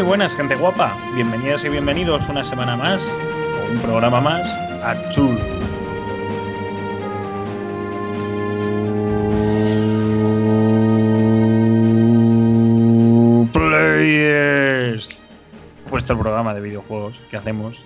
Muy 0.00 0.06
buenas, 0.08 0.34
gente 0.34 0.54
guapa. 0.54 0.96
Bienvenidas 1.14 1.62
y 1.62 1.68
bienvenidos 1.68 2.26
una 2.30 2.42
semana 2.42 2.74
más, 2.74 3.06
o 3.06 3.70
un 3.70 3.78
programa 3.80 4.18
más, 4.18 4.48
a 4.82 5.10
Chul. 5.10 5.36
Players. 13.52 15.10
Vuestro 15.90 16.18
programa 16.18 16.54
de 16.54 16.62
videojuegos 16.62 17.20
que 17.30 17.36
hacemos 17.36 17.84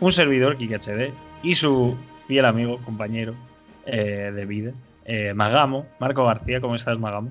un 0.00 0.10
servidor, 0.10 0.56
Kike 0.56 0.80
HD, 0.80 1.14
y 1.44 1.54
su 1.54 1.96
fiel 2.26 2.44
amigo, 2.44 2.80
compañero 2.84 3.36
eh, 3.84 4.32
de 4.34 4.46
vida, 4.46 4.72
eh, 5.04 5.32
Magamo, 5.32 5.86
Marco 6.00 6.24
García. 6.24 6.60
¿Cómo 6.60 6.74
estás, 6.74 6.98
Magamo? 6.98 7.30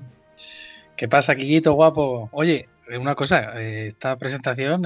¿Qué 0.96 1.06
pasa, 1.06 1.36
Kikito, 1.36 1.74
guapo? 1.74 2.30
Oye, 2.32 2.66
una 2.98 3.14
cosa, 3.14 3.60
eh, 3.60 3.88
esta 3.88 4.16
presentación, 4.16 4.82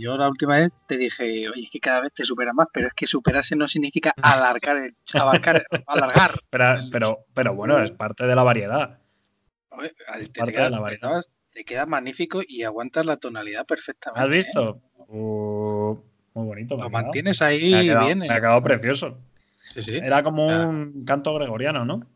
yo 0.00 0.16
la 0.16 0.28
última 0.28 0.56
vez 0.56 0.72
te 0.86 0.96
dije, 0.96 1.48
oye, 1.48 1.64
es 1.64 1.70
que 1.70 1.80
cada 1.80 2.00
vez 2.00 2.12
te 2.12 2.24
supera 2.24 2.52
más, 2.52 2.68
pero 2.72 2.88
es 2.88 2.94
que 2.94 3.06
superarse 3.06 3.56
no 3.56 3.66
significa 3.66 4.12
alargar, 4.22 4.92
abarcar, 5.14 5.66
alargar. 5.86 6.30
Pero, 6.50 6.78
pero, 6.90 7.18
pero 7.34 7.54
bueno, 7.54 7.80
es 7.82 7.90
parte 7.90 8.26
de 8.26 8.34
la 8.34 8.42
variedad. 8.42 8.98
Oye, 9.70 9.92
te, 10.32 10.42
te, 10.44 10.52
queda, 10.52 10.70
te, 11.52 11.64
queda, 11.64 11.86
magnífico 11.86 12.40
y 12.46 12.62
aguantas 12.62 13.04
la 13.04 13.16
tonalidad 13.16 13.66
perfectamente. 13.66 14.20
¿Has 14.20 14.34
visto? 14.34 14.80
Uh, 15.08 15.96
muy 16.34 16.46
bonito. 16.46 16.76
Lo 16.76 16.90
mantienes 16.90 17.42
ahí 17.42 17.72
me 17.72 17.98
bien. 18.00 18.18
Me 18.20 18.30
ha 18.30 18.40
quedado 18.40 18.62
precioso. 18.62 19.18
Sí, 19.74 19.82
sí. 19.82 19.96
Era 19.96 20.22
como 20.22 20.46
un 20.46 21.04
canto 21.04 21.34
gregoriano, 21.34 21.84
¿no? 21.84 22.06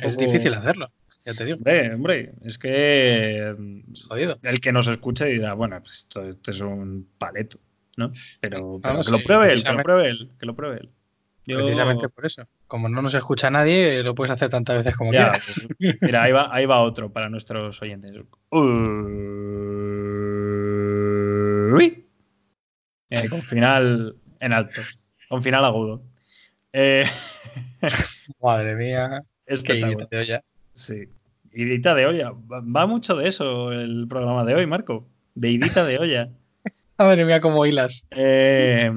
Es 0.00 0.16
difícil 0.16 0.54
hacerlo, 0.54 0.90
ya 1.24 1.34
te 1.34 1.44
digo. 1.44 1.56
Hombre, 1.58 1.94
hombre, 1.94 2.32
es 2.42 2.58
que 2.58 3.54
Jodido. 4.08 4.38
el 4.42 4.60
que 4.60 4.72
nos 4.72 4.86
escuche 4.88 5.26
dirá, 5.26 5.54
bueno, 5.54 5.80
pues 5.80 6.08
esto, 6.12 6.22
es 6.22 6.60
un 6.60 7.08
paleto, 7.18 7.58
¿no? 7.96 8.12
Pero, 8.40 8.80
que 8.80 9.10
lo 9.10 9.18
pruebe 9.20 9.52
él, 9.52 9.64
que 9.64 9.72
lo 9.72 9.82
pruebe 9.82 10.08
él, 10.08 10.30
que 10.38 10.46
lo 10.46 10.54
pruebe 10.54 10.76
él. 10.80 10.90
Precisamente 11.46 12.08
por 12.08 12.24
eso. 12.24 12.46
Como 12.66 12.88
no 12.88 13.02
nos 13.02 13.12
escucha 13.14 13.50
nadie, 13.50 14.02
lo 14.02 14.14
puedes 14.14 14.30
hacer 14.30 14.48
tantas 14.48 14.76
veces 14.76 14.96
como 14.96 15.10
quieras. 15.10 15.42
Pues, 15.78 15.96
mira, 16.00 16.22
ahí 16.22 16.32
va, 16.32 16.48
ahí 16.54 16.64
va 16.64 16.80
otro 16.80 17.12
para 17.12 17.28
nuestros 17.28 17.82
oyentes. 17.82 18.12
Uy. 18.50 18.74
Eh, 23.10 23.28
con 23.28 23.42
final 23.42 24.16
en 24.40 24.52
alto, 24.52 24.80
con 25.28 25.42
final 25.42 25.64
agudo. 25.64 26.02
Eh... 26.72 27.04
Madre 28.42 28.74
mía. 28.74 29.22
Es 29.46 29.62
que 29.62 29.84
olla. 29.84 30.42
Sí. 30.74 31.08
Idita 31.52 31.94
de 31.94 32.06
olla. 32.06 32.32
Va 32.32 32.86
mucho 32.86 33.16
de 33.16 33.28
eso 33.28 33.72
el 33.72 34.06
programa 34.08 34.44
de 34.44 34.54
hoy, 34.54 34.66
Marco. 34.66 35.06
De 35.34 35.50
idita 35.50 35.84
de 35.84 35.98
olla. 35.98 36.28
Madre 36.98 37.24
mía, 37.24 37.40
cómo 37.40 37.64
hilas. 37.64 38.06
Eh, 38.10 38.90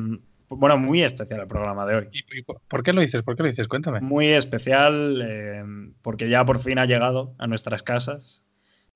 bueno, 0.49 0.77
muy 0.77 1.03
especial 1.03 1.41
el 1.41 1.47
programa 1.47 1.85
de 1.85 1.95
hoy. 1.95 2.07
¿Y, 2.11 2.43
por 2.43 2.83
qué 2.83 2.93
lo 2.93 3.01
dices? 3.01 3.21
¿Por 3.23 3.35
qué 3.35 3.43
lo 3.43 3.49
dices? 3.49 3.67
Cuéntame. 3.67 4.01
Muy 4.01 4.27
especial 4.27 5.21
eh, 5.25 5.63
porque 6.01 6.29
ya 6.29 6.45
por 6.45 6.59
fin 6.59 6.79
ha 6.79 6.85
llegado 6.85 7.33
a 7.37 7.47
nuestras 7.47 7.83
casas 7.83 8.43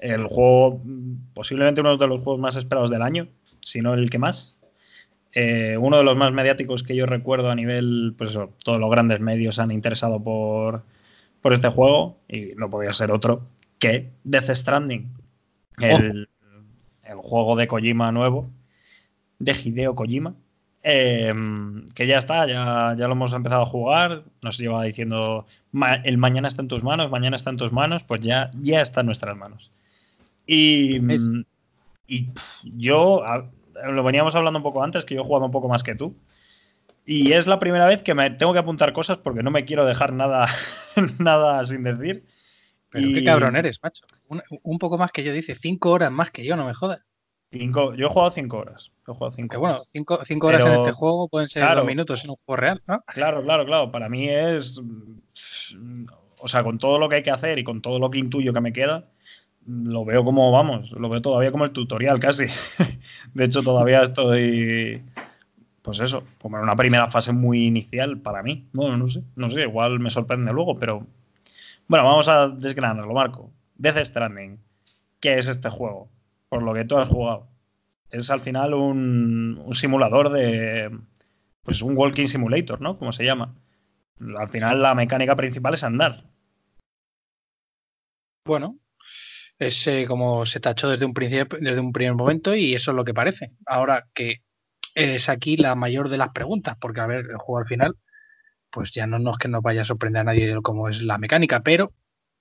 el 0.02 0.26
juego, 0.26 0.82
posiblemente 1.34 1.82
uno 1.82 1.96
de 1.96 2.08
los 2.08 2.22
juegos 2.22 2.42
más 2.42 2.56
esperados 2.56 2.90
del 2.90 3.04
año, 3.04 3.28
si 3.62 3.82
no 3.82 3.94
el 3.94 4.10
que 4.10 4.18
más. 4.18 4.58
Eh, 5.34 5.78
uno 5.80 5.98
de 5.98 6.04
los 6.04 6.18
más 6.18 6.34
mediáticos 6.34 6.84
que 6.84 6.96
yo 6.96 7.06
recuerdo 7.06 7.50
a 7.50 7.56
nivel, 7.56 8.16
pues 8.18 8.32
eso, 8.32 8.54
todos 8.66 8.80
los 8.80 8.92
grandes 8.92 9.22
medios 9.22 9.60
han 9.60 9.72
interesado 9.72 10.22
por, 10.22 10.84
por 11.42 11.54
este 11.54 11.70
juego 11.70 12.18
y 12.28 12.54
no 12.56 12.70
podía 12.70 12.94
ser 12.94 13.12
otro 13.12 13.48
que 13.80 14.12
Death 14.24 14.52
Stranding, 14.56 15.12
el, 15.80 16.30
el 17.04 17.18
juego 17.18 17.56
de 17.56 17.68
Kojima 17.68 18.12
nuevo, 18.12 18.50
de 19.40 19.54
Hideo 19.54 19.96
Kojima, 19.96 20.36
eh, 20.84 21.34
que 21.94 22.08
ya 22.08 22.18
está, 22.18 22.48
ya, 22.48 22.96
ya, 22.98 23.08
lo 23.08 23.14
hemos 23.14 23.34
empezado 23.34 23.64
a 23.64 23.68
jugar, 23.68 24.24
nos 24.42 24.58
lleva 24.58 24.84
diciendo 24.84 25.46
el 26.04 26.18
mañana 26.18 26.48
está 26.48 26.62
en 26.62 26.68
tus 26.68 26.84
manos, 26.84 27.12
mañana 27.12 27.38
está 27.38 27.50
en 27.50 27.58
tus 27.58 27.72
manos, 27.72 28.04
pues 28.04 28.22
ya, 28.22 28.52
ya 28.62 28.82
está 28.82 29.02
en 29.02 29.08
nuestras 29.08 29.38
manos. 29.38 29.72
Y, 30.46 31.00
y 32.08 32.30
yo, 32.64 33.24
lo 33.84 34.04
veníamos 34.04 34.36
hablando 34.36 34.60
un 34.60 34.64
poco 34.64 34.84
antes, 34.84 35.06
que 35.06 35.16
yo 35.16 35.22
he 35.22 35.24
jugado 35.24 35.46
un 35.46 35.52
poco 35.52 35.70
más 35.70 35.84
que 35.84 35.96
tú. 35.96 36.16
Y 37.12 37.34
es 37.34 37.46
la 37.46 37.60
primera 37.60 37.88
vez 37.88 38.04
que 38.04 38.14
me 38.14 38.30
tengo 38.30 38.54
que 38.54 38.60
apuntar 38.60 38.94
cosas 38.94 39.18
porque 39.18 39.44
no 39.44 39.52
me 39.52 39.66
quiero 39.66 39.86
dejar 39.86 40.14
nada, 40.14 40.48
nada 41.20 41.62
sin 41.66 41.84
decir. 41.84 42.26
Pero 42.90 43.10
qué 43.14 43.26
cabrón 43.26 43.58
eres, 43.58 43.84
macho. 43.84 44.06
Un, 44.30 44.80
poco 44.80 44.98
más 44.98 45.12
que 45.12 45.22
yo, 45.22 45.34
dice, 45.34 45.54
cinco 45.56 45.92
horas 45.92 46.10
más 46.10 46.32
que 46.32 46.46
yo, 46.46 46.56
no 46.56 46.66
me 46.66 46.74
jodas. 46.74 47.02
Cinco, 47.52 47.96
yo 47.96 48.06
he 48.06 48.10
jugado 48.10 48.32
cinco 48.32 48.60
horas. 48.60 48.94
He 49.06 49.12
jugado 49.12 49.34
cinco 49.34 49.60
bueno, 49.60 49.84
cinco, 49.88 50.24
cinco 50.24 50.48
horas 50.48 50.66
en 50.66 50.72
este 50.72 50.94
juego 50.94 51.28
pueden 51.28 51.50
ser 51.50 51.76
dos 51.76 51.86
minutos 51.86 52.24
en 52.24 52.30
un 52.30 52.38
juego 52.38 52.62
real, 52.62 52.82
¿no? 52.88 53.04
Claro, 53.08 53.44
claro, 53.44 53.66
claro. 53.66 53.92
Para 53.92 54.08
mí 54.08 54.30
es. 54.30 54.80
O 56.40 56.48
sea, 56.48 56.64
con 56.64 56.78
todo 56.78 56.98
lo 56.98 57.10
que 57.10 57.16
hay 57.16 57.24
que 57.24 57.32
hacer 57.32 57.60
y 57.60 57.66
con 57.66 57.82
todo 57.82 58.00
lo 58.00 58.10
que 58.10 58.20
intuyo 58.20 58.54
que 58.54 58.62
me 58.62 58.72
queda, 58.72 59.10
lo 59.68 60.06
veo 60.06 60.24
como, 60.24 60.50
vamos, 60.52 60.92
lo 60.92 61.10
veo 61.10 61.22
todavía 61.22 61.52
como 61.52 61.66
el 61.66 61.72
tutorial 61.72 62.22
casi. 62.22 62.46
de 63.34 63.44
hecho, 63.44 63.62
todavía 63.62 64.02
estoy, 64.02 65.04
pues 65.82 66.00
eso, 66.00 66.24
como 66.40 66.58
en 66.58 66.64
una 66.64 66.76
primera 66.76 67.10
fase 67.10 67.32
muy 67.32 67.66
inicial 67.66 68.20
para 68.20 68.44
mí. 68.44 68.68
Bueno, 68.74 68.98
no 68.98 69.08
sé, 69.08 69.24
no 69.36 69.50
sé, 69.50 69.62
igual 69.62 70.00
me 70.00 70.10
sorprende 70.10 70.54
luego, 70.54 70.78
pero 70.78 71.08
bueno, 71.88 72.06
vamos 72.06 72.28
a 72.28 72.50
desgranarlo, 72.50 73.14
Marco. 73.14 73.52
Death 73.76 74.06
Stranding, 74.06 74.60
¿qué 75.20 75.38
es 75.38 75.48
este 75.48 75.70
juego? 75.70 76.10
Por 76.50 76.64
lo 76.64 76.74
que 76.74 76.86
tú 76.86 76.98
has 76.98 77.10
jugado. 77.10 77.48
Es 78.10 78.30
al 78.30 78.42
final 78.42 78.74
un, 78.74 79.68
simulador 79.74 80.30
de, 80.30 80.92
pues 81.64 81.82
un 81.82 81.98
walking 81.98 82.28
simulator, 82.28 82.82
¿no? 82.82 82.98
Como 82.98 83.12
se 83.12 83.24
llama. 83.26 83.56
Al 84.38 84.50
final 84.50 84.82
la 84.82 84.94
mecánica 84.96 85.36
principal 85.36 85.74
es 85.74 85.84
andar. 85.84 86.26
Bueno, 88.46 88.78
es 89.58 89.88
eh, 89.88 90.06
como 90.08 90.46
se 90.46 90.60
tachó 90.60 90.90
desde 90.90 91.06
un 91.06 91.14
principio, 91.14 91.58
desde 91.60 91.80
un 91.80 91.92
primer 91.92 92.16
momento 92.16 92.56
y 92.56 92.76
eso 92.76 92.92
es 92.92 92.96
lo 92.96 93.06
que 93.06 93.14
parece. 93.14 93.52
Ahora 93.66 94.08
que 94.14 94.44
es 94.96 95.30
aquí 95.30 95.58
la 95.58 95.76
mayor 95.76 96.10
de 96.10 96.18
las 96.18 96.32
preguntas, 96.32 96.78
porque 96.80 97.02
a 97.02 97.08
ver, 97.08 97.26
el 97.30 97.38
juego 97.38 97.60
al 97.60 97.68
final, 97.68 97.96
pues 98.70 98.92
ya 98.92 99.08
no, 99.08 99.32
es 99.32 99.38
que 99.38 99.48
nos 99.48 99.62
vaya 99.62 99.82
a 99.82 99.86
sorprender 99.86 100.22
a 100.22 100.26
nadie 100.26 100.48
de 100.48 100.62
cómo 100.62 100.90
es 100.90 101.02
la 101.02 101.18
mecánica, 101.18 101.62
pero 101.62 101.94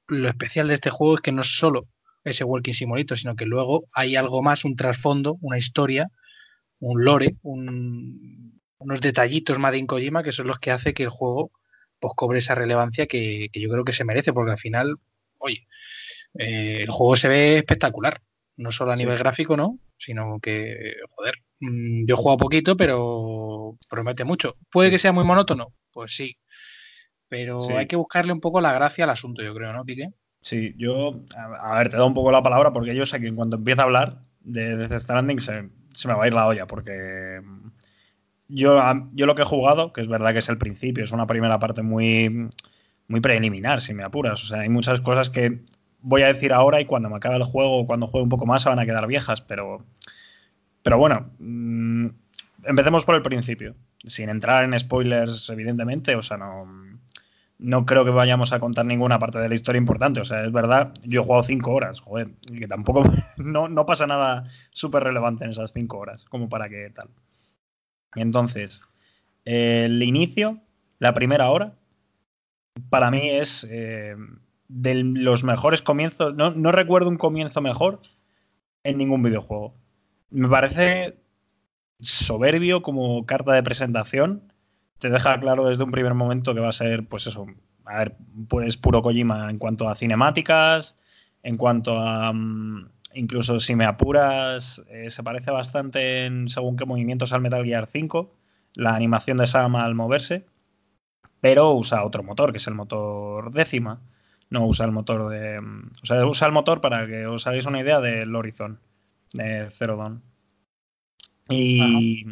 lo 0.08 0.28
especial 0.28 0.68
de 0.68 0.74
este 0.74 0.90
juego 0.90 1.16
es 1.16 1.20
que 1.20 1.32
no 1.32 1.42
es 1.42 1.56
solo 1.56 1.86
ese 2.24 2.44
Walking 2.44 2.72
Simulator, 2.74 3.18
sino 3.18 3.36
que 3.36 3.46
luego 3.46 3.88
hay 3.92 4.16
algo 4.16 4.42
más, 4.42 4.64
un 4.64 4.76
trasfondo, 4.76 5.38
una 5.40 5.58
historia, 5.58 6.08
un 6.78 7.04
lore, 7.04 7.36
unos 7.42 9.00
detallitos 9.00 9.58
Madin 9.58 9.86
Kojima 9.86 10.22
que 10.22 10.32
son 10.32 10.46
los 10.46 10.58
que 10.58 10.70
hace 10.70 10.94
que 10.94 11.04
el 11.04 11.10
juego 11.10 11.50
pues 11.98 12.14
cobre 12.16 12.38
esa 12.38 12.54
relevancia 12.54 13.06
que, 13.06 13.48
que 13.52 13.60
yo 13.60 13.68
creo 13.68 13.84
que 13.84 13.92
se 13.92 14.04
merece, 14.04 14.32
porque 14.32 14.52
al 14.52 14.58
final, 14.58 14.96
oye, 15.38 15.66
eh, 16.38 16.82
el 16.82 16.90
juego 16.90 17.16
se 17.16 17.28
ve 17.28 17.58
espectacular. 17.58 18.22
No 18.56 18.70
solo 18.72 18.92
a 18.92 18.96
nivel 18.96 19.18
gráfico, 19.18 19.56
¿no? 19.56 19.78
Sino 19.96 20.38
que, 20.40 20.96
joder, 21.10 21.34
yo 21.60 22.14
he 22.14 22.16
jugado 22.16 22.38
poquito, 22.38 22.76
pero 22.76 23.76
promete 23.88 24.24
mucho. 24.24 24.56
¿Puede 24.70 24.90
que 24.90 24.98
sea 24.98 25.12
muy 25.12 25.24
monótono? 25.24 25.74
Pues 25.92 26.14
sí. 26.14 26.36
Pero 27.28 27.76
hay 27.76 27.86
que 27.86 27.96
buscarle 27.96 28.32
un 28.32 28.40
poco 28.40 28.60
la 28.60 28.72
gracia 28.72 29.04
al 29.04 29.10
asunto, 29.10 29.42
yo 29.42 29.54
creo, 29.54 29.72
¿no, 29.72 29.84
Quique? 29.84 30.08
Sí, 30.42 30.74
yo, 30.76 31.22
a 31.36 31.78
ver, 31.78 31.90
te 31.90 31.96
doy 31.96 32.06
un 32.06 32.14
poco 32.14 32.32
la 32.32 32.42
palabra 32.42 32.72
porque 32.72 32.94
yo 32.94 33.04
sé 33.06 33.20
que 33.20 33.28
en 33.28 33.36
cuanto 33.36 33.56
empiece 33.56 33.80
a 33.80 33.84
hablar 33.84 34.22
de 34.40 34.76
Death 34.76 35.00
Stranding 35.00 35.40
se, 35.40 35.68
se 35.92 36.08
me 36.08 36.14
va 36.14 36.24
a 36.24 36.26
ir 36.26 36.34
la 36.34 36.46
olla 36.46 36.66
porque 36.66 37.40
yo, 38.48 38.80
yo 39.12 39.26
lo 39.26 39.34
que 39.34 39.42
he 39.42 39.46
jugado, 39.46 39.92
que 39.92 40.00
es 40.00 40.08
verdad 40.08 40.32
que 40.32 40.40
es 40.40 40.48
el 40.48 40.58
principio, 40.58 41.04
es 41.04 41.12
una 41.12 41.26
primera 41.26 41.58
parte 41.58 41.82
muy, 41.82 42.50
muy 43.06 43.20
preliminar, 43.20 43.80
si 43.80 43.94
me 43.94 44.02
apuras. 44.02 44.42
O 44.42 44.46
sea, 44.46 44.60
hay 44.60 44.68
muchas 44.68 45.00
cosas 45.00 45.30
que 45.30 45.60
voy 46.00 46.22
a 46.22 46.28
decir 46.28 46.52
ahora 46.52 46.80
y 46.80 46.86
cuando 46.86 47.10
me 47.10 47.16
acabe 47.16 47.36
el 47.36 47.44
juego 47.44 47.78
o 47.80 47.86
cuando 47.86 48.06
juegue 48.06 48.24
un 48.24 48.30
poco 48.30 48.46
más 48.46 48.62
se 48.62 48.68
van 48.68 48.78
a 48.78 48.86
quedar 48.86 49.06
viejas, 49.06 49.40
pero, 49.40 49.84
pero 50.82 50.98
bueno, 50.98 51.30
mm, 51.38 52.06
empecemos 52.64 53.04
por 53.04 53.14
el 53.14 53.22
principio, 53.22 53.74
sin 54.04 54.28
entrar 54.28 54.64
en 54.64 54.78
spoilers 54.78 55.48
evidentemente, 55.50 56.14
o 56.16 56.22
sea, 56.22 56.36
no, 56.36 56.66
no 57.58 57.86
creo 57.86 58.04
que 58.04 58.10
vayamos 58.10 58.52
a 58.52 58.60
contar 58.60 58.86
ninguna 58.86 59.18
parte 59.18 59.38
de 59.38 59.48
la 59.48 59.54
historia 59.54 59.78
importante, 59.78 60.20
o 60.20 60.24
sea, 60.24 60.44
es 60.44 60.52
verdad, 60.52 60.92
yo 61.04 61.20
he 61.20 61.24
jugado 61.24 61.42
cinco 61.42 61.72
horas, 61.72 62.00
joder, 62.00 62.30
que 62.58 62.68
tampoco, 62.68 63.02
no, 63.36 63.68
no 63.68 63.86
pasa 63.86 64.06
nada 64.06 64.44
súper 64.70 65.04
relevante 65.04 65.44
en 65.44 65.50
esas 65.50 65.72
cinco 65.72 65.98
horas, 65.98 66.24
como 66.24 66.48
para 66.48 66.68
que 66.68 66.90
tal. 66.90 67.08
Entonces, 68.14 68.82
el 69.44 70.02
inicio, 70.02 70.58
la 70.98 71.14
primera 71.14 71.50
hora, 71.50 71.74
para 72.88 73.10
mí 73.10 73.28
es... 73.30 73.66
Eh, 73.70 74.16
de 74.70 74.94
los 74.94 75.42
mejores 75.42 75.82
comienzos. 75.82 76.34
No, 76.34 76.50
no 76.50 76.72
recuerdo 76.72 77.08
un 77.08 77.16
comienzo 77.16 77.60
mejor 77.60 78.00
en 78.84 78.98
ningún 78.98 79.22
videojuego. 79.22 79.74
Me 80.30 80.48
parece 80.48 81.16
soberbio 82.00 82.82
como 82.82 83.26
carta 83.26 83.52
de 83.52 83.62
presentación. 83.62 84.52
Te 84.98 85.10
deja 85.10 85.38
claro 85.40 85.68
desde 85.68 85.84
un 85.84 85.90
primer 85.90 86.14
momento 86.14 86.54
que 86.54 86.60
va 86.60 86.68
a 86.68 86.72
ser, 86.72 87.06
pues 87.08 87.26
eso, 87.26 87.46
a 87.84 87.98
ver, 87.98 88.16
pues 88.48 88.76
puro 88.76 89.02
Kojima 89.02 89.50
en 89.50 89.58
cuanto 89.58 89.88
a 89.88 89.94
cinemáticas, 89.94 90.96
en 91.42 91.56
cuanto 91.56 91.98
a, 91.98 92.32
mm, 92.32 92.90
incluso 93.14 93.58
si 93.60 93.74
me 93.74 93.84
apuras, 93.86 94.82
eh, 94.90 95.10
se 95.10 95.22
parece 95.22 95.50
bastante 95.50 96.26
en 96.26 96.48
según 96.48 96.76
qué 96.76 96.84
movimientos 96.86 97.32
al 97.32 97.40
Metal 97.40 97.64
Gear 97.64 97.86
5, 97.86 98.34
la 98.74 98.94
animación 98.94 99.38
de 99.38 99.46
Sam 99.46 99.76
al 99.76 99.94
moverse, 99.94 100.46
pero 101.40 101.72
usa 101.72 102.04
otro 102.04 102.22
motor, 102.22 102.52
que 102.52 102.58
es 102.58 102.66
el 102.66 102.74
motor 102.74 103.52
décima. 103.52 104.00
No 104.50 104.66
usa 104.66 104.84
el 104.86 104.92
motor 104.92 105.30
de. 105.30 105.58
O 106.02 106.06
sea, 106.06 106.26
usa 106.26 106.46
el 106.46 106.52
motor 106.52 106.80
para 106.80 107.06
que 107.06 107.26
os 107.26 107.46
hagáis 107.46 107.66
una 107.66 107.80
idea 107.80 108.00
del 108.00 108.34
Horizon, 108.34 108.80
de 109.32 109.68
Zero 109.70 109.96
Dawn. 109.96 110.22
Y, 111.48 112.24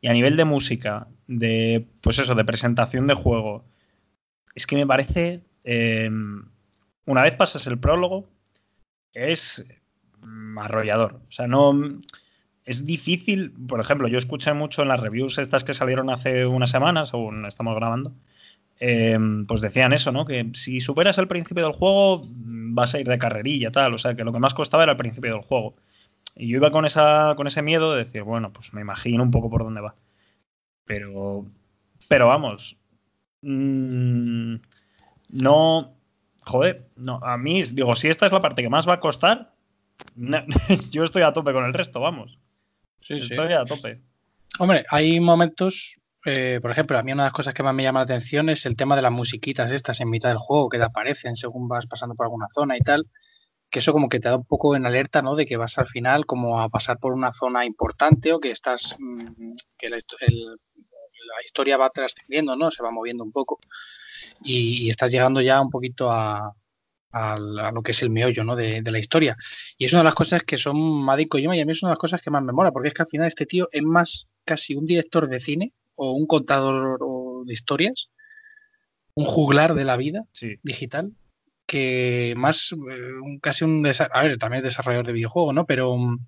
y 0.00 0.08
a 0.08 0.12
nivel 0.12 0.36
de 0.36 0.44
música, 0.44 1.08
de. 1.26 1.86
Pues 2.00 2.18
eso, 2.18 2.34
de 2.34 2.44
presentación 2.44 3.06
de 3.06 3.14
juego. 3.14 3.64
Es 4.54 4.66
que 4.66 4.76
me 4.76 4.86
parece. 4.86 5.42
eh, 5.64 6.10
una 7.06 7.22
vez 7.22 7.34
pasas 7.34 7.66
el 7.66 7.78
prólogo, 7.78 8.28
es 9.12 9.64
arrollador. 10.58 11.20
O 11.28 11.32
sea, 11.32 11.46
no. 11.46 11.72
Es 12.64 12.84
difícil. 12.84 13.52
Por 13.68 13.80
ejemplo, 13.80 14.06
yo 14.08 14.18
escuché 14.18 14.52
mucho 14.52 14.82
en 14.82 14.88
las 14.88 15.00
reviews 15.00 15.38
estas 15.38 15.64
que 15.64 15.74
salieron 15.74 16.10
hace 16.10 16.46
unas 16.46 16.70
semanas, 16.70 17.14
aún 17.14 17.46
estamos 17.46 17.74
grabando. 17.74 18.12
eh, 18.80 19.18
pues 19.46 19.60
decían 19.60 19.92
eso, 19.92 20.12
¿no? 20.12 20.24
Que 20.26 20.50
si 20.54 20.80
superas 20.80 21.18
el 21.18 21.28
principio 21.28 21.64
del 21.64 21.72
juego, 21.74 22.22
vas 22.28 22.94
a 22.94 23.00
ir 23.00 23.08
de 23.08 23.18
carrerilla, 23.18 23.70
tal. 23.70 23.94
O 23.94 23.98
sea, 23.98 24.14
que 24.14 24.24
lo 24.24 24.32
que 24.32 24.38
más 24.40 24.54
costaba 24.54 24.82
era 24.84 24.92
el 24.92 24.98
principio 24.98 25.32
del 25.34 25.42
juego. 25.42 25.76
Y 26.40 26.48
yo 26.48 26.56
iba 26.56 26.70
con, 26.70 26.84
esa, 26.86 27.34
con 27.36 27.46
ese 27.46 27.60
miedo 27.62 27.92
de 27.92 28.04
decir, 28.04 28.22
bueno, 28.22 28.52
pues 28.52 28.72
me 28.72 28.80
imagino 28.80 29.22
un 29.22 29.30
poco 29.30 29.50
por 29.50 29.62
dónde 29.64 29.80
va. 29.82 29.94
Pero. 30.86 31.44
Pero 32.08 32.28
vamos. 32.28 32.76
mm, 33.42 34.54
no. 35.30 35.94
Joder, 36.46 36.88
no, 36.96 37.20
a 37.22 37.36
mí, 37.36 37.62
digo, 37.62 37.94
si 37.94 38.08
esta 38.08 38.24
es 38.26 38.32
la 38.32 38.40
parte 38.40 38.62
que 38.62 38.70
más 38.70 38.88
va 38.88 38.94
a 38.94 39.00
costar, 39.00 39.52
no- 40.16 40.42
yo 40.90 41.04
estoy 41.04 41.22
a 41.22 41.32
tope 41.32 41.52
con 41.52 41.64
el 41.64 41.74
resto, 41.74 42.00
vamos. 42.00 42.38
Sí, 43.02 43.20
sí. 43.20 43.34
Estoy 43.34 43.52
a 43.52 43.64
tope. 43.66 44.00
Hombre, 44.58 44.84
hay 44.90 45.20
momentos, 45.20 45.96
eh, 46.24 46.58
por 46.62 46.70
ejemplo, 46.70 46.98
a 46.98 47.02
mí 47.02 47.12
una 47.12 47.24
de 47.24 47.26
las 47.28 47.34
cosas 47.34 47.52
que 47.54 47.62
más 47.62 47.74
me 47.74 47.82
llama 47.82 48.00
la 48.00 48.04
atención 48.04 48.48
es 48.48 48.64
el 48.66 48.74
tema 48.76 48.96
de 48.96 49.02
las 49.02 49.12
musiquitas 49.12 49.70
estas 49.70 50.00
en 50.00 50.08
mitad 50.10 50.30
del 50.30 50.38
juego 50.38 50.70
que 50.70 50.78
te 50.78 50.84
aparecen 50.84 51.36
según 51.36 51.68
vas 51.68 51.86
pasando 51.86 52.14
por 52.14 52.24
alguna 52.26 52.46
zona 52.52 52.76
y 52.76 52.80
tal, 52.80 53.06
que 53.70 53.78
eso 53.78 53.92
como 53.92 54.08
que 54.08 54.18
te 54.20 54.28
da 54.28 54.36
un 54.36 54.44
poco 54.44 54.74
en 54.76 54.84
alerta, 54.86 55.22
¿no? 55.22 55.36
De 55.36 55.46
que 55.46 55.56
vas 55.56 55.78
al 55.78 55.86
final 55.86 56.26
como 56.26 56.60
a 56.60 56.68
pasar 56.68 56.98
por 56.98 57.12
una 57.12 57.32
zona 57.32 57.64
importante 57.64 58.32
o 58.32 58.40
que 58.40 58.50
estás, 58.50 58.96
mm, 58.98 59.52
que 59.78 59.88
la, 59.88 59.96
histo- 59.98 60.16
el- 60.20 60.44
la 60.46 61.44
historia 61.44 61.76
va 61.76 61.90
trascendiendo, 61.90 62.56
¿no? 62.56 62.70
Se 62.70 62.82
va 62.82 62.90
moviendo 62.90 63.22
un 63.22 63.30
poco 63.32 63.60
y, 64.42 64.86
y 64.86 64.90
estás 64.90 65.10
llegando 65.12 65.40
ya 65.40 65.60
un 65.60 65.70
poquito 65.70 66.10
a, 66.10 66.52
a 67.12 67.38
la- 67.38 67.68
a 67.68 67.72
lo 67.72 67.82
que 67.82 67.92
es 67.92 68.02
el 68.02 68.10
meollo, 68.10 68.42
¿no? 68.44 68.56
De, 68.56 68.82
de 68.82 68.90
la 68.92 68.98
historia. 68.98 69.36
Y 69.78 69.84
es 69.84 69.92
una 69.92 70.00
de 70.00 70.04
las 70.06 70.14
cosas 70.14 70.42
que 70.42 70.56
son 70.56 70.76
Madi 71.04 71.26
Kojima 71.26 71.56
y 71.56 71.60
a 71.60 71.64
mí 71.66 71.72
es 71.72 71.82
una 71.82 71.90
de 71.90 71.94
las 71.94 71.98
cosas 72.00 72.20
que 72.22 72.30
más 72.30 72.42
me 72.42 72.52
mola, 72.52 72.72
porque 72.72 72.88
es 72.88 72.94
que 72.94 73.02
al 73.02 73.08
final 73.08 73.26
este 73.28 73.46
tío 73.46 73.68
es 73.70 73.82
más 73.82 74.28
casi 74.44 74.74
un 74.74 74.84
director 74.86 75.28
de 75.28 75.38
cine 75.40 75.72
o 75.94 76.12
un 76.12 76.26
contador 76.26 76.98
de 77.44 77.52
historias, 77.52 78.08
un 79.14 79.26
juglar 79.26 79.74
de 79.74 79.84
la 79.84 79.96
vida 79.96 80.24
Sí. 80.32 80.54
digital, 80.62 81.12
que 81.70 82.34
más 82.36 82.72
eh, 82.72 83.12
casi 83.40 83.64
un 83.64 83.86
a 83.86 84.22
ver, 84.24 84.38
también 84.38 84.58
es 84.58 84.64
desarrollador 84.64 85.06
de 85.06 85.12
videojuegos, 85.12 85.54
¿no? 85.54 85.66
Pero 85.66 85.96
mm, 85.96 86.18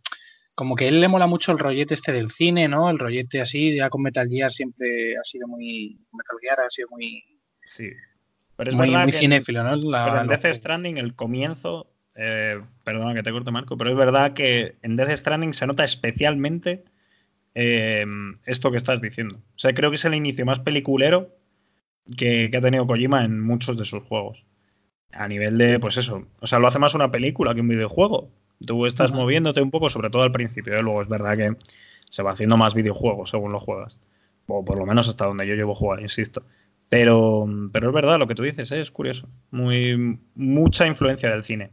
como 0.54 0.76
que 0.76 0.84
a 0.84 0.88
él 0.88 1.00
le 1.00 1.08
mola 1.08 1.26
mucho 1.26 1.50
el 1.50 1.58
rollete 1.58 1.94
este 1.94 2.12
del 2.12 2.30
cine, 2.30 2.68
¿no? 2.68 2.88
El 2.88 2.98
rollete 3.00 3.40
así, 3.40 3.74
ya 3.74 3.88
con 3.90 4.02
Metal 4.02 4.28
Gear 4.28 4.52
siempre 4.52 5.16
ha 5.16 5.24
sido 5.24 5.48
muy 5.48 5.98
Metal 6.12 6.36
Gear 6.40 6.60
ha 6.60 6.70
sido 6.70 6.88
muy 6.90 7.24
Sí. 7.64 7.88
Pero 8.56 8.70
es 8.70 8.76
muy, 8.76 8.88
verdad 8.90 9.02
muy 9.04 9.10
que 9.10 9.16
en- 9.18 9.22
cinéfilo, 9.22 9.64
¿no? 9.64 9.74
La- 9.76 10.04
pero 10.04 10.20
en 10.20 10.28
Death. 10.28 10.54
Stranding 10.54 10.98
el 10.98 11.14
comienzo, 11.16 11.90
eh, 12.14 12.60
perdona 12.84 13.14
que 13.14 13.22
te 13.24 13.32
corte 13.32 13.50
Marco, 13.50 13.76
pero 13.76 13.90
es 13.90 13.96
verdad 13.96 14.34
que 14.34 14.76
en 14.82 14.94
Death 14.94 15.16
Stranding 15.16 15.54
se 15.54 15.66
nota 15.66 15.82
especialmente 15.84 16.84
eh, 17.54 18.04
esto 18.46 18.70
que 18.70 18.76
estás 18.76 19.00
diciendo. 19.00 19.36
O 19.36 19.58
sea, 19.58 19.74
creo 19.74 19.90
que 19.90 19.96
es 19.96 20.04
el 20.04 20.14
inicio 20.14 20.46
más 20.46 20.60
peliculero 20.60 21.34
que, 22.16 22.48
que 22.50 22.56
ha 22.56 22.60
tenido 22.60 22.86
Kojima 22.86 23.24
en 23.24 23.40
muchos 23.40 23.76
de 23.76 23.84
sus 23.84 24.02
juegos. 24.04 24.44
A 25.12 25.28
nivel 25.28 25.58
de, 25.58 25.78
pues 25.78 25.96
eso, 25.98 26.26
o 26.40 26.46
sea, 26.46 26.58
lo 26.58 26.68
hace 26.68 26.78
más 26.78 26.94
una 26.94 27.10
película 27.10 27.54
que 27.54 27.60
un 27.60 27.68
videojuego. 27.68 28.30
Tú 28.66 28.86
estás 28.86 29.12
moviéndote 29.12 29.60
un 29.60 29.70
poco, 29.70 29.88
sobre 29.88 30.10
todo 30.10 30.22
al 30.22 30.32
principio, 30.32 30.74
¿eh? 30.74 30.82
luego 30.82 31.02
es 31.02 31.08
verdad 31.08 31.36
que 31.36 31.56
se 32.08 32.22
va 32.22 32.32
haciendo 32.32 32.56
más 32.56 32.74
videojuegos 32.74 33.30
según 33.30 33.52
lo 33.52 33.60
juegas. 33.60 33.98
O 34.46 34.64
por 34.64 34.78
lo 34.78 34.86
menos 34.86 35.08
hasta 35.08 35.26
donde 35.26 35.46
yo 35.46 35.54
llevo 35.54 35.74
jugando, 35.74 36.02
insisto. 36.02 36.42
Pero, 36.88 37.48
pero 37.72 37.88
es 37.88 37.94
verdad 37.94 38.18
lo 38.18 38.26
que 38.26 38.34
tú 38.34 38.42
dices, 38.42 38.70
¿eh? 38.72 38.80
es 38.80 38.90
curioso. 38.90 39.28
Muy, 39.50 40.18
mucha 40.34 40.86
influencia 40.86 41.30
del 41.30 41.44
cine. 41.44 41.70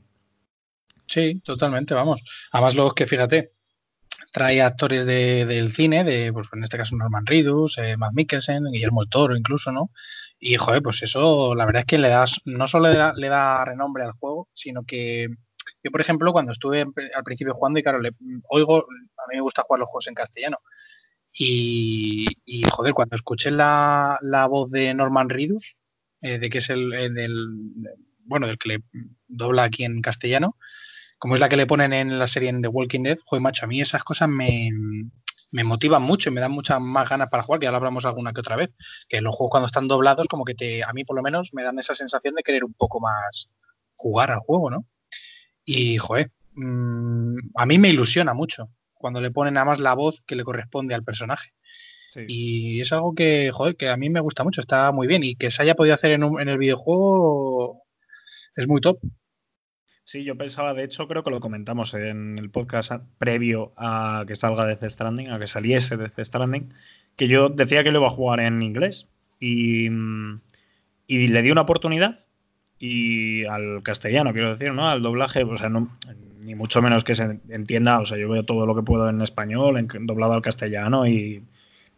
Sí, 1.08 1.42
totalmente, 1.44 1.94
vamos. 1.94 2.24
Además, 2.52 2.76
luego 2.76 2.90
es 2.92 2.96
que 2.96 3.08
fíjate, 3.08 3.52
trae 4.32 4.62
actores 4.62 5.06
de- 5.06 5.46
del 5.46 5.72
cine, 5.74 6.04
de, 6.04 6.32
pues 6.34 6.48
en 6.54 6.64
este 6.64 6.78
caso 6.78 6.96
Norman 6.96 7.26
Reedus, 7.26 7.78
eh, 7.78 7.98
Matt 7.98 8.14
Mikkelsen, 8.14 8.64
Guillermo 8.72 9.02
el 9.04 9.10
Toro 9.10 9.36
incluso, 9.38 9.72
¿no? 9.72 9.92
Y 10.40 10.56
joder, 10.56 10.82
pues 10.84 11.02
eso, 11.04 11.56
la 11.56 11.66
verdad 11.66 11.82
es 11.82 11.86
que 11.88 11.98
le 11.98 12.10
das, 12.10 12.40
no 12.46 12.68
solo 12.68 12.90
le 12.92 12.98
da, 12.98 13.14
le 13.16 13.28
da 13.30 13.66
renombre 13.66 14.04
al 14.04 14.14
juego, 14.14 14.48
sino 14.54 14.84
que 14.86 15.28
yo, 15.84 15.92
por 15.92 16.02
ejemplo, 16.02 16.32
cuando 16.34 16.52
estuve 16.52 16.82
al 16.82 17.24
principio 17.24 17.54
jugando, 17.54 17.80
y 17.80 17.84
claro, 17.84 18.00
le, 18.02 18.12
oigo, 18.50 18.80
a 18.80 19.28
mí 19.30 19.36
me 19.36 19.42
gusta 19.42 19.64
jugar 19.64 19.80
los 19.80 19.90
juegos 19.90 20.08
en 20.08 20.14
castellano. 20.16 20.58
Y, 21.32 22.28
joder, 22.72 22.94
cuando 22.94 23.16
escuché 23.16 23.52
la, 23.52 24.18
la 24.22 24.48
voz 24.48 24.70
de 24.72 24.94
Norman 24.94 25.30
Reedus, 25.30 25.78
eh, 26.22 26.38
de 26.40 26.50
que 26.50 26.58
es 26.58 26.70
el, 26.70 26.92
bueno, 28.26 28.48
del 28.48 28.58
que 28.58 28.70
le 28.70 28.84
dobla 29.28 29.64
aquí 29.64 29.84
en 29.84 30.02
castellano, 30.02 30.58
como 31.20 31.36
es 31.36 31.40
la 31.40 31.50
que 31.50 31.58
le 31.58 31.68
ponen 31.68 31.94
en 31.94 32.18
la 32.20 32.28
serie 32.28 32.50
en 32.50 32.62
The 32.62 32.70
Walking 32.70 33.04
Dead, 33.04 33.18
joder, 33.26 33.42
macho, 33.44 33.66
a 33.66 33.68
mí 33.68 33.82
esas 33.82 34.04
cosas 34.04 34.30
me, 34.30 34.70
me 35.52 35.64
motivan 35.64 36.02
mucho 36.02 36.30
y 36.30 36.34
me 36.34 36.42
dan 36.42 36.52
muchas 36.52 36.82
más 36.82 37.10
ganas 37.10 37.30
para 37.30 37.44
jugar, 37.44 37.60
que 37.60 37.66
ya 37.66 37.72
lo 37.72 37.78
hablamos 37.78 38.06
alguna 38.06 38.34
que 38.34 38.40
otra 38.42 38.56
vez, 38.56 38.70
que 39.08 39.22
los 39.22 39.36
juegos 39.36 39.52
cuando 39.52 39.66
están 39.68 39.88
doblados, 39.88 40.28
como 40.28 40.46
que 40.46 40.56
te, 40.56 40.84
a 40.84 40.94
mí 40.94 41.04
por 41.06 41.16
lo 41.16 41.22
menos 41.24 41.50
me 41.54 41.64
dan 41.64 41.80
esa 41.80 41.94
sensación 41.96 42.36
de 42.36 42.44
querer 42.44 42.64
un 42.64 42.74
poco 42.74 43.00
más 43.00 43.50
jugar 43.96 44.32
al 44.32 44.40
juego, 44.40 44.70
¿no? 44.72 44.86
Y, 45.66 45.98
joder, 45.98 46.32
mm, 46.56 47.36
a 47.56 47.66
mí 47.66 47.78
me 47.80 47.90
ilusiona 47.90 48.34
mucho 48.34 48.70
cuando 48.94 49.22
le 49.22 49.32
ponen 49.32 49.56
nada 49.56 49.66
más 49.66 49.80
la 49.80 49.94
voz 49.94 50.22
que 50.26 50.36
le 50.36 50.44
corresponde 50.44 50.96
al 50.96 51.04
personaje. 51.04 51.52
Sí. 52.14 52.22
Y 52.28 52.82
es 52.82 52.92
algo 52.94 53.14
que, 53.14 53.52
joder, 53.52 53.76
que 53.76 53.90
a 53.90 53.98
mí 53.98 54.10
me 54.10 54.20
gusta 54.20 54.44
mucho, 54.44 54.62
está 54.62 54.92
muy 54.92 55.08
bien. 55.08 55.24
Y 55.24 55.36
que 55.36 55.52
se 55.52 55.62
haya 55.62 55.76
podido 55.76 55.96
hacer 55.96 56.12
en, 56.12 56.24
un- 56.24 56.42
en 56.42 56.50
el 56.50 56.58
videojuego 56.58 57.84
es 58.56 58.68
muy 58.68 58.82
top. 58.82 59.00
Sí, 60.10 60.24
yo 60.24 60.36
pensaba, 60.36 60.74
de 60.74 60.84
hecho, 60.84 61.08
creo 61.08 61.24
que 61.24 61.30
lo 61.30 61.40
comentamos 61.40 61.94
en 61.94 62.40
el 62.40 62.50
podcast 62.50 62.94
previo 63.20 63.74
a 63.78 64.24
que 64.26 64.36
salga 64.36 64.66
Death 64.66 64.90
Stranding, 64.90 65.30
a 65.30 65.38
que 65.38 65.46
saliese 65.46 65.98
Death 65.98 66.20
Stranding, 66.20 66.74
que 67.16 67.28
yo 67.28 67.50
decía 67.50 67.84
que 67.84 67.92
lo 67.92 68.00
iba 68.00 68.08
a 68.08 68.10
jugar 68.10 68.40
en 68.40 68.64
inglés 68.64 69.08
y, 69.40 69.88
y 71.06 71.28
le 71.28 71.42
di 71.44 71.52
una 71.52 71.62
oportunidad 71.62 72.16
y 72.80 73.46
al 73.46 73.84
castellano, 73.84 74.34
quiero 74.34 74.50
decir, 74.50 74.74
¿no? 74.74 74.90
Al 74.90 75.04
doblaje, 75.04 75.44
o 75.44 75.56
sea, 75.58 75.70
no, 75.70 75.96
ni 76.40 76.56
mucho 76.56 76.82
menos 76.82 77.04
que 77.04 77.14
se 77.14 77.40
entienda, 77.50 78.00
o 78.00 78.06
sea, 78.08 78.18
yo 78.18 78.30
veo 78.30 78.44
todo 78.46 78.66
lo 78.66 78.74
que 78.74 78.82
puedo 78.82 79.08
en 79.10 79.22
español, 79.22 79.78
en, 79.78 80.08
doblado 80.08 80.34
al 80.34 80.42
castellano 80.42 81.06
y, 81.06 81.44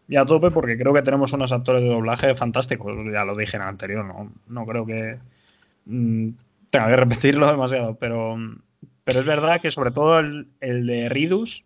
y 0.09 0.15
a 0.17 0.25
tope 0.25 0.51
porque 0.51 0.77
creo 0.77 0.93
que 0.93 1.01
tenemos 1.01 1.31
unos 1.31 1.53
actores 1.53 1.81
de 1.81 1.87
doblaje 1.87 2.35
fantásticos, 2.35 2.91
ya 3.09 3.23
lo 3.23 3.37
dije 3.37 3.55
en 3.55 3.63
el 3.63 3.69
anterior, 3.69 4.03
no, 4.03 4.33
no 4.49 4.65
creo 4.65 4.85
que 4.85 5.17
mm, 5.85 6.31
tenga 6.71 6.87
que 6.87 6.95
repetirlo 6.95 7.47
demasiado, 7.51 7.95
pero, 7.99 8.37
pero 9.03 9.19
es 9.19 9.25
verdad 9.25 9.61
que 9.61 9.69
sobre 9.69 9.91
todo 9.91 10.19
el, 10.19 10.47
el 10.61 10.87
de 10.87 11.09
Ridus 11.09 11.63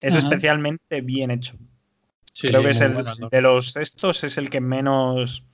es 0.00 0.16
Ajá. 0.16 0.26
especialmente 0.26 1.02
bien 1.02 1.30
hecho. 1.30 1.56
Sí, 2.32 2.48
Creo 2.48 2.60
sí, 2.60 2.64
que 2.64 2.70
es 2.70 2.80
el 2.80 2.92
bueno, 2.94 3.14
¿no? 3.16 3.28
de 3.28 3.42
los 3.42 3.76
estos 3.76 4.24
es 4.24 4.38
el 4.38 4.48
que 4.48 4.60
menos 4.60 5.44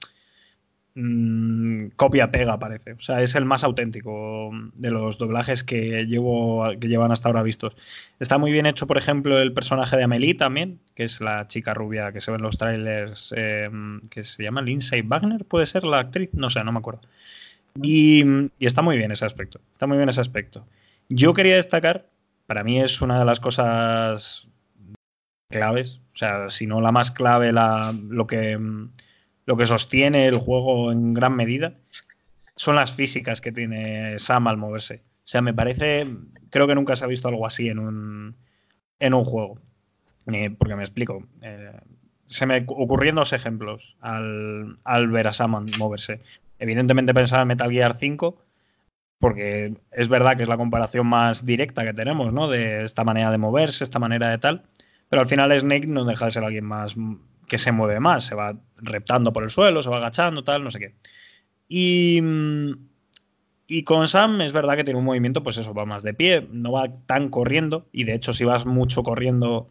mm, 0.95 1.89
copia 1.97 2.31
pega 2.31 2.59
parece. 2.59 2.93
O 2.93 3.01
sea, 3.01 3.23
es 3.23 3.35
el 3.35 3.45
más 3.45 3.65
auténtico 3.65 4.51
de 4.75 4.91
los 4.91 5.19
doblajes 5.19 5.65
que 5.65 6.05
llevo 6.07 6.65
que 6.81 6.87
llevan 6.87 7.11
hasta 7.11 7.29
ahora 7.29 7.43
vistos. 7.43 7.75
Está 8.21 8.39
muy 8.39 8.53
bien 8.53 8.67
hecho, 8.67 8.87
por 8.87 8.99
ejemplo, 8.99 9.41
el 9.41 9.53
personaje 9.53 9.97
de 9.97 10.05
Amelie 10.05 10.35
también, 10.35 10.79
que 10.95 11.05
es 11.05 11.21
la 11.21 11.49
chica 11.49 11.75
rubia 11.75 12.13
que 12.13 12.21
se 12.21 12.31
ve 12.31 12.37
en 12.37 12.43
los 12.43 12.57
trailers, 12.59 13.35
eh, 13.37 13.69
que 14.11 14.23
se 14.23 14.45
llama 14.45 14.63
Lindsay 14.63 15.03
Wagner, 15.03 15.45
puede 15.45 15.67
ser 15.67 15.83
la 15.85 15.99
actriz, 15.99 16.31
no 16.35 16.51
sé, 16.51 16.63
no 16.63 16.71
me 16.73 16.79
acuerdo. 16.79 17.01
Y, 17.83 18.25
está 18.61 18.83
muy 18.83 18.97
bien 18.97 19.13
ese 19.13 19.27
aspecto. 19.27 19.61
Está 19.73 19.87
muy 19.87 19.97
bien 19.97 20.09
ese 20.09 20.21
aspecto. 20.21 20.67
Yo 21.09 21.35
quería 21.35 21.57
destacar, 21.57 22.09
para 22.47 22.65
mí 22.65 22.81
es 22.81 23.01
una 23.01 23.19
de 23.19 23.25
las 23.25 23.41
cosas 23.41 24.49
claves, 25.49 26.01
o 26.15 26.17
sea, 26.17 26.51
si 26.51 26.67
no 26.67 26.81
la 26.81 26.93
más 26.93 27.11
clave, 27.11 27.53
la, 27.53 27.95
lo, 28.09 28.27
que, 28.27 28.59
lo 29.45 29.57
que 29.57 29.67
sostiene 29.67 30.27
el 30.27 30.39
juego 30.39 30.91
en 30.91 31.15
gran 31.15 31.37
medida, 31.37 31.75
son 32.57 32.77
las 32.77 32.93
físicas 32.93 33.41
que 33.41 33.53
tiene 33.53 34.19
Sam 34.19 34.49
al 34.49 34.57
moverse. 34.57 35.03
O 35.19 35.29
sea, 35.29 35.43
me 35.43 35.55
parece, 35.55 36.07
creo 36.51 36.67
que 36.67 36.75
nunca 36.75 36.97
se 36.97 37.05
ha 37.05 37.09
visto 37.09 37.29
algo 37.29 37.47
así 37.47 37.69
en 37.69 37.79
un, 37.79 38.37
en 38.99 39.15
un 39.15 39.25
juego. 39.25 39.59
Eh, 40.33 40.51
porque 40.51 40.75
me 40.75 40.83
explico. 40.83 41.25
Eh, 41.43 41.73
se 42.29 42.47
me 42.47 42.65
ocurrían 42.67 43.15
dos 43.15 43.33
ejemplos 43.33 43.97
al, 44.01 44.79
al 44.85 45.09
ver 45.09 45.29
a 45.29 45.33
Sam 45.33 45.67
moverse. 45.79 46.21
Evidentemente 46.59 47.15
pensaba 47.15 47.43
en 47.43 47.49
Metal 47.49 47.71
Gear 47.71 47.97
5, 47.99 48.43
porque 49.19 49.75
es 49.91 50.09
verdad 50.09 50.37
que 50.37 50.43
es 50.43 50.49
la 50.49 50.57
comparación 50.57 51.07
más 51.07 51.45
directa 51.45 51.85
que 51.85 51.95
tenemos, 51.95 52.33
¿no? 52.33 52.49
De 52.49 52.85
esta 52.85 53.05
manera 53.05 53.31
de 53.31 53.39
moverse, 53.39 53.85
esta 53.85 53.99
manera 53.99 54.29
de 54.29 54.39
tal. 54.39 54.63
Pero 55.09 55.23
al 55.23 55.29
final 55.29 55.59
Snake 55.59 55.87
no 55.87 56.05
deja 56.05 56.27
de 56.27 56.31
ser 56.31 56.45
alguien 56.45 56.65
más 56.65 56.95
que 57.47 57.59
se 57.59 57.73
mueve 57.73 58.01
más, 58.01 58.25
se 58.25 58.35
va 58.35 58.57
reptando 58.77 59.33
por 59.33 59.45
el 59.45 59.51
suelo, 59.51 59.83
se 59.83 59.91
va 59.91 59.99
agachando, 59.99 60.43
tal, 60.43 60.65
no 60.65 60.71
sé 60.71 60.79
qué. 60.81 60.95
Y, 61.69 62.21
y 63.69 63.85
con 63.85 64.09
Sam 64.09 64.41
es 64.41 64.53
verdad 64.53 64.77
que 64.77 64.85
tiene 64.85 64.99
un 64.99 65.07
movimiento, 65.07 65.43
pues 65.43 65.57
eso, 65.59 65.73
va 65.73 65.85
más 65.85 66.03
de 66.03 66.15
pie, 66.15 66.47
no 66.51 66.73
va 66.73 66.89
tan 67.07 67.29
corriendo, 67.29 67.87
y 67.93 68.05
de 68.05 68.15
hecho 68.15 68.33
si 68.33 68.45
vas 68.45 68.67
mucho 68.67 69.03
corriendo 69.03 69.69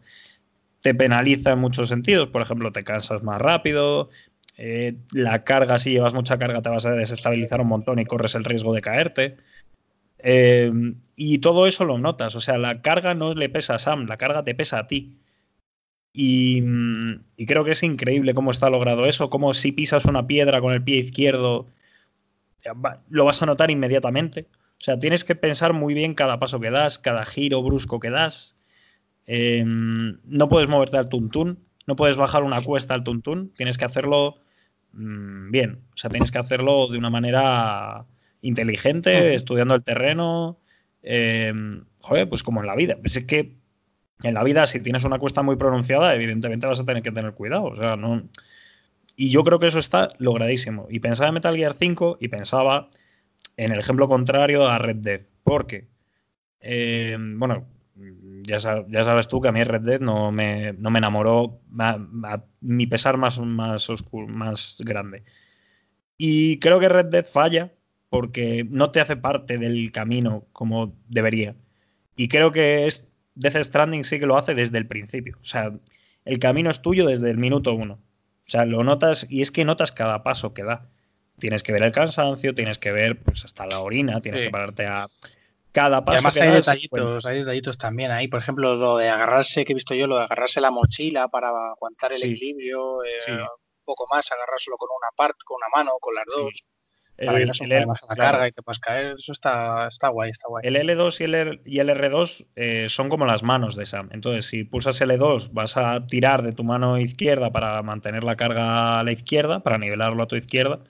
te 0.80 0.94
penaliza 0.94 1.52
en 1.52 1.58
muchos 1.58 1.88
sentidos, 1.88 2.28
por 2.28 2.42
ejemplo, 2.42 2.70
te 2.70 2.84
cansas 2.84 3.22
más 3.22 3.40
rápido, 3.40 4.08
eh, 4.56 4.96
la 5.12 5.44
carga, 5.44 5.78
si 5.78 5.90
llevas 5.90 6.14
mucha 6.14 6.38
carga, 6.38 6.62
te 6.62 6.70
vas 6.70 6.86
a 6.86 6.92
desestabilizar 6.92 7.60
un 7.60 7.68
montón 7.68 7.98
y 7.98 8.06
corres 8.06 8.34
el 8.34 8.44
riesgo 8.44 8.74
de 8.74 8.80
caerte. 8.80 9.36
Eh, 10.18 10.72
y 11.14 11.38
todo 11.38 11.66
eso 11.66 11.84
lo 11.84 11.98
notas. 11.98 12.34
O 12.36 12.40
sea, 12.40 12.58
la 12.58 12.82
carga 12.82 13.14
no 13.14 13.34
le 13.34 13.48
pesa 13.48 13.74
a 13.76 13.78
Sam, 13.78 14.06
la 14.06 14.16
carga 14.16 14.44
te 14.44 14.54
pesa 14.54 14.78
a 14.78 14.86
ti. 14.88 15.18
Y, 16.12 16.62
creo 17.46 17.64
que 17.64 17.72
es 17.72 17.82
increíble 17.82 18.32
cómo 18.32 18.50
está 18.50 18.70
logrado 18.70 19.04
eso, 19.04 19.28
como 19.28 19.52
si 19.52 19.72
pisas 19.72 20.06
una 20.06 20.26
piedra 20.26 20.62
con 20.62 20.72
el 20.72 20.82
pie 20.82 20.96
izquierdo, 20.96 21.66
lo 23.10 23.24
vas 23.26 23.42
a 23.42 23.46
notar 23.46 23.70
inmediatamente. 23.70 24.46
O 24.80 24.84
sea, 24.84 24.98
tienes 24.98 25.24
que 25.24 25.34
pensar 25.34 25.74
muy 25.74 25.92
bien 25.92 26.14
cada 26.14 26.38
paso 26.38 26.58
que 26.58 26.70
das, 26.70 26.98
cada 26.98 27.26
giro 27.26 27.62
brusco 27.62 28.00
que 28.00 28.10
das. 28.10 28.56
Eh, 29.26 29.62
no 29.66 30.48
puedes 30.48 30.68
moverte 30.68 30.96
al 30.96 31.10
tuntún, 31.10 31.58
no 31.86 31.96
puedes 31.96 32.16
bajar 32.16 32.44
una 32.44 32.62
cuesta 32.62 32.94
al 32.94 33.04
tuntún, 33.04 33.52
tienes 33.54 33.76
que 33.76 33.84
hacerlo 33.84 34.38
Mm, 34.96 35.50
bien. 35.50 35.80
O 35.92 35.96
sea, 35.96 36.10
tienes 36.10 36.30
que 36.30 36.38
hacerlo 36.38 36.88
de 36.88 36.98
una 36.98 37.10
manera 37.10 38.06
inteligente, 38.42 39.34
estudiando 39.34 39.74
el 39.74 39.84
terreno. 39.84 40.58
Em, 41.02 41.84
joder, 42.00 42.28
pues 42.28 42.42
como 42.42 42.60
en 42.60 42.66
la 42.66 42.76
vida. 42.76 42.96
Pues 43.00 43.16
es 43.16 43.24
que 43.24 43.56
en 44.22 44.34
la 44.34 44.42
vida, 44.42 44.66
si 44.66 44.80
tienes 44.82 45.04
una 45.04 45.18
cuesta 45.18 45.42
muy 45.42 45.56
pronunciada, 45.56 46.14
evidentemente 46.14 46.66
vas 46.66 46.80
a 46.80 46.84
tener 46.84 47.02
que 47.02 47.12
tener 47.12 47.32
cuidado. 47.34 47.64
O 47.64 47.76
sea, 47.76 47.96
no. 47.96 48.28
Y 49.16 49.30
yo 49.30 49.44
creo 49.44 49.58
que 49.58 49.66
eso 49.68 49.78
está 49.78 50.08
logradísimo. 50.18 50.86
Y 50.90 51.00
pensaba 51.00 51.28
en 51.28 51.34
Metal 51.34 51.56
Gear 51.56 51.74
5 51.74 52.18
y 52.20 52.28
pensaba 52.28 52.88
en 53.56 53.72
el 53.72 53.78
ejemplo 53.78 54.08
contrario 54.08 54.66
a 54.66 54.78
Red 54.78 54.96
Dead. 54.96 55.20
Porque, 55.44 55.88
em, 56.60 57.38
bueno, 57.38 57.66
ya, 58.46 58.60
sabes 59.04 59.28
tú 59.28 59.40
que 59.40 59.48
a 59.48 59.52
mí 59.52 59.62
Red 59.64 59.82
Dead 59.82 60.00
no 60.00 60.32
me, 60.32 60.72
no 60.74 60.90
me 60.90 60.98
enamoró 60.98 61.60
a, 61.78 62.44
mi 62.60 62.86
pesar 62.86 63.16
más, 63.16 63.38
más, 63.38 63.90
oscuro, 63.90 64.28
más 64.28 64.80
grande. 64.84 65.24
Y 66.16 66.58
creo 66.60 66.80
que 66.80 66.88
Red 66.88 67.06
Dead 67.06 67.26
falla 67.26 67.72
porque 68.08 68.64
no 68.68 68.90
te 68.90 69.00
hace 69.00 69.16
parte 69.16 69.58
del 69.58 69.92
camino 69.92 70.46
como 70.52 70.96
debería. 71.08 71.56
Y 72.16 72.28
creo 72.28 72.52
que 72.52 72.86
es, 72.86 73.06
Death 73.34 73.64
Stranding 73.64 74.04
sí 74.04 74.18
que 74.18 74.26
lo 74.26 74.38
hace 74.38 74.54
desde 74.54 74.78
el 74.78 74.86
principio. 74.86 75.36
O 75.40 75.44
sea, 75.44 75.72
el 76.24 76.38
camino 76.38 76.70
es 76.70 76.80
tuyo 76.80 77.06
desde 77.06 77.30
el 77.30 77.36
minuto 77.36 77.74
uno. 77.74 77.94
O 77.94 78.48
sea, 78.48 78.64
lo 78.64 78.84
notas 78.84 79.26
y 79.28 79.42
es 79.42 79.50
que 79.50 79.64
notas 79.64 79.92
cada 79.92 80.22
paso 80.22 80.54
que 80.54 80.64
da. 80.64 80.88
Tienes 81.38 81.62
que 81.62 81.72
ver 81.72 81.82
el 81.82 81.92
cansancio, 81.92 82.54
tienes 82.54 82.78
que 82.78 82.92
ver 82.92 83.22
pues 83.22 83.44
hasta 83.44 83.66
la 83.66 83.80
orina, 83.80 84.22
tienes 84.22 84.40
que 84.40 84.50
pararte 84.50 84.86
a, 84.86 85.06
cada 85.76 86.02
paso. 86.02 86.14
además 86.14 86.36
hay 86.38 86.50
detallitos, 86.52 87.26
hay 87.26 87.38
detallitos 87.40 87.76
también 87.76 88.10
ahí. 88.10 88.28
Por 88.28 88.40
ejemplo, 88.40 88.76
lo 88.76 88.96
de 88.96 89.10
agarrarse, 89.10 89.66
que 89.66 89.72
he 89.72 89.74
visto 89.74 89.94
yo, 89.94 90.06
lo 90.06 90.16
de 90.16 90.24
agarrarse 90.24 90.62
la 90.62 90.70
mochila 90.70 91.28
para 91.28 91.48
aguantar 91.48 92.14
el 92.14 92.22
equilibrio, 92.22 93.04
eh, 93.04 93.10
un 93.28 93.84
poco 93.84 94.06
más, 94.10 94.32
agarrárselo 94.32 94.78
con 94.78 94.88
una 94.90 95.10
parte, 95.14 95.36
con 95.44 95.58
una 95.58 95.68
mano, 95.74 95.90
con 96.00 96.14
las 96.14 96.24
dos. 96.34 96.62
Para 97.18 97.38
que 97.38 97.46
no 97.46 97.52
se 97.52 97.66
la 97.66 98.16
carga 98.16 98.48
y 98.48 98.52
te 98.52 98.62
puedas 98.62 98.78
caer, 98.78 99.14
eso 99.18 99.32
está, 99.32 99.86
está 99.88 100.08
guay, 100.08 100.30
está 100.30 100.48
guay. 100.48 100.66
El 100.66 100.76
L2 100.76 101.20
y 101.20 101.24
el, 101.24 101.62
y 101.64 101.78
el 101.78 101.88
R2 101.88 102.46
eh, 102.56 102.88
son 102.88 103.08
como 103.10 103.26
las 103.26 103.42
manos 103.42 103.76
de 103.76 103.84
Sam. 103.84 104.08
Entonces, 104.12 104.46
si 104.46 104.64
pulsas 104.64 105.00
L2, 105.00 105.50
vas 105.52 105.76
a 105.76 106.06
tirar 106.06 106.42
de 106.42 106.52
tu 106.52 106.64
mano 106.64 106.98
izquierda 106.98 107.50
para 107.52 107.82
mantener 107.82 108.24
la 108.24 108.36
carga 108.36 108.98
a 108.98 109.04
la 109.04 109.12
izquierda, 109.12 109.60
para 109.60 109.78
nivelarlo 109.78 110.22
a 110.22 110.26
tu 110.26 110.36
izquierda 110.36 110.80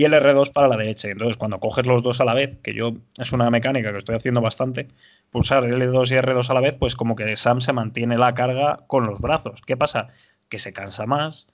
y 0.00 0.04
el 0.04 0.14
R2 0.14 0.50
para 0.50 0.66
la 0.66 0.78
derecha. 0.78 1.10
Entonces, 1.10 1.36
cuando 1.36 1.60
coges 1.60 1.84
los 1.84 2.02
dos 2.02 2.22
a 2.22 2.24
la 2.24 2.32
vez, 2.32 2.56
que 2.62 2.72
yo 2.72 2.94
es 3.18 3.32
una 3.32 3.50
mecánica 3.50 3.92
que 3.92 3.98
estoy 3.98 4.16
haciendo 4.16 4.40
bastante, 4.40 4.88
pulsar 5.30 5.64
L2 5.64 6.12
y 6.12 6.14
R2 6.14 6.48
a 6.48 6.54
la 6.54 6.62
vez, 6.62 6.78
pues 6.78 6.96
como 6.96 7.14
que 7.14 7.36
Sam 7.36 7.60
se 7.60 7.74
mantiene 7.74 8.16
la 8.16 8.32
carga 8.32 8.78
con 8.86 9.04
los 9.04 9.20
brazos. 9.20 9.60
¿Qué 9.60 9.76
pasa? 9.76 10.08
Que 10.48 10.58
se 10.58 10.72
cansa 10.72 11.04
más, 11.04 11.48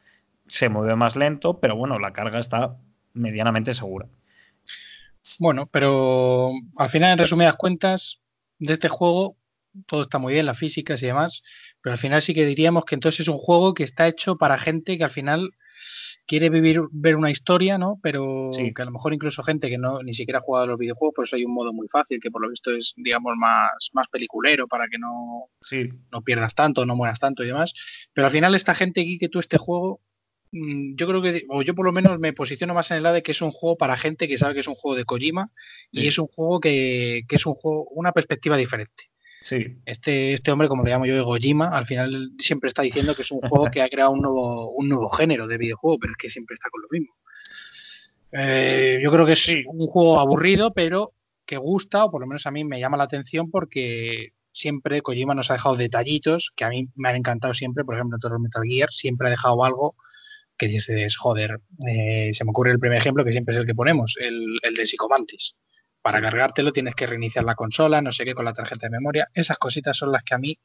se 0.46 0.68
mueve 0.68 0.94
más 0.94 1.16
lento, 1.16 1.58
pero 1.58 1.74
bueno, 1.74 1.98
la 1.98 2.12
carga 2.12 2.38
está 2.38 2.76
medianamente 3.14 3.74
segura. 3.74 4.06
Bueno, 5.40 5.66
pero 5.66 6.52
al 6.76 6.90
final, 6.90 7.14
en 7.14 7.18
resumidas 7.18 7.56
cuentas, 7.56 8.20
de 8.60 8.74
este 8.74 8.88
juego, 8.88 9.34
todo 9.88 10.02
está 10.02 10.20
muy 10.20 10.34
bien, 10.34 10.46
las 10.46 10.56
físicas 10.56 11.02
y 11.02 11.06
demás, 11.06 11.42
pero 11.82 11.94
al 11.94 11.98
final 11.98 12.22
sí 12.22 12.32
que 12.32 12.46
diríamos 12.46 12.84
que 12.84 12.94
entonces 12.94 13.22
es 13.22 13.28
un 13.28 13.38
juego 13.38 13.74
que 13.74 13.82
está 13.82 14.06
hecho 14.06 14.36
para 14.36 14.56
gente 14.56 14.96
que 14.98 15.02
al 15.02 15.10
final 15.10 15.50
quiere 16.26 16.50
vivir, 16.50 16.80
ver 16.90 17.16
una 17.16 17.30
historia, 17.30 17.78
¿no? 17.78 17.98
Pero 18.02 18.50
que 18.52 18.82
a 18.82 18.84
lo 18.84 18.90
mejor 18.90 19.14
incluso 19.14 19.42
gente 19.42 19.68
que 19.68 19.78
no 19.78 20.02
ni 20.02 20.14
siquiera 20.14 20.38
ha 20.38 20.42
jugado 20.42 20.64
a 20.64 20.68
los 20.68 20.78
videojuegos, 20.78 21.14
por 21.14 21.24
eso 21.24 21.36
hay 21.36 21.44
un 21.44 21.54
modo 21.54 21.72
muy 21.72 21.88
fácil, 21.88 22.18
que 22.20 22.30
por 22.30 22.42
lo 22.42 22.48
visto 22.48 22.72
es, 22.72 22.94
digamos, 22.96 23.34
más, 23.36 23.90
más 23.92 24.08
peliculero 24.08 24.66
para 24.66 24.88
que 24.88 24.98
no, 24.98 25.50
no 26.12 26.22
pierdas 26.22 26.54
tanto, 26.54 26.86
no 26.86 26.96
mueras 26.96 27.18
tanto 27.18 27.44
y 27.44 27.46
demás. 27.46 27.72
Pero 28.12 28.26
al 28.26 28.32
final 28.32 28.54
esta 28.54 28.74
gente 28.74 29.00
aquí 29.00 29.18
que 29.18 29.28
tú 29.28 29.38
este 29.38 29.58
juego, 29.58 30.00
mm, 30.52 30.96
yo 30.96 31.06
creo 31.06 31.22
que, 31.22 31.44
o 31.48 31.62
yo 31.62 31.74
por 31.74 31.86
lo 31.86 31.92
menos 31.92 32.18
me 32.18 32.32
posiciono 32.32 32.74
más 32.74 32.90
en 32.90 32.98
el 32.98 33.02
lado 33.02 33.16
de 33.16 33.22
que 33.22 33.32
es 33.32 33.42
un 33.42 33.52
juego 33.52 33.76
para 33.76 33.96
gente 33.96 34.28
que 34.28 34.38
sabe 34.38 34.54
que 34.54 34.60
es 34.60 34.68
un 34.68 34.74
juego 34.74 34.96
de 34.96 35.04
Kojima 35.04 35.50
y 35.90 36.08
es 36.08 36.18
un 36.18 36.26
juego 36.26 36.60
que, 36.60 37.22
que 37.28 37.36
es 37.36 37.46
un 37.46 37.54
juego, 37.54 37.88
una 37.90 38.12
perspectiva 38.12 38.56
diferente. 38.56 39.10
Este, 39.52 40.32
este 40.32 40.50
hombre, 40.50 40.68
como 40.68 40.82
le 40.82 40.90
llamo 40.90 41.06
yo, 41.06 41.24
Gojima, 41.24 41.68
al 41.68 41.86
final 41.86 42.32
siempre 42.38 42.68
está 42.68 42.82
diciendo 42.82 43.14
que 43.14 43.22
es 43.22 43.30
un 43.30 43.40
juego 43.40 43.70
que 43.70 43.82
ha 43.82 43.88
creado 43.88 44.12
un 44.12 44.20
nuevo, 44.20 44.70
un 44.72 44.88
nuevo 44.88 45.08
género 45.10 45.46
de 45.46 45.58
videojuego, 45.58 45.98
pero 45.98 46.12
es 46.12 46.16
que 46.16 46.30
siempre 46.30 46.54
está 46.54 46.68
con 46.70 46.82
lo 46.82 46.88
mismo. 46.90 47.14
Eh, 48.32 48.98
yo 49.02 49.10
creo 49.12 49.24
que 49.24 49.32
es 49.32 49.64
un 49.66 49.86
juego 49.86 50.18
aburrido, 50.18 50.72
pero 50.72 51.12
que 51.44 51.56
gusta, 51.56 52.04
o 52.04 52.10
por 52.10 52.20
lo 52.20 52.26
menos 52.26 52.46
a 52.46 52.50
mí 52.50 52.64
me 52.64 52.80
llama 52.80 52.96
la 52.96 53.04
atención 53.04 53.50
porque 53.50 54.32
siempre 54.52 55.00
Kojima 55.02 55.34
nos 55.34 55.50
ha 55.50 55.54
dejado 55.54 55.76
detallitos 55.76 56.52
que 56.56 56.64
a 56.64 56.70
mí 56.70 56.88
me 56.96 57.08
han 57.08 57.16
encantado 57.16 57.54
siempre. 57.54 57.84
Por 57.84 57.94
ejemplo, 57.94 58.16
en 58.16 58.20
todos 58.20 58.32
los 58.32 58.40
Metal 58.40 58.62
Gear 58.66 58.90
siempre 58.90 59.28
ha 59.28 59.30
dejado 59.30 59.64
algo 59.64 59.94
que 60.58 60.66
dices, 60.68 61.16
joder, 61.16 61.60
eh, 61.86 62.30
se 62.32 62.44
me 62.44 62.50
ocurre 62.50 62.72
el 62.72 62.78
primer 62.78 62.98
ejemplo 62.98 63.24
que 63.24 63.32
siempre 63.32 63.54
es 63.54 63.60
el 63.60 63.66
que 63.66 63.74
ponemos, 63.74 64.16
el, 64.18 64.58
el 64.62 64.74
de 64.74 64.86
Psicomantis 64.86 65.54
para 66.06 66.20
cargártelo 66.20 66.70
tienes 66.70 66.94
que 66.94 67.04
reiniciar 67.04 67.44
la 67.44 67.56
consola, 67.56 68.00
no 68.00 68.12
sé 68.12 68.24
qué, 68.24 68.32
con 68.32 68.44
la 68.44 68.52
tarjeta 68.52 68.86
de 68.86 68.90
memoria. 68.90 69.28
Esas 69.34 69.58
cositas 69.58 69.96
son 69.96 70.12
las 70.12 70.22
que 70.22 70.36
a 70.36 70.38
mí 70.38 70.56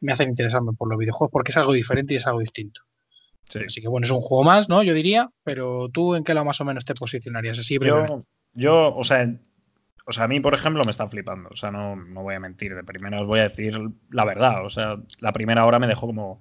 me 0.00 0.10
hacen 0.10 0.30
interesarme 0.30 0.72
por 0.72 0.88
los 0.88 0.98
videojuegos 0.98 1.30
porque 1.30 1.50
es 1.50 1.58
algo 1.58 1.74
diferente 1.74 2.14
y 2.14 2.16
es 2.16 2.26
algo 2.26 2.40
distinto. 2.40 2.80
Así 3.66 3.82
que 3.82 3.88
bueno, 3.88 4.06
es 4.06 4.10
un 4.10 4.22
juego 4.22 4.42
más, 4.42 4.70
¿no? 4.70 4.82
Yo 4.82 4.94
diría, 4.94 5.28
pero 5.44 5.90
tú 5.90 6.14
en 6.14 6.24
qué 6.24 6.32
lado 6.32 6.46
más 6.46 6.62
o 6.62 6.64
menos 6.64 6.86
te 6.86 6.94
posicionarías 6.94 7.58
así. 7.58 7.76
Yo, 7.78 8.24
yo, 8.54 8.96
o 8.96 9.04
sea, 9.04 9.30
o 10.06 10.12
sea, 10.12 10.24
a 10.24 10.28
mí, 10.28 10.40
por 10.40 10.54
ejemplo, 10.54 10.80
me 10.86 10.92
está 10.92 11.06
flipando. 11.08 11.50
O 11.52 11.56
sea, 11.56 11.70
no, 11.70 11.96
no 11.96 12.22
voy 12.22 12.36
a 12.36 12.40
mentir. 12.40 12.74
De 12.74 12.82
primera 12.82 13.20
os 13.20 13.26
voy 13.26 13.40
a 13.40 13.48
decir 13.50 13.78
la 14.10 14.24
verdad. 14.24 14.64
O 14.64 14.70
sea, 14.70 14.96
la 15.18 15.34
primera 15.34 15.66
hora 15.66 15.78
me 15.78 15.88
dejó 15.88 16.06
como. 16.06 16.40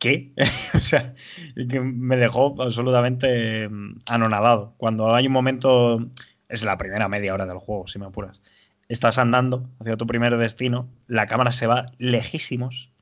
¿Qué? 0.00 0.34
o 0.74 0.80
sea, 0.80 1.14
que 1.54 1.80
me 1.80 2.16
dejó 2.16 2.60
absolutamente 2.60 3.68
mm, 3.68 4.00
anonadado. 4.10 4.74
Cuando 4.76 5.14
hay 5.14 5.28
un 5.28 5.32
momento 5.32 6.10
es 6.48 6.62
la 6.62 6.78
primera 6.78 7.08
media 7.08 7.34
hora 7.34 7.46
del 7.46 7.58
juego, 7.58 7.86
si 7.86 7.98
me 7.98 8.06
apuras. 8.06 8.40
Estás 8.88 9.18
andando 9.18 9.68
hacia 9.80 9.96
tu 9.96 10.06
primer 10.06 10.36
destino, 10.36 10.88
la 11.06 11.26
cámara 11.26 11.52
se 11.52 11.66
va 11.66 11.92
lejísimos 11.98 12.92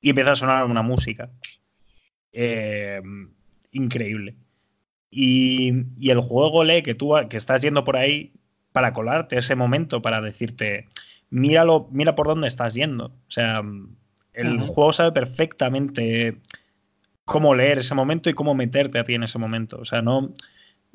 y 0.00 0.10
empieza 0.10 0.32
a 0.32 0.36
sonar 0.36 0.64
una 0.66 0.82
música 0.82 1.30
eh, 2.32 3.00
increíble. 3.72 4.36
Y, 5.10 5.68
el 6.10 6.20
juego 6.20 6.64
lee 6.64 6.82
que 6.82 6.94
tú 6.94 7.14
que 7.30 7.36
estás 7.36 7.62
yendo 7.62 7.84
por 7.84 7.96
ahí 7.96 8.32
para 8.72 8.92
colarte 8.92 9.38
ese 9.38 9.54
momento, 9.54 10.02
para 10.02 10.20
decirte, 10.20 10.88
míralo, 11.30 11.88
mira 11.92 12.16
por 12.16 12.26
dónde 12.26 12.48
estás 12.48 12.74
yendo. 12.74 13.06
O 13.06 13.30
sea, 13.30 13.62
el 14.32 14.60
juego 14.66 14.92
sabe 14.92 15.12
perfectamente 15.12 16.36
cómo 17.24 17.54
leer 17.54 17.78
ese 17.78 17.94
momento 17.94 18.28
y 18.28 18.34
cómo 18.34 18.54
meterte 18.54 18.98
a 18.98 19.04
ti 19.04 19.14
en 19.14 19.22
ese 19.22 19.38
momento. 19.38 19.78
O 19.78 19.84
sea, 19.84 20.02
no, 20.02 20.34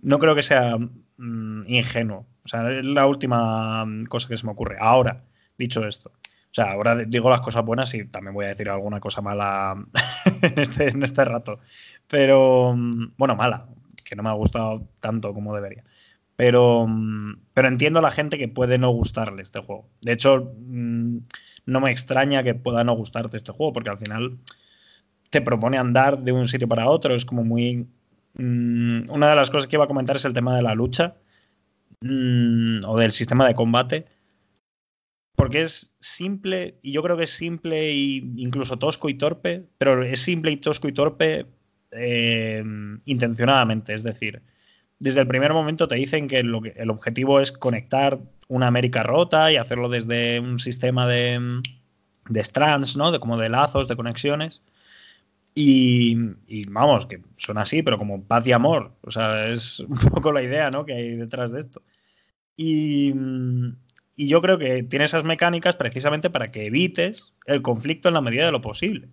no 0.02 0.20
creo 0.20 0.36
que 0.36 0.44
sea 0.44 0.78
mm, 0.78 1.64
ingenuo. 1.68 2.26
O 2.44 2.48
sea, 2.48 2.72
es 2.72 2.86
la 2.86 3.06
última 3.06 3.86
cosa 4.10 4.28
que 4.28 4.38
se 4.38 4.46
me 4.46 4.52
ocurre. 4.52 4.78
Ahora, 4.80 5.24
dicho 5.58 5.86
esto. 5.86 6.12
O 6.52 6.54
sea, 6.54 6.72
ahora 6.72 6.96
digo 6.96 7.30
las 7.30 7.42
cosas 7.42 7.64
buenas 7.64 7.94
y 7.94 8.06
también 8.06 8.34
voy 8.34 8.46
a 8.46 8.50
decir 8.50 8.70
alguna 8.70 9.00
cosa 9.00 9.22
mala 9.22 9.86
en, 10.42 10.60
este, 10.60 10.90
en 10.90 11.04
este 11.04 11.24
rato. 11.26 11.60
Pero, 12.08 12.74
mm, 12.76 13.14
bueno, 13.18 13.36
mala, 13.36 13.68
que 14.04 14.16
no 14.16 14.24
me 14.24 14.30
ha 14.30 14.34
gustado 14.34 14.88
tanto 15.00 15.34
como 15.34 15.54
debería. 15.54 15.84
Pero, 16.36 16.88
mm, 16.88 17.42
pero 17.54 17.68
entiendo 17.68 18.00
a 18.00 18.02
la 18.02 18.12
gente 18.12 18.38
que 18.38 18.48
puede 18.48 18.78
no 18.80 18.90
gustarle 18.90 19.44
este 19.44 19.60
juego. 19.60 19.90
De 20.02 20.14
hecho, 20.14 20.54
no 20.58 21.80
me 21.82 21.92
extraña 21.92 22.44
que 22.44 22.56
pueda 22.56 22.84
no 22.84 22.94
gustarte 22.96 23.38
este 23.38 23.52
juego, 23.52 23.74
porque 23.74 23.90
al 23.92 24.00
final 24.00 24.40
te 25.30 25.42
propone 25.42 25.78
andar 25.78 26.20
de 26.20 26.32
un 26.32 26.48
sitio 26.48 26.68
para 26.68 26.90
otro. 26.90 27.14
Es 27.14 27.26
como 27.26 27.44
muy 27.44 27.88
Mm, 28.40 29.10
una 29.10 29.30
de 29.30 29.36
las 29.36 29.50
cosas 29.52 29.68
que 29.68 29.76
iba 29.76 29.84
a 29.84 29.88
comentar 29.88 30.16
es 30.16 30.24
el 30.26 30.34
tema 30.34 30.56
de 30.56 30.64
la 30.64 30.74
lucha. 30.76 31.16
mm, 32.02 32.82
o 32.88 32.98
del 32.98 33.12
sistema 33.12 33.48
de 33.48 33.56
combate, 33.56 34.06
porque 35.36 35.62
es 35.64 35.94
simple, 36.00 36.80
y 36.82 36.92
yo 36.94 37.04
creo 37.04 37.18
que 37.18 37.26
es 37.26 37.32
simple 37.32 37.90
e 37.90 37.94
incluso 38.38 38.78
tosco 38.80 39.10
y 39.10 39.16
torpe, 39.16 39.66
pero 39.78 40.04
es 40.04 40.20
simple 40.22 40.52
y 40.52 40.58
tosco 40.58 40.88
y 40.88 40.94
torpe 40.94 41.46
eh, 41.92 42.64
intencionadamente, 43.06 43.94
es 43.94 44.04
decir, 44.04 44.42
desde 45.00 45.22
el 45.22 45.28
primer 45.28 45.54
momento 45.54 45.88
te 45.88 45.96
dicen 45.96 46.28
que, 46.28 46.42
que 46.42 46.82
el 46.82 46.90
objetivo 46.90 47.40
es 47.42 47.52
conectar 47.52 48.20
una 48.48 48.68
América 48.68 49.04
rota 49.04 49.52
y 49.52 49.58
hacerlo 49.58 49.90
desde 49.90 50.40
un 50.40 50.60
sistema 50.60 51.08
de, 51.08 51.62
de 52.30 52.40
strands, 52.42 52.98
¿no? 52.98 53.12
De 53.12 53.20
como 53.20 53.38
de 53.38 53.50
lazos, 53.50 53.88
de 53.88 53.96
conexiones. 53.96 54.62
Y, 55.56 56.16
vamos, 56.70 57.06
que 57.06 57.22
son 57.38 57.58
así, 57.58 57.84
pero 57.84 57.98
como 57.98 58.24
paz 58.24 58.48
y 58.48 58.52
amor. 58.52 58.94
O 59.02 59.12
sea, 59.12 59.50
es 59.50 59.80
un 59.82 59.98
poco 59.98 60.32
la 60.32 60.44
idea, 60.44 60.72
¿no? 60.72 60.86
Que 60.86 60.94
hay 60.94 61.16
detrás 61.16 61.52
de 61.52 61.60
esto. 61.62 61.82
Y, 62.56 63.14
yo 64.18 64.42
creo 64.42 64.58
que 64.58 64.84
tiene 64.84 65.06
esas 65.06 65.24
mecánicas 65.24 65.76
precisamente 65.78 66.30
para 66.30 66.52
que 66.52 66.66
evites 66.66 67.34
el 67.46 67.62
conflicto 67.62 68.10
en 68.10 68.16
la 68.16 68.22
medida 68.22 68.46
de 68.46 68.52
lo 68.52 68.62
posible. 68.62 69.10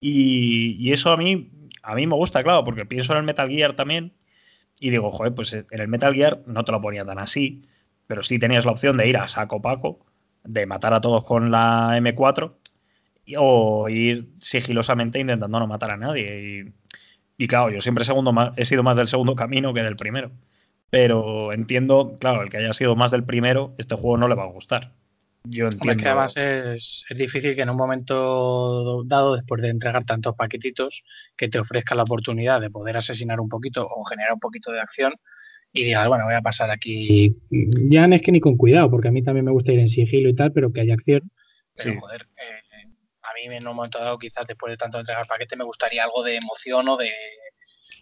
Y, 0.00 0.76
y, 0.78 0.92
eso 0.92 1.10
a 1.10 1.16
mí, 1.16 1.50
a 1.82 1.94
mí 1.94 2.06
me 2.06 2.14
gusta, 2.14 2.42
claro, 2.42 2.64
porque 2.64 2.86
pienso 2.86 3.12
en 3.12 3.18
el 3.20 3.24
Metal 3.24 3.48
Gear 3.48 3.74
también 3.74 4.12
y 4.80 4.90
digo, 4.90 5.10
joder, 5.12 5.34
pues 5.34 5.52
en 5.52 5.66
el 5.70 5.88
Metal 5.88 6.14
Gear 6.14 6.42
no 6.46 6.64
te 6.64 6.72
lo 6.72 6.80
ponía 6.80 7.04
tan 7.04 7.18
así, 7.18 7.62
pero 8.06 8.22
sí 8.22 8.38
tenías 8.38 8.64
la 8.64 8.72
opción 8.72 8.96
de 8.96 9.08
ir 9.08 9.16
a 9.16 9.28
saco 9.28 9.62
paco, 9.62 10.04
de 10.42 10.66
matar 10.66 10.94
a 10.94 11.00
todos 11.00 11.24
con 11.24 11.50
la 11.50 11.96
M4 11.98 12.54
o 13.38 13.88
ir 13.88 14.28
sigilosamente 14.40 15.18
intentando 15.18 15.58
no 15.58 15.66
matar 15.66 15.92
a 15.92 15.96
nadie. 15.96 16.64
Y, 17.38 17.44
y 17.44 17.48
claro, 17.48 17.70
yo 17.70 17.80
siempre 17.80 18.04
segundo 18.04 18.32
más, 18.32 18.52
he 18.56 18.64
sido 18.64 18.82
más 18.82 18.96
del 18.96 19.08
segundo 19.08 19.34
camino 19.34 19.74
que 19.74 19.82
del 19.82 19.96
primero. 19.96 20.30
Pero 20.90 21.52
entiendo, 21.52 22.16
claro, 22.20 22.42
el 22.42 22.50
que 22.50 22.58
haya 22.58 22.72
sido 22.72 22.94
más 22.94 23.10
del 23.10 23.24
primero, 23.24 23.74
este 23.78 23.96
juego 23.96 24.16
no 24.16 24.28
le 24.28 24.34
va 24.34 24.44
a 24.44 24.52
gustar. 24.52 24.92
Yo 25.44 25.64
entiendo. 25.66 25.92
Es 25.92 25.98
que 25.98 26.08
además 26.08 26.36
es, 26.36 27.04
es, 27.08 27.18
difícil 27.18 27.54
que 27.54 27.62
en 27.62 27.70
un 27.70 27.76
momento 27.76 29.02
dado, 29.04 29.34
después 29.34 29.60
de 29.60 29.68
entregar 29.68 30.04
tantos 30.04 30.34
paquetitos, 30.36 31.04
que 31.36 31.48
te 31.48 31.58
ofrezca 31.58 31.94
la 31.94 32.04
oportunidad 32.04 32.60
de 32.60 32.70
poder 32.70 32.96
asesinar 32.96 33.40
un 33.40 33.48
poquito 33.48 33.86
o 33.86 34.04
generar 34.04 34.32
un 34.32 34.40
poquito 34.40 34.72
de 34.72 34.80
acción 34.80 35.14
y 35.72 35.82
digas, 35.82 36.06
bueno, 36.06 36.24
voy 36.24 36.34
a 36.34 36.40
pasar 36.40 36.70
aquí. 36.70 37.36
Ya 37.50 38.06
no 38.06 38.14
es 38.14 38.22
que 38.22 38.32
ni 38.32 38.40
con 38.40 38.56
cuidado, 38.56 38.90
porque 38.90 39.08
a 39.08 39.10
mí 39.10 39.22
también 39.22 39.44
me 39.44 39.50
gusta 39.50 39.72
ir 39.72 39.80
en 39.80 39.88
sigilo 39.88 40.28
y 40.28 40.34
tal, 40.34 40.52
pero 40.52 40.72
que 40.72 40.80
haya 40.80 40.94
acción. 40.94 41.30
Pero 41.74 41.92
sí. 41.92 41.98
joder, 42.00 42.22
eh, 42.36 42.63
mí 43.34 43.54
en 43.54 43.66
un 43.66 43.76
momento 43.76 43.98
dado, 43.98 44.18
quizás 44.18 44.46
después 44.46 44.70
de 44.70 44.76
tanto 44.76 44.98
entregar 44.98 45.26
paquete, 45.26 45.56
me 45.56 45.64
gustaría 45.64 46.04
algo 46.04 46.22
de 46.22 46.36
emoción 46.36 46.88
o 46.88 46.96
de 46.96 47.10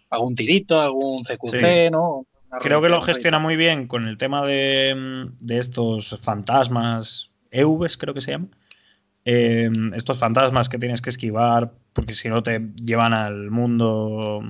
algún 0.09 0.35
tirito, 0.35 0.79
algún 0.79 1.23
CQC, 1.23 1.51
sí. 1.51 1.89
¿no? 1.91 2.25
Creo 2.59 2.81
que 2.81 2.89
lo 2.89 3.01
gestiona 3.01 3.39
muy 3.39 3.55
bien 3.55 3.87
con 3.87 4.07
el 4.07 4.17
tema 4.17 4.45
de, 4.45 5.27
de 5.39 5.57
estos 5.57 6.19
fantasmas, 6.21 7.31
EVs 7.51 7.97
creo 7.97 8.13
que 8.13 8.21
se 8.21 8.31
llama. 8.31 8.47
Eh, 9.25 9.71
estos 9.95 10.19
fantasmas 10.19 10.67
que 10.67 10.77
tienes 10.77 11.01
que 11.01 11.09
esquivar 11.09 11.71
porque 11.93 12.13
si 12.13 12.27
no 12.27 12.43
te 12.43 12.59
llevan 12.75 13.13
al 13.13 13.49
mundo, 13.51 14.41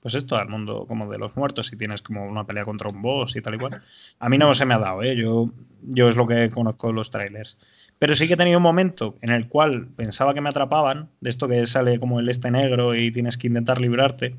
pues 0.00 0.14
esto, 0.14 0.36
al 0.36 0.48
mundo 0.48 0.84
como 0.86 1.10
de 1.10 1.18
los 1.18 1.36
muertos, 1.36 1.66
si 1.66 1.76
tienes 1.76 2.02
como 2.02 2.24
una 2.26 2.44
pelea 2.44 2.64
contra 2.64 2.88
un 2.88 3.02
boss 3.02 3.36
y 3.36 3.42
tal 3.42 3.54
y 3.54 3.58
cual. 3.58 3.82
A 4.18 4.28
mí 4.28 4.38
no 4.38 4.54
se 4.54 4.66
me 4.66 4.74
ha 4.74 4.78
dado, 4.78 5.02
¿eh? 5.02 5.16
yo, 5.16 5.50
yo 5.82 6.08
es 6.08 6.16
lo 6.16 6.26
que 6.26 6.50
conozco 6.50 6.92
los 6.92 7.10
trailers. 7.10 7.56
Pero 8.00 8.14
sí 8.14 8.26
que 8.26 8.32
he 8.32 8.36
tenido 8.38 8.56
un 8.56 8.62
momento 8.62 9.18
en 9.20 9.28
el 9.28 9.46
cual 9.46 9.88
pensaba 9.94 10.32
que 10.32 10.40
me 10.40 10.48
atrapaban, 10.48 11.10
de 11.20 11.28
esto 11.28 11.46
que 11.46 11.66
sale 11.66 12.00
como 12.00 12.18
el 12.18 12.30
este 12.30 12.50
negro 12.50 12.94
y 12.94 13.12
tienes 13.12 13.36
que 13.36 13.48
intentar 13.48 13.78
librarte. 13.78 14.36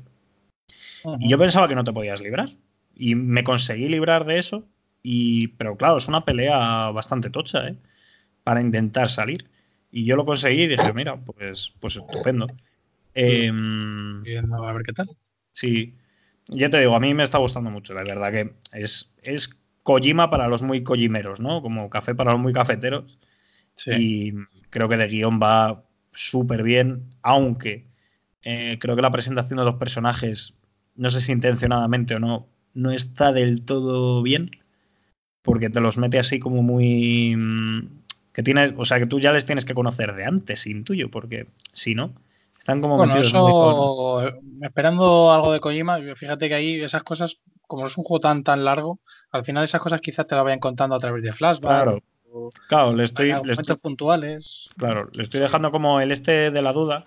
Uh 1.04 1.12
-huh. 1.12 1.18
Y 1.20 1.28
yo 1.30 1.38
pensaba 1.38 1.68
que 1.68 1.76
no 1.76 1.84
te 1.84 1.92
podías 1.92 2.20
librar. 2.20 2.50
Y 2.96 3.14
me 3.14 3.44
conseguí 3.44 3.88
librar 3.88 4.24
de 4.24 4.40
eso. 4.40 4.66
Y, 5.04 5.48
pero 5.58 5.76
claro, 5.76 5.98
es 5.98 6.08
una 6.08 6.24
pelea 6.24 6.90
bastante 6.90 7.30
tocha, 7.30 7.68
¿eh? 7.68 7.76
Para 8.42 8.60
intentar 8.60 9.10
salir. 9.10 9.48
Y 9.92 10.06
yo 10.06 10.16
lo 10.16 10.24
conseguí 10.24 10.62
y 10.62 10.66
dije, 10.66 10.92
mira, 10.92 11.16
pues, 11.16 11.72
pues 11.78 11.96
estupendo. 11.96 12.48
Eh, 13.14 13.48
a 13.48 14.72
ver 14.72 14.82
qué 14.82 14.92
tal. 14.92 15.06
Sí, 15.52 15.94
ya 16.48 16.68
te 16.68 16.80
digo, 16.80 16.96
a 16.96 17.00
mí 17.00 17.14
me 17.14 17.22
está 17.22 17.38
gustando 17.38 17.70
mucho, 17.70 17.94
la 17.94 18.02
verdad 18.02 18.32
que 18.32 18.54
es, 18.72 19.14
es 19.22 19.50
Kojima 19.82 20.30
para 20.30 20.48
los 20.48 20.62
muy 20.62 20.82
kojimeros, 20.82 21.40
¿no? 21.40 21.62
Como 21.62 21.90
café 21.90 22.14
para 22.14 22.32
los 22.32 22.40
muy 22.40 22.52
cafeteros. 22.52 23.18
Sí. 23.74 23.90
Y 23.94 24.32
creo 24.70 24.88
que 24.88 24.96
de 24.96 25.08
guion 25.08 25.40
va 25.42 25.84
súper 26.12 26.62
bien, 26.62 27.14
aunque 27.22 27.86
eh, 28.42 28.78
creo 28.80 28.96
que 28.96 29.02
la 29.02 29.12
presentación 29.12 29.58
de 29.58 29.64
los 29.64 29.76
personajes, 29.76 30.56
no 30.96 31.10
sé 31.10 31.20
si 31.20 31.32
intencionadamente 31.32 32.14
o 32.14 32.18
no, 32.18 32.46
no 32.74 32.90
está 32.90 33.32
del 33.32 33.64
todo 33.64 34.22
bien, 34.22 34.50
porque 35.42 35.70
te 35.70 35.80
los 35.80 35.98
mete 35.98 36.18
así 36.18 36.38
como 36.38 36.62
muy... 36.62 37.34
mm, 37.36 38.02
que 38.32 38.42
tienes, 38.42 38.72
o 38.76 38.84
sea, 38.84 38.98
que 38.98 39.06
tú 39.06 39.20
ya 39.20 39.32
les 39.32 39.46
tienes 39.46 39.64
que 39.64 39.74
conocer 39.74 40.14
de 40.14 40.24
antes, 40.24 40.66
intuyo, 40.66 41.10
porque 41.10 41.48
si 41.72 41.94
no, 41.94 42.14
están 42.58 42.80
como 42.80 42.96
bueno, 42.96 43.12
metidos 43.12 43.28
eso, 43.28 44.32
muy 44.42 44.66
esperando 44.66 45.32
algo 45.32 45.52
de 45.52 45.60
Kojima, 45.60 45.98
fíjate 46.16 46.48
que 46.48 46.54
ahí 46.54 46.80
esas 46.80 47.02
cosas, 47.02 47.38
como 47.66 47.86
es 47.86 47.96
un 47.98 48.04
juego 48.04 48.20
tan 48.20 48.42
tan 48.42 48.64
largo, 48.64 49.00
al 49.30 49.44
final 49.44 49.64
esas 49.64 49.80
cosas 49.80 50.00
quizás 50.00 50.26
te 50.26 50.34
las 50.34 50.44
vayan 50.44 50.60
contando 50.60 50.96
a 50.96 50.98
través 50.98 51.22
de 51.22 51.32
flashback. 51.32 51.70
Claro, 51.70 52.02
claro, 52.68 52.94
le 52.94 53.04
estoy, 53.04 53.34
le 53.44 53.52
estoy, 53.52 53.76
puntuales. 53.76 54.70
Claro, 54.76 55.10
le 55.12 55.22
estoy 55.22 55.40
dejando 55.40 55.70
como 55.70 56.00
el 56.00 56.12
este 56.12 56.50
de 56.50 56.62
la 56.62 56.72
duda, 56.72 57.04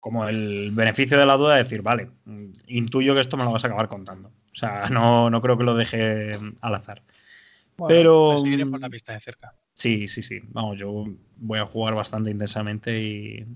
como 0.00 0.28
el 0.28 0.70
beneficio 0.72 1.18
de 1.18 1.26
la 1.26 1.36
duda 1.36 1.56
de 1.56 1.62
decir, 1.62 1.82
vale, 1.82 2.10
intuyo 2.66 3.14
que 3.14 3.20
esto 3.20 3.36
me 3.36 3.44
lo 3.44 3.52
vas 3.52 3.64
a 3.64 3.68
acabar 3.68 3.88
contando. 3.88 4.28
O 4.28 4.54
sea, 4.54 4.88
no, 4.90 5.30
no 5.30 5.40
creo 5.40 5.56
que 5.56 5.64
lo 5.64 5.74
deje 5.74 6.38
al 6.60 6.74
azar. 6.74 7.02
Bueno, 7.76 7.94
Pero 7.94 8.38
seguiré 8.38 8.66
por 8.66 8.80
la 8.80 8.90
pista 8.90 9.12
de 9.12 9.20
cerca. 9.20 9.54
Sí, 9.74 10.06
sí, 10.08 10.22
sí. 10.22 10.40
Vamos, 10.48 10.78
yo 10.78 11.06
voy 11.36 11.58
a 11.58 11.66
jugar 11.66 11.94
bastante 11.94 12.30
intensamente 12.30 13.00
y, 13.00 13.46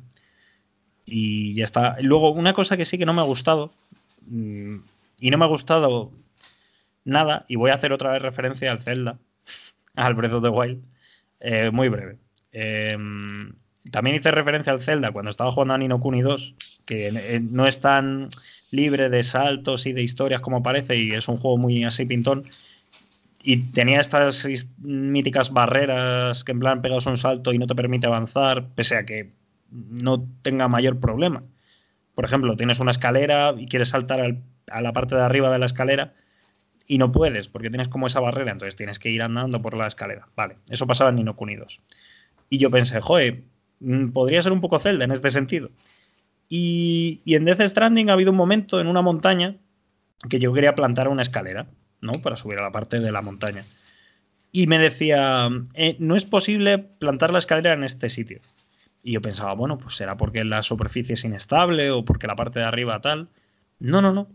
y 1.05 1.55
ya 1.55 1.65
está. 1.65 1.97
Luego, 2.01 2.31
una 2.31 2.55
cosa 2.55 2.77
que 2.77 2.85
sí 2.85 2.99
que 2.99 3.07
no 3.07 3.13
me 3.13 3.21
ha 3.21 3.25
gustado, 3.25 3.73
mm, 4.27 4.77
y 5.21 5.31
no 5.31 5.39
me 5.39 5.45
ha 5.45 5.49
gustado 5.49 6.11
nada, 7.05 7.45
y 7.49 7.57
voy 7.57 7.71
a 7.71 7.75
hacer 7.75 7.93
otra 7.93 8.13
vez 8.13 8.23
referencia 8.23 8.71
al 8.71 8.83
Zelda, 8.83 9.19
al 10.07 10.15
Breath 10.15 10.33
of 10.33 10.43
the 10.43 10.49
Wild, 10.51 10.83
eh, 11.41 11.71
muy 11.71 11.89
breve. 11.89 12.19
Eh, 12.53 12.97
también 13.91 14.17
hice 14.17 14.31
referencia 14.31 14.73
al 14.73 14.83
Zelda 14.83 15.13
cuando 15.13 15.31
estaba 15.31 15.53
jugando 15.53 15.75
a 15.75 15.79
Nino 15.79 16.01
Kuni 16.01 16.23
2, 16.23 16.55
que 16.87 17.09
eh, 17.09 17.41
no 17.41 17.67
es 17.67 17.81
tan 17.81 18.31
libre 18.71 19.11
de 19.11 19.23
saltos 19.23 19.87
y 19.87 19.93
de 19.93 20.03
historias 20.03 20.41
como 20.41 20.63
parece, 20.63 20.97
y 20.97 21.13
es 21.13 21.29
un 21.29 21.39
juego 21.39 21.57
muy 21.57 21.85
así 21.85 22.05
pintón. 22.05 22.45
Y 23.43 23.59
tenía 23.59 24.01
estas 24.01 24.47
míticas 24.79 25.53
barreras 25.53 26.43
que 26.43 26.53
en 26.53 26.59
plan 26.59 26.83
pegas 26.83 27.07
un 27.07 27.17
salto 27.17 27.53
y 27.53 27.59
no 27.59 27.69
te 27.69 27.77
permite 27.77 28.09
avanzar, 28.09 28.67
pese 28.75 28.97
a 28.97 29.07
que 29.07 29.31
no 29.71 30.25
tenga 30.43 30.67
mayor 30.67 30.99
problema. 30.99 31.43
Por 32.17 32.25
ejemplo, 32.25 32.57
tienes 32.57 32.81
una 32.81 32.91
escalera 32.91 33.55
y 33.57 33.67
quieres 33.67 33.91
saltar 33.91 34.21
al, 34.21 34.43
a 34.69 34.81
la 34.81 34.93
parte 34.93 35.15
de 35.15 35.21
arriba 35.21 35.53
de 35.53 35.61
la 35.61 35.67
escalera 35.67 36.15
y 36.87 36.99
no 36.99 37.13
puedes 37.13 37.49
porque 37.49 37.71
tienes 37.71 37.89
como 37.89 38.07
esa 38.07 38.21
barrera, 38.21 38.53
entonces 38.53 38.77
tienes 38.77 38.99
que 38.99 39.11
ir 39.11 39.23
andando 39.23 39.61
por 39.63 39.77
la 39.77 39.87
escalera. 39.87 40.29
Vale, 40.37 40.57
eso 40.71 40.87
pasaba 40.87 41.11
en 41.11 41.25
2. 41.25 41.81
Y 42.51 42.59
yo 42.59 42.71
pensé, 42.71 43.01
joder, 43.01 43.43
mm, 43.81 44.09
podría 44.11 44.43
ser 44.43 44.53
un 44.53 44.61
poco 44.61 44.79
Zelda 44.79 45.05
en 45.05 45.13
este 45.13 45.31
sentido. 45.31 45.71
Y, 46.49 47.23
y 47.25 47.35
en 47.35 47.45
Death 47.45 47.63
Stranding 47.63 48.11
ha 48.11 48.13
habido 48.13 48.31
un 48.31 48.37
momento 48.37 48.81
en 48.81 48.87
una 48.87 49.03
montaña 49.03 49.57
que 50.31 50.39
yo 50.39 50.53
quería 50.53 50.75
plantar 50.75 51.09
una 51.09 51.23
escalera. 51.23 51.67
¿no? 52.01 52.13
Para 52.23 52.37
subir 52.37 52.59
a 52.59 52.63
la 52.63 52.73
parte 52.73 53.01
de 53.01 53.13
la 53.13 53.23
montaña. 53.23 53.65
Y 54.53 54.67
me 54.67 54.79
decía, 54.79 55.49
eh, 55.75 55.97
no 55.99 56.17
es 56.17 56.25
posible 56.25 56.79
plantar 56.79 57.33
la 57.33 57.39
escalera 57.39 57.73
en 57.73 57.85
este 57.85 58.09
sitio. 58.09 58.41
Y 59.03 59.13
yo 59.13 59.21
pensaba, 59.21 59.55
bueno, 59.55 59.79
pues 59.79 59.97
será 59.97 60.17
porque 60.17 60.45
la 60.45 60.63
superficie 60.63 61.15
es 61.15 61.25
inestable 61.25 61.91
o 61.91 62.05
porque 62.05 62.27
la 62.27 62.37
parte 62.37 62.61
de 62.61 62.65
arriba 62.65 63.01
tal. 63.01 63.29
No, 63.79 64.01
no, 64.01 64.13
no. 64.13 64.29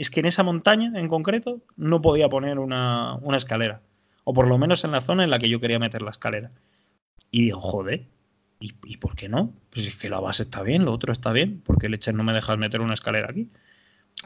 Es 0.00 0.08
que 0.08 0.20
en 0.20 0.26
esa 0.26 0.42
montaña 0.42 0.98
en 0.98 1.08
concreto 1.08 1.60
no 1.76 2.00
podía 2.00 2.26
poner 2.30 2.58
una, 2.58 3.16
una 3.16 3.36
escalera. 3.36 3.82
O 4.24 4.32
por 4.32 4.46
lo 4.46 4.56
menos 4.56 4.82
en 4.84 4.92
la 4.92 5.02
zona 5.02 5.24
en 5.24 5.30
la 5.30 5.38
que 5.38 5.50
yo 5.50 5.60
quería 5.60 5.78
meter 5.78 6.00
la 6.00 6.10
escalera. 6.10 6.52
Y 7.30 7.42
digo, 7.42 7.60
joder, 7.60 8.06
¿y, 8.60 8.72
¿y 8.86 8.96
por 8.96 9.14
qué 9.14 9.28
no? 9.28 9.52
Pues 9.68 9.88
es 9.88 9.96
que 9.96 10.08
la 10.08 10.18
base 10.18 10.44
está 10.44 10.62
bien, 10.62 10.86
lo 10.86 10.92
otro 10.92 11.12
está 11.12 11.32
bien. 11.32 11.60
¿Por 11.60 11.76
qué 11.76 11.90
leche 11.90 12.14
no 12.14 12.24
me 12.24 12.32
dejas 12.32 12.56
meter 12.56 12.80
una 12.80 12.94
escalera 12.94 13.28
aquí? 13.28 13.50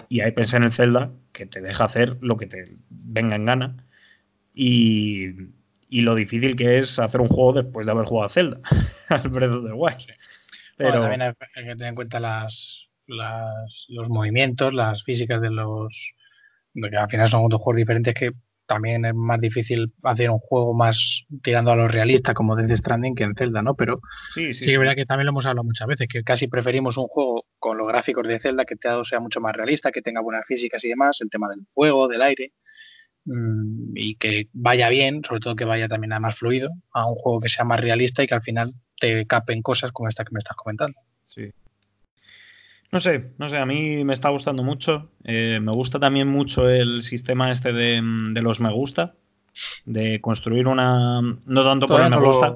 Y 0.09 0.21
ahí 0.21 0.31
pensé 0.31 0.59
en 0.59 0.63
el 0.63 0.73
Zelda, 0.73 1.11
que 1.33 1.45
te 1.45 1.61
deja 1.61 1.87
hacer 1.87 2.19
lo 2.21 2.37
que 2.37 2.47
te 2.47 2.77
venga 2.89 3.35
en 3.35 3.45
gana. 3.45 3.85
Y, 4.55 5.31
y 5.89 6.03
lo 6.03 6.15
difícil 6.15 6.55
que 6.55 6.79
es 6.79 7.01
hacer 7.01 7.21
un 7.21 7.27
juego 7.27 7.53
después 7.53 7.85
de 7.85 7.91
haber 7.91 8.05
jugado 8.05 8.27
a 8.27 8.33
Zelda, 8.33 8.61
al 9.09 9.29
Breath 9.29 9.51
of 9.51 9.65
the 9.67 9.73
Wild. 9.73 10.07
Pero 10.77 10.91
bueno, 10.91 11.01
también 11.01 11.23
hay, 11.23 11.33
que 11.33 11.75
tener 11.75 11.89
en 11.89 11.95
cuenta 11.97 12.21
las, 12.21 12.87
las, 13.07 13.87
los 13.89 14.11
movimientos, 14.11 14.73
las 14.73 15.05
físicas 15.05 15.41
de 15.41 15.51
los. 15.51 16.15
que 16.75 16.97
al 16.97 17.11
final 17.11 17.29
son 17.29 17.49
dos 17.49 17.61
juegos 17.61 17.79
diferentes 17.79 18.15
que 18.15 18.33
también 18.67 19.05
es 19.05 19.15
más 19.15 19.41
difícil 19.41 19.93
hacer 20.03 20.31
un 20.31 20.39
juego 20.39 20.75
más 20.75 21.25
tirando 21.43 21.71
a 21.73 21.77
lo 21.77 21.89
realista 21.89 22.35
como 22.35 22.57
Death 22.57 22.79
Stranding 22.79 23.15
que 23.15 23.25
en 23.25 23.35
Zelda, 23.35 23.63
¿no? 23.63 23.75
Pero 23.75 24.01
sí, 24.33 24.55
sí, 24.55 24.65
sí, 24.65 24.73
es 24.73 24.79
verdad 24.79 24.95
que 24.95 25.07
también 25.07 25.27
lo 25.27 25.33
hemos 25.33 25.47
hablado 25.47 25.65
muchas 25.65 25.87
veces, 25.87 26.09
que 26.09 26.23
casi 26.23 26.49
preferimos 26.49 26.97
un 26.97 27.07
juego 27.07 27.45
con 27.59 27.77
los 27.77 27.87
gráficos 27.87 28.27
de 28.27 28.41
Zelda 28.41 28.65
que 28.65 28.77
sea 29.05 29.21
mucho 29.21 29.41
más 29.41 29.55
realista, 29.55 29.93
que 29.93 30.03
tenga 30.03 30.23
buenas 30.23 30.47
físicas 30.47 30.85
y 30.85 30.89
demás, 30.89 31.21
el 31.21 31.31
tema 31.31 31.49
del 31.49 31.67
fuego, 31.69 32.09
del 32.09 32.23
aire, 32.23 32.53
mm, 33.25 33.97
y 33.97 34.17
que 34.17 34.49
vaya 34.53 34.89
bien, 34.89 35.23
sobre 35.25 35.41
todo 35.41 35.57
que 35.57 35.65
vaya 35.65 35.89
también 35.89 36.13
a 36.13 36.21
más 36.21 36.37
fluido, 36.37 36.71
a 36.93 37.07
un 37.07 37.15
juego 37.15 37.41
que 37.41 37.49
sea 37.49 37.65
más 37.65 37.81
realista 37.81 38.23
y 38.23 38.27
que 38.27 38.35
al 38.35 38.43
final 38.43 38.71
te 38.99 39.27
capen 39.27 39.63
cosas 39.63 39.93
como 39.93 40.09
esta 40.09 40.25
que 40.25 40.33
me 40.33 40.39
estás 40.39 40.57
comentando. 40.57 40.99
Sí. 41.27 41.51
No 42.95 43.01
sé, 43.01 43.33
no 43.39 43.49
sé, 43.49 43.59
a 43.59 43.67
mí 43.67 44.05
me 44.05 44.13
está 44.13 44.29
gustando 44.29 44.63
mucho. 44.63 45.11
Eh, 45.25 45.59
me 45.61 45.73
gusta 45.73 45.99
también 45.99 46.29
mucho 46.29 46.71
el 46.71 47.03
sistema 47.03 47.51
este 47.51 47.73
de, 47.73 48.01
los 48.41 48.61
me 48.61 48.73
gusta, 48.73 49.17
de 49.85 50.21
construir 50.21 50.69
una... 50.69 51.21
No 51.21 51.65
tanto 51.65 51.89
por 51.89 52.01
el 52.01 52.11
me 52.11 52.21
gusta. 52.21 52.55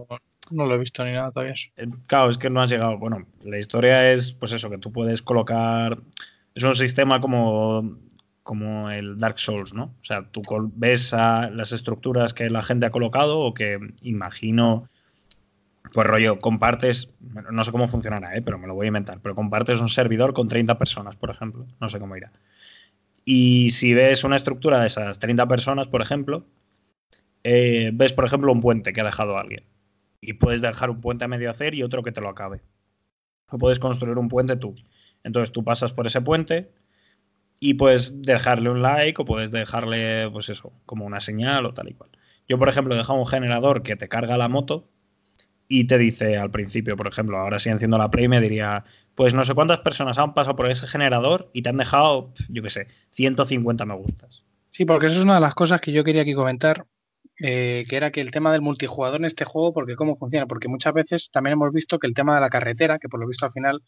no 0.53 0.67
lo 0.67 0.77
he 0.77 0.79
visto 0.79 1.05
ni 1.05 1.11
nada 1.11 1.33
todavía. 1.33 1.55
Eh, 1.77 1.89
claro, 2.07 2.31
es 2.31 2.39
que 2.39 2.51
no 2.51 2.63
has 2.63 2.71
llegado. 2.71 2.99
Bueno, 2.99 3.27
la 3.43 3.59
historia 3.59 4.13
es, 4.13 4.31
pues 4.31 4.53
eso, 4.53 4.71
que 4.71 4.79
tú 4.79 4.93
puedes 4.93 5.23
colocar... 5.23 5.99
Es 6.55 6.63
un 6.63 6.77
sistema 6.77 7.21
como 7.21 7.99
como 8.45 8.91
el 8.91 9.19
Dark 9.19 9.41
Souls, 9.41 9.75
¿no? 9.75 9.97
O 10.01 10.05
sea, 10.05 10.23
tú 10.31 10.43
ves 10.75 11.13
a 11.13 11.51
las 11.51 11.73
estructuras 11.73 12.33
que 12.33 12.49
la 12.49 12.63
gente 12.63 12.87
ha 12.87 12.91
colocado 12.91 13.41
o 13.41 13.53
que 13.53 13.79
imagino, 14.03 14.89
pues 15.93 16.07
rollo, 16.07 16.41
compartes, 16.41 17.15
no 17.51 17.65
sé 17.65 17.73
cómo 17.73 17.89
funcionará, 17.89 18.37
¿eh? 18.37 18.43
pero 18.43 18.59
me 18.59 18.67
lo 18.67 18.75
voy 18.75 18.87
a 18.87 18.89
inventar, 18.89 19.21
pero 19.21 19.35
compartes 19.35 19.81
un 19.81 19.89
servidor 19.89 20.35
con 20.35 20.49
30 20.49 20.79
personas, 20.79 21.17
por 21.17 21.31
ejemplo, 21.31 21.67
no 21.81 21.89
sé 21.89 21.99
cómo 21.99 22.17
irá. 22.17 22.33
Y 23.25 23.71
si 23.71 23.95
ves 23.95 24.25
una 24.25 24.37
estructura 24.37 24.81
de 24.81 24.87
esas 24.87 25.19
30 25.19 25.47
personas, 25.47 25.89
por 25.89 26.01
ejemplo, 26.01 26.47
eh, 27.45 27.91
ves, 27.93 28.13
por 28.13 28.25
ejemplo, 28.25 28.53
un 28.53 28.61
puente 28.61 28.93
que 28.93 29.01
ha 29.01 29.05
dejado 29.05 29.37
alguien. 29.37 29.65
Y 30.21 30.35
puedes 30.35 30.63
dejar 30.63 30.91
un 30.91 31.01
puente 31.01 31.25
a 31.25 31.29
medio 31.29 31.51
hacer 31.51 31.75
y 31.75 31.83
otro 31.83 32.03
que 32.03 32.13
te 32.13 32.21
lo 32.21 32.29
acabe. 32.29 32.63
O 33.51 33.59
puedes 33.59 33.79
construir 33.79 34.19
un 34.19 34.29
puente 34.29 34.57
tú. 34.57 34.75
Entonces 35.25 35.53
tú 35.53 35.63
pasas 35.63 35.93
por 35.93 36.07
ese 36.07 36.21
puente, 36.23 36.71
y 37.61 37.75
puedes 37.75 38.23
dejarle 38.23 38.71
un 38.71 38.83
like 38.83 39.21
o 39.21 39.25
puedes 39.25 39.51
dejarle, 39.51 40.31
pues 40.31 40.49
eso, 40.49 40.73
como 40.87 41.05
una 41.05 41.21
señal 41.21 41.67
o 41.67 41.75
tal 41.75 41.89
y 41.89 41.95
cual. 41.95 42.11
Yo, 42.49 42.59
por 42.59 42.69
ejemplo, 42.69 42.95
he 42.95 42.99
dejado 42.99 43.19
un 43.19 43.27
generador 43.27 43.83
que 43.83 43.97
te 43.97 44.09
carga 44.09 44.37
la 44.37 44.49
moto 44.49 44.89
y 45.69 45.87
te 45.87 45.99
dice 45.99 46.37
al 46.37 46.51
principio, 46.51 46.97
por 46.97 47.07
ejemplo, 47.07 47.39
ahora 47.39 47.59
si 47.59 47.69
enciendo 47.69 47.99
la 47.99 48.11
Play 48.11 48.27
me 48.27 48.41
diría, 48.41 48.85
pues 49.15 49.35
no 49.35 49.45
sé 49.45 49.55
cuántas 49.55 49.81
personas 49.81 50.19
han 50.19 50.35
pasado 50.35 50.57
por 50.57 50.71
ese 50.71 50.87
generador 50.87 51.51
y 51.53 51.63
te 51.63 51.69
han 51.69 51.77
dejado, 51.77 52.33
yo 52.49 52.63
qué 52.63 52.71
sé, 52.71 52.89
150 53.11 53.85
me 53.85 53.95
gustas. 53.95 54.45
Sí, 54.71 54.85
porque 54.85 55.07
eso 55.07 55.19
es 55.19 55.25
una 55.25 55.35
de 55.35 55.41
las 55.41 55.55
cosas 55.55 55.81
que 55.81 55.93
yo 55.93 56.05
quería 56.05 56.23
aquí 56.23 56.35
comentar, 56.35 56.87
eh, 57.41 57.85
que 57.89 57.97
era 57.97 58.11
que 58.11 58.21
el 58.21 58.31
tema 58.31 58.51
del 58.51 58.63
multijugador 58.63 59.21
en 59.21 59.27
este 59.27 59.45
juego, 59.45 59.73
porque 59.73 59.95
cómo 59.95 60.17
funciona, 60.17 60.47
porque 60.47 60.69
muchas 60.69 60.95
veces 60.95 61.31
también 61.31 61.53
hemos 61.53 61.73
visto 61.73 61.99
que 61.99 62.07
el 62.07 62.15
tema 62.15 62.35
de 62.35 62.41
la 62.41 62.49
carretera, 62.49 62.99
que 62.99 63.09
por 63.09 63.21
lo 63.21 63.27
visto 63.27 63.45
al 63.45 63.53
final 63.53 63.83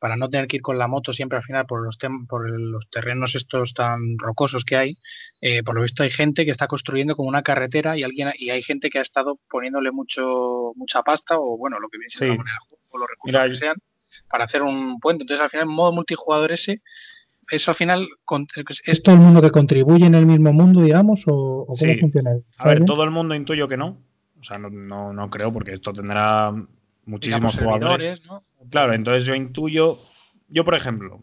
para 0.00 0.16
no 0.16 0.28
tener 0.28 0.48
que 0.48 0.56
ir 0.56 0.62
con 0.62 0.78
la 0.78 0.88
moto 0.88 1.12
siempre 1.12 1.36
al 1.36 1.44
final 1.44 1.66
por 1.66 1.84
los, 1.84 1.98
por 2.26 2.50
los 2.50 2.88
terrenos 2.90 3.34
estos 3.36 3.74
tan 3.74 4.18
rocosos 4.18 4.64
que 4.64 4.76
hay, 4.76 4.98
eh, 5.40 5.62
por 5.62 5.76
lo 5.76 5.82
visto 5.82 6.02
hay 6.02 6.10
gente 6.10 6.44
que 6.44 6.50
está 6.50 6.66
construyendo 6.66 7.14
como 7.14 7.28
una 7.28 7.42
carretera 7.42 7.96
y 7.96 8.02
alguien 8.02 8.32
y 8.36 8.50
hay 8.50 8.62
gente 8.62 8.90
que 8.90 8.98
ha 8.98 9.02
estado 9.02 9.38
poniéndole 9.48 9.92
mucho 9.92 10.72
mucha 10.74 11.02
pasta 11.02 11.36
o 11.38 11.56
bueno, 11.58 11.78
lo 11.78 11.88
que 11.88 11.98
viene 11.98 12.08
siendo 12.08 12.42
la 12.42 12.58
juego, 12.66 12.82
o 12.88 12.98
los 12.98 13.08
recursos 13.08 13.44
que 13.44 13.54
sean 13.54 13.76
para 14.28 14.44
hacer 14.44 14.62
un 14.62 14.98
puente. 14.98 15.22
Entonces 15.22 15.44
al 15.44 15.50
final 15.50 15.68
en 15.68 15.74
modo 15.74 15.92
multijugador 15.92 16.50
ese 16.50 16.82
eso 17.50 17.72
al 17.72 17.76
final 17.76 18.08
es 18.86 19.02
todo 19.02 19.14
el 19.16 19.20
mundo 19.20 19.42
que 19.42 19.50
contribuye 19.50 20.06
en 20.06 20.14
el 20.14 20.24
mismo 20.24 20.52
mundo, 20.52 20.82
digamos, 20.82 21.24
o, 21.26 21.66
cómo 21.66 21.92
funciona. 22.00 22.30
A 22.58 22.68
ver, 22.68 22.84
todo 22.84 23.04
el 23.04 23.10
mundo 23.10 23.34
intuyo 23.34 23.68
que 23.68 23.76
no. 23.76 23.98
O 24.38 24.44
sea, 24.44 24.56
no, 24.58 24.70
no, 24.70 25.12
no 25.12 25.28
creo 25.28 25.52
porque 25.52 25.72
esto 25.72 25.92
tendrá 25.92 26.54
muchísimos 27.04 27.58
jugadores. 27.58 28.22
Claro, 28.68 28.92
entonces 28.92 29.24
yo 29.24 29.34
intuyo, 29.34 29.98
yo 30.48 30.64
por 30.64 30.74
ejemplo, 30.74 31.20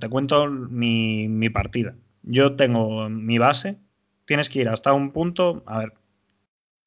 te 0.00 0.08
cuento 0.08 0.48
mi, 0.48 1.28
mi, 1.28 1.48
partida. 1.50 1.94
Yo 2.22 2.56
tengo 2.56 3.08
mi 3.08 3.38
base, 3.38 3.78
tienes 4.24 4.50
que 4.50 4.60
ir 4.60 4.68
hasta 4.68 4.92
un 4.92 5.12
punto, 5.12 5.62
a 5.66 5.78
ver, 5.78 5.92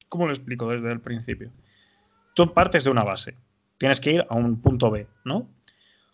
¿cómo 0.08 0.26
lo 0.26 0.32
explico 0.32 0.68
desde 0.70 0.92
el 0.92 1.00
principio? 1.00 1.50
Tú 2.34 2.52
partes 2.52 2.84
de 2.84 2.90
una 2.90 3.04
base, 3.04 3.36
tienes 3.78 4.00
que 4.00 4.12
ir 4.12 4.26
a 4.28 4.34
un 4.34 4.60
punto 4.60 4.90
B, 4.90 5.06
¿no? 5.24 5.48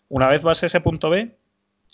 Una 0.07 0.27
vez 0.27 0.43
vas 0.43 0.63
a 0.63 0.67
ese 0.67 0.81
punto 0.81 1.09
B, 1.09 1.37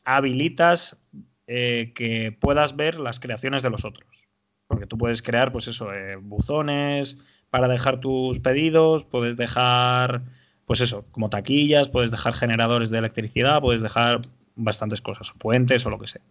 habilitas 0.05 0.99
eh, 1.47 1.93
que 1.95 2.31
puedas 2.31 2.75
ver 2.75 2.99
las 2.99 3.19
creaciones 3.19 3.63
de 3.63 3.69
los 3.69 3.86
otros. 3.86 4.27
Porque 4.67 4.86
tú 4.86 4.97
puedes 4.97 5.21
crear, 5.21 5.51
pues 5.51 5.67
eso, 5.67 5.93
eh, 5.93 6.17
buzones 6.17 7.17
para 7.49 7.67
dejar 7.67 7.99
tus 7.99 8.39
pedidos, 8.39 9.05
puedes 9.05 9.38
dejar 9.38 10.23
pues 10.67 10.82
eso, 10.82 11.06
como 11.12 11.30
taquillas, 11.30 11.88
puedes 11.88 12.12
dejar 12.12 12.34
generadores 12.34 12.89
de 12.89 12.97
electricidad, 12.97 13.62
puedes 13.62 13.82
dejar 13.82 14.19
bastantes 14.56 15.01
cosas, 15.01 15.32
puentes 15.39 15.86
o 15.86 15.89
lo 15.89 15.97
que 15.97 16.08
sea. 16.08 16.21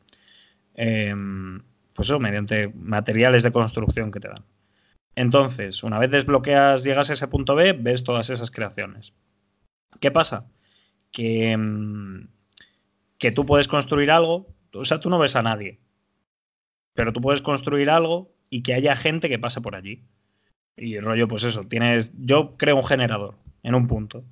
Em, 0.75 1.63
pues 1.95 2.09
eso, 2.09 2.21
mediante 2.21 2.69
materiales 2.69 3.43
de 3.45 3.51
construcción 3.51 4.13
que 4.13 4.21
te 4.21 4.29
dan. 4.29 4.45
Entonces, 5.15 5.83
una 5.83 5.99
vez 5.99 6.11
desbloqueas, 6.11 6.85
llegas 6.85 7.09
a 7.09 7.15
ese 7.15 7.29
punto 7.29 7.55
B, 7.55 7.73
ves 7.73 8.05
todas 8.05 8.29
esas 8.29 8.51
creaciones. 8.51 9.15
¿Qué 10.01 10.11
pasa? 10.11 10.45
Que, 11.13 11.53
em, 11.53 12.29
que 13.17 13.33
tú 13.33 13.47
puedes 13.47 13.69
construir 13.69 14.11
algo, 14.11 14.55
o 14.75 14.85
sea, 14.85 15.01
tú 15.01 15.09
no 15.09 15.19
ves 15.19 15.35
a 15.37 15.43
nadie, 15.43 15.81
pero 16.93 17.15
tú 17.15 17.23
puedes 17.23 17.41
construir 17.41 17.89
algo 17.89 18.35
y 18.51 18.63
que 18.63 18.75
haya 18.75 18.97
gente 18.97 19.31
que 19.31 19.39
pase 19.39 19.63
por 19.63 19.77
allí. 19.77 20.05
Y 20.77 21.01
rollo, 21.01 21.27
pues 21.27 21.45
eso, 21.45 21.65
tienes, 21.65 22.13
yo 22.19 22.59
creo 22.59 22.77
un 22.77 22.85
generador 22.85 23.46
en 23.67 23.75
un 23.75 23.89
punto 23.89 24.25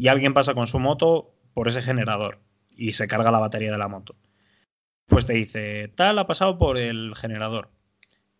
y 0.00 0.08
alguien 0.08 0.32
pasa 0.32 0.54
con 0.54 0.66
su 0.66 0.78
moto 0.78 1.34
por 1.52 1.68
ese 1.68 1.82
generador 1.82 2.38
y 2.70 2.92
se 2.92 3.06
carga 3.06 3.30
la 3.30 3.38
batería 3.38 3.70
de 3.70 3.76
la 3.76 3.86
moto. 3.86 4.16
Pues 5.06 5.26
te 5.26 5.34
dice, 5.34 5.88
tal 5.94 6.18
ha 6.18 6.26
pasado 6.26 6.58
por 6.58 6.78
el 6.78 7.14
generador. 7.14 7.68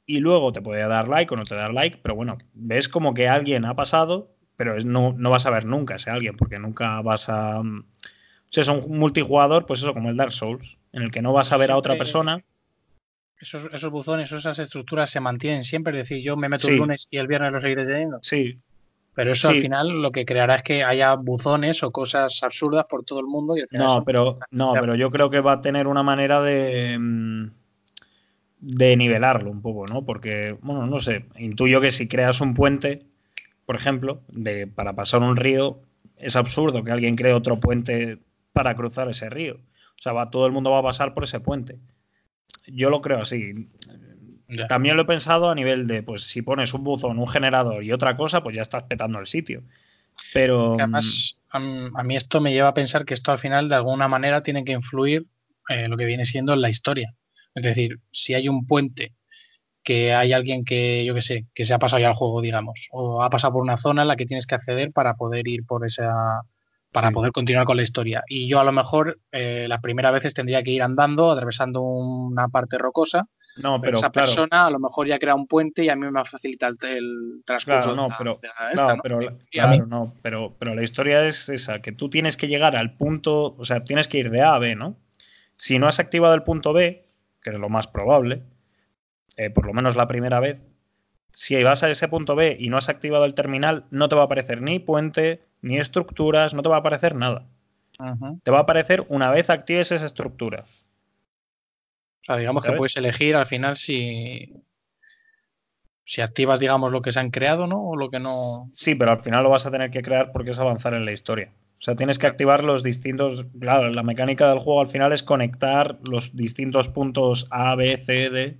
Y 0.07 0.21
luego 0.21 0.53
te 0.53 0.63
puede 0.63 0.89
dar 0.89 1.07
like 1.07 1.35
o 1.35 1.37
no 1.37 1.45
te 1.45 1.55
dar 1.55 1.75
like, 1.75 1.99
pero 2.03 2.15
bueno, 2.15 2.39
ves 2.55 2.89
como 2.89 3.13
que 3.13 3.29
alguien 3.29 3.67
ha 3.67 3.77
pasado, 3.77 4.35
pero 4.57 4.75
no, 4.81 5.13
no 5.13 5.29
vas 5.29 5.45
a 5.45 5.51
ver 5.51 5.67
nunca 5.67 5.97
ese 5.97 6.09
alguien, 6.09 6.37
porque 6.37 6.59
nunca 6.59 7.03
vas 7.03 7.29
a... 7.29 7.63
Mm, 7.63 7.81
o 7.81 8.53
sea, 8.53 8.63
es 8.63 8.69
un 8.69 8.99
multijugador, 8.99 9.67
pues 9.67 9.81
eso, 9.81 9.93
como 9.93 10.09
el 10.09 10.17
Dark 10.17 10.33
Souls, 10.33 10.79
en 10.93 11.03
el 11.03 11.11
que 11.11 11.21
no 11.21 11.35
vas 11.35 11.53
a 11.53 11.59
ver 11.59 11.71
a 11.71 11.77
otra 11.77 11.99
persona. 11.99 12.43
Esos, 13.39 13.69
esos 13.71 13.91
buzones, 13.91 14.33
esas 14.33 14.59
estructuras 14.59 15.11
se 15.11 15.21
mantienen 15.21 15.65
siempre, 15.65 15.93
es 15.93 16.09
decir, 16.09 16.25
yo 16.25 16.39
me 16.39 16.49
meto 16.49 16.69
el 16.69 16.79
lunes 16.79 17.07
y 17.11 17.19
el 17.19 17.27
viernes 17.27 17.53
lo 17.53 17.61
seguiré 17.61 17.85
teniendo. 17.85 18.19
Sí, 18.23 18.59
pero 19.15 19.33
eso 19.33 19.49
al 19.49 19.61
final 19.61 20.03
lo 20.03 20.13
que 20.13 20.25
creará 20.25 20.57
es 20.57 20.63
que 20.63 20.85
haya 20.85 21.15
buzones 21.15 21.83
o 21.83 21.91
cosas 21.91 22.43
absurdas 22.43 22.85
por 22.89 23.05
todo 23.05 23.21
el 23.21 23.27
mundo. 23.27 23.57
Y 23.57 23.65
no, 23.73 24.05
pero, 24.05 24.37
no 24.51 24.71
pero 24.73 24.95
yo 24.95 25.11
creo 25.11 25.31
que 25.31 25.41
va 25.41 25.55
a 25.55 25.61
tener 25.61 25.87
una 25.87 26.03
manera 26.03 26.41
de, 26.41 26.97
mm, 26.99 27.51
de 28.61 28.97
nivelarlo 28.97 29.51
un 29.51 29.63
poco, 29.63 29.87
¿no? 29.87 30.05
Porque, 30.05 30.57
bueno, 30.63 30.87
no 30.87 31.01
sé, 31.01 31.27
intuyo 31.37 31.81
que 31.81 31.91
si 31.91 32.09
creas 32.09 32.41
un 32.41 32.55
puente, 32.55 33.03
por 33.67 33.77
ejemplo, 33.77 34.21
de, 34.29 34.67
para 34.67 34.95
pasar 34.95 35.23
un 35.23 35.37
río, 35.37 35.81
es 36.17 36.37
absurdo 36.37 36.85
que 36.85 36.93
alguien 36.93 37.17
cree 37.17 37.33
otro 37.33 37.59
puente 37.59 38.19
para 38.53 38.77
cruzar 38.77 39.09
ese 39.09 39.29
río. 39.31 39.57
O 39.99 40.03
sea, 40.03 40.13
va, 40.13 40.31
todo 40.31 40.47
el 40.47 40.53
mundo 40.53 40.71
va 40.71 40.79
a 40.79 40.83
pasar 40.83 41.15
por 41.15 41.25
ese 41.25 41.41
puente. 41.41 41.79
Yo 42.67 42.91
lo 42.91 43.01
creo 43.01 43.23
así. 43.23 43.69
También 44.69 44.97
lo 44.97 45.03
he 45.03 45.07
pensado 45.07 45.51
a 45.51 45.55
nivel 45.55 45.87
de, 45.87 46.03
pues 46.03 46.25
si 46.25 46.43
pones 46.43 46.75
un 46.75 46.85
buzón, 46.85 47.19
un 47.19 47.29
generador 47.29 47.85
y 47.85 47.93
otra 47.93 48.17
cosa, 48.17 48.43
pues 48.43 48.57
ya 48.57 48.63
estás 48.63 48.85
petando 48.85 49.19
el 49.19 49.27
sitio. 49.27 49.63
Pero. 50.33 50.75
además, 50.75 51.41
mm, 51.53 51.97
a 51.97 52.03
mí 52.03 52.17
esto 52.17 52.41
me 52.41 52.53
lleva 52.53 52.69
a 52.69 52.75
pensar 52.75 53.05
que 53.05 53.15
esto 53.15 53.33
al 53.33 53.39
final, 53.39 53.69
de 53.69 53.77
alguna 53.77 54.09
manera, 54.09 54.43
tiene 54.43 54.65
que 54.65 54.73
influir 54.73 55.27
eh, 55.69 55.89
lo 55.89 55.97
que 55.97 56.05
viene 56.05 56.25
siendo 56.25 56.53
en 56.53 56.61
la 56.61 56.71
historia. 56.71 57.15
Es 57.55 57.65
decir, 57.65 58.01
si 58.11 58.35
hay 58.35 58.49
un 58.49 58.67
puente 58.67 59.15
que 59.83 60.15
hay 60.15 60.33
alguien 60.33 60.65
que, 60.65 61.05
yo 61.05 61.15
qué 61.15 61.23
sé, 61.23 61.47
que 61.55 61.65
se 61.65 61.75
ha 61.75 61.79
pasado 61.79 62.01
ya 62.01 62.09
al 62.09 62.15
juego, 62.15 62.43
digamos, 62.43 62.89
o 62.93 63.23
ha 63.23 63.31
pasado 63.31 63.55
por 63.55 63.63
una 63.63 63.77
zona 63.77 64.03
en 64.03 64.09
la 64.09 64.17
que 64.17 64.27
tienes 64.27 64.47
que 64.47 64.55
acceder 64.55 64.93
para 64.93 65.15
poder 65.15 65.49
ir 65.49 65.65
por 65.65 65.87
esa, 65.87 66.43
para 66.93 67.11
poder 67.13 67.33
continuar 67.33 67.67
con 67.67 67.77
la 67.77 67.83
historia. 67.83 68.23
Y 68.29 68.49
yo 68.49 68.61
a 68.61 68.65
lo 68.65 68.73
mejor 68.73 69.21
eh, 69.33 69.67
las 69.69 69.81
primeras 69.81 70.13
veces 70.13 70.35
tendría 70.35 70.63
que 70.63 70.73
ir 70.73 70.83
andando, 70.83 71.31
atravesando 71.31 71.83
una 71.83 72.49
parte 72.49 72.79
rocosa. 72.79 73.27
No, 73.57 73.81
pero, 73.81 73.97
esa 73.97 74.13
persona 74.13 74.67
a 74.67 74.71
lo 74.71 74.79
mejor 74.79 75.07
ya 75.07 75.19
crea 75.19 75.35
un 75.35 75.47
puente 75.47 75.85
y 75.85 75.89
a 75.89 75.97
mí 75.97 76.11
me 76.11 76.25
facilita 76.25 76.69
el, 76.69 76.77
el 76.83 77.43
transcurso. 77.45 77.95
no, 77.95 78.09
pero, 78.17 78.41
Pero, 79.03 79.87
no, 79.87 80.15
pero, 80.23 80.55
pero 80.59 80.75
la 80.75 80.83
historia 80.83 81.27
es 81.27 81.49
esa, 81.49 81.81
que 81.81 81.93
tú 81.93 82.09
tienes 82.09 82.37
que 82.37 82.49
llegar 82.49 82.77
al 82.77 82.97
punto, 82.97 83.55
o 83.57 83.65
sea, 83.65 83.85
tienes 83.85 84.09
que 84.09 84.19
ir 84.19 84.31
de 84.31 84.43
A 84.43 84.55
a 84.55 84.59
B, 84.59 84.77
¿no? 84.77 84.97
Si 85.57 85.79
no 85.79 85.89
has 85.89 86.01
activado 86.01 86.35
el 86.35 86.43
punto 86.43 86.73
B, 86.73 87.05
que 87.43 87.51
es 87.51 87.59
lo 87.59 87.69
más 87.69 87.87
probable, 87.87 88.43
eh, 89.37 89.51
por 89.51 89.67
lo 89.67 89.73
menos 89.73 89.97
la 89.97 90.09
primera 90.09 90.41
vez, 90.41 90.59
si 91.33 91.63
vas 91.63 91.83
a 91.83 91.91
ese 91.91 92.09
punto 92.09 92.35
B 92.35 92.57
y 92.59 92.69
no 92.69 92.77
has 92.77 92.89
activado 92.89 93.25
el 93.25 93.35
terminal, 93.35 93.85
no 93.91 94.09
te 94.09 94.17
va 94.17 94.23
a 94.23 94.25
aparecer 94.25 94.63
ni 94.63 94.79
puente, 94.79 95.43
ni 95.63 95.79
estructuras, 95.79 96.55
no 96.55 96.63
te 96.63 96.69
va 96.69 96.77
a 96.77 96.81
aparecer 96.81 97.15
nada. 97.15 97.47
Te 98.43 98.51
va 98.51 98.59
a 98.59 98.63
aparecer 98.63 99.05
una 99.09 99.31
vez 99.31 99.51
actives 99.51 99.93
esa 99.93 100.07
estructura. 100.07 100.65
O 102.23 102.25
sea, 102.25 102.37
digamos 102.37 102.65
que 102.65 102.73
puedes 102.73 102.97
elegir 102.97 103.35
al 103.35 103.47
final 103.47 103.77
si, 103.77 104.53
si 106.05 106.21
activas, 106.21 106.61
digamos, 106.61 106.93
lo 106.93 107.03
que 107.03 107.13
se 107.13 107.21
han 107.21 107.31
creado, 107.31 107.67
¿no? 107.67 107.83
O 107.83 107.97
lo 107.97 108.11
que 108.11 108.21
no. 108.21 108.71
Sí, 108.75 108.95
pero 108.95 109.13
al 109.13 109.21
final 109.21 109.43
lo 109.43 109.51
vas 109.51 109.67
a 109.67 109.71
tener 109.71 109.91
que 109.91 110.03
crear 110.03 110.33
porque 110.33 110.51
es 110.51 110.59
avanzar 110.59 110.95
en 110.95 111.05
la 111.05 111.13
historia. 111.13 111.53
O 111.79 111.83
sea, 111.83 111.97
tienes 111.97 112.19
que 112.19 112.27
activar 112.27 112.63
los 112.63 112.83
distintos. 112.83 113.47
Claro, 113.59 113.89
la 113.89 114.03
mecánica 114.03 114.51
del 114.51 114.59
juego 114.59 114.83
al 114.83 114.89
final 114.89 115.13
es 115.13 115.23
conectar 115.23 115.99
los 116.11 116.37
distintos 116.37 116.89
puntos 116.89 117.47
A, 117.51 117.75
B, 117.75 117.97
C, 117.97 118.29
D 118.29 118.59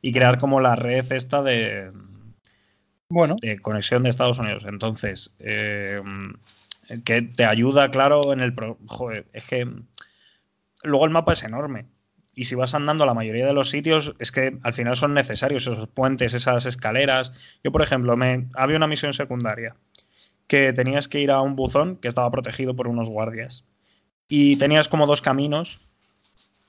y 0.00 0.12
crear 0.12 0.38
como 0.38 0.60
la 0.60 0.74
red 0.74 1.12
esta 1.12 1.42
de, 1.42 1.90
bueno. 3.08 3.36
de 3.40 3.58
conexión 3.58 4.02
de 4.02 4.08
Estados 4.08 4.38
Unidos. 4.38 4.64
Entonces, 4.66 5.34
eh, 5.38 6.00
que 7.04 7.22
te 7.22 7.44
ayuda, 7.44 7.90
claro, 7.90 8.32
en 8.32 8.40
el... 8.40 8.54
Joder, 8.86 9.26
es 9.32 9.46
que 9.46 9.68
luego 10.82 11.04
el 11.04 11.10
mapa 11.10 11.34
es 11.34 11.42
enorme. 11.42 11.86
Y 12.34 12.44
si 12.44 12.54
vas 12.54 12.74
andando 12.74 13.04
a 13.04 13.06
la 13.06 13.14
mayoría 13.14 13.46
de 13.46 13.52
los 13.52 13.70
sitios, 13.70 14.14
es 14.18 14.32
que 14.32 14.58
al 14.62 14.74
final 14.74 14.96
son 14.96 15.14
necesarios 15.14 15.66
esos 15.66 15.86
puentes, 15.88 16.34
esas 16.34 16.64
escaleras. 16.66 17.32
Yo, 17.62 17.72
por 17.72 17.82
ejemplo, 17.82 18.16
me 18.16 18.46
había 18.54 18.76
una 18.76 18.86
misión 18.86 19.12
secundaria 19.12 19.74
que 20.46 20.72
tenías 20.72 21.08
que 21.08 21.20
ir 21.20 21.30
a 21.30 21.40
un 21.40 21.56
buzón 21.56 21.96
que 21.96 22.08
estaba 22.08 22.30
protegido 22.30 22.74
por 22.74 22.88
unos 22.88 23.08
guardias. 23.08 23.64
Y 24.28 24.56
tenías 24.56 24.88
como 24.88 25.06
dos 25.06 25.22
caminos. 25.22 25.80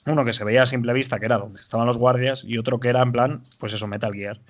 Uno 0.06 0.26
que 0.26 0.34
se 0.34 0.44
veía 0.44 0.64
a 0.64 0.66
simple 0.66 0.92
vista, 0.92 1.20
que 1.20 1.26
era 1.26 1.38
donde 1.38 1.62
estaban 1.62 1.88
los 1.88 1.98
guardias, 1.98 2.44
y 2.44 2.58
otro 2.58 2.80
que 2.80 2.90
era 2.90 3.02
en 3.02 3.14
plan, 3.14 3.44
pues 3.60 3.72
eso, 3.72 3.88
Metal 3.88 4.14
Gear. 4.14 4.42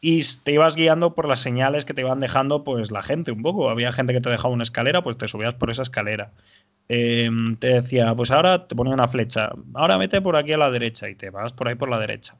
Y 0.00 0.22
te 0.44 0.52
ibas 0.52 0.76
guiando 0.76 1.14
por 1.14 1.26
las 1.26 1.40
señales 1.40 1.84
que 1.84 1.94
te 1.94 2.02
iban 2.02 2.20
dejando, 2.20 2.62
pues 2.62 2.92
la 2.92 3.02
gente 3.02 3.32
un 3.32 3.42
poco. 3.42 3.70
Había 3.70 3.92
gente 3.92 4.12
que 4.12 4.20
te 4.20 4.30
dejaba 4.30 4.54
una 4.54 4.62
escalera, 4.62 5.02
pues 5.02 5.18
te 5.18 5.26
subías 5.26 5.54
por 5.54 5.70
esa 5.70 5.82
escalera. 5.82 6.32
Em, 6.88 7.56
te 7.56 7.68
decía, 7.68 8.14
pues 8.14 8.30
ahora 8.30 8.66
te 8.66 8.74
ponía 8.74 8.94
una 8.94 9.08
flecha, 9.08 9.50
ahora 9.74 9.98
vete 9.98 10.22
por 10.22 10.36
aquí 10.36 10.52
a 10.52 10.58
la 10.58 10.70
derecha 10.70 11.10
y 11.10 11.14
te 11.14 11.28
vas 11.28 11.52
por 11.52 11.68
ahí 11.68 11.74
por 11.74 11.90
la 11.90 11.98
derecha. 11.98 12.36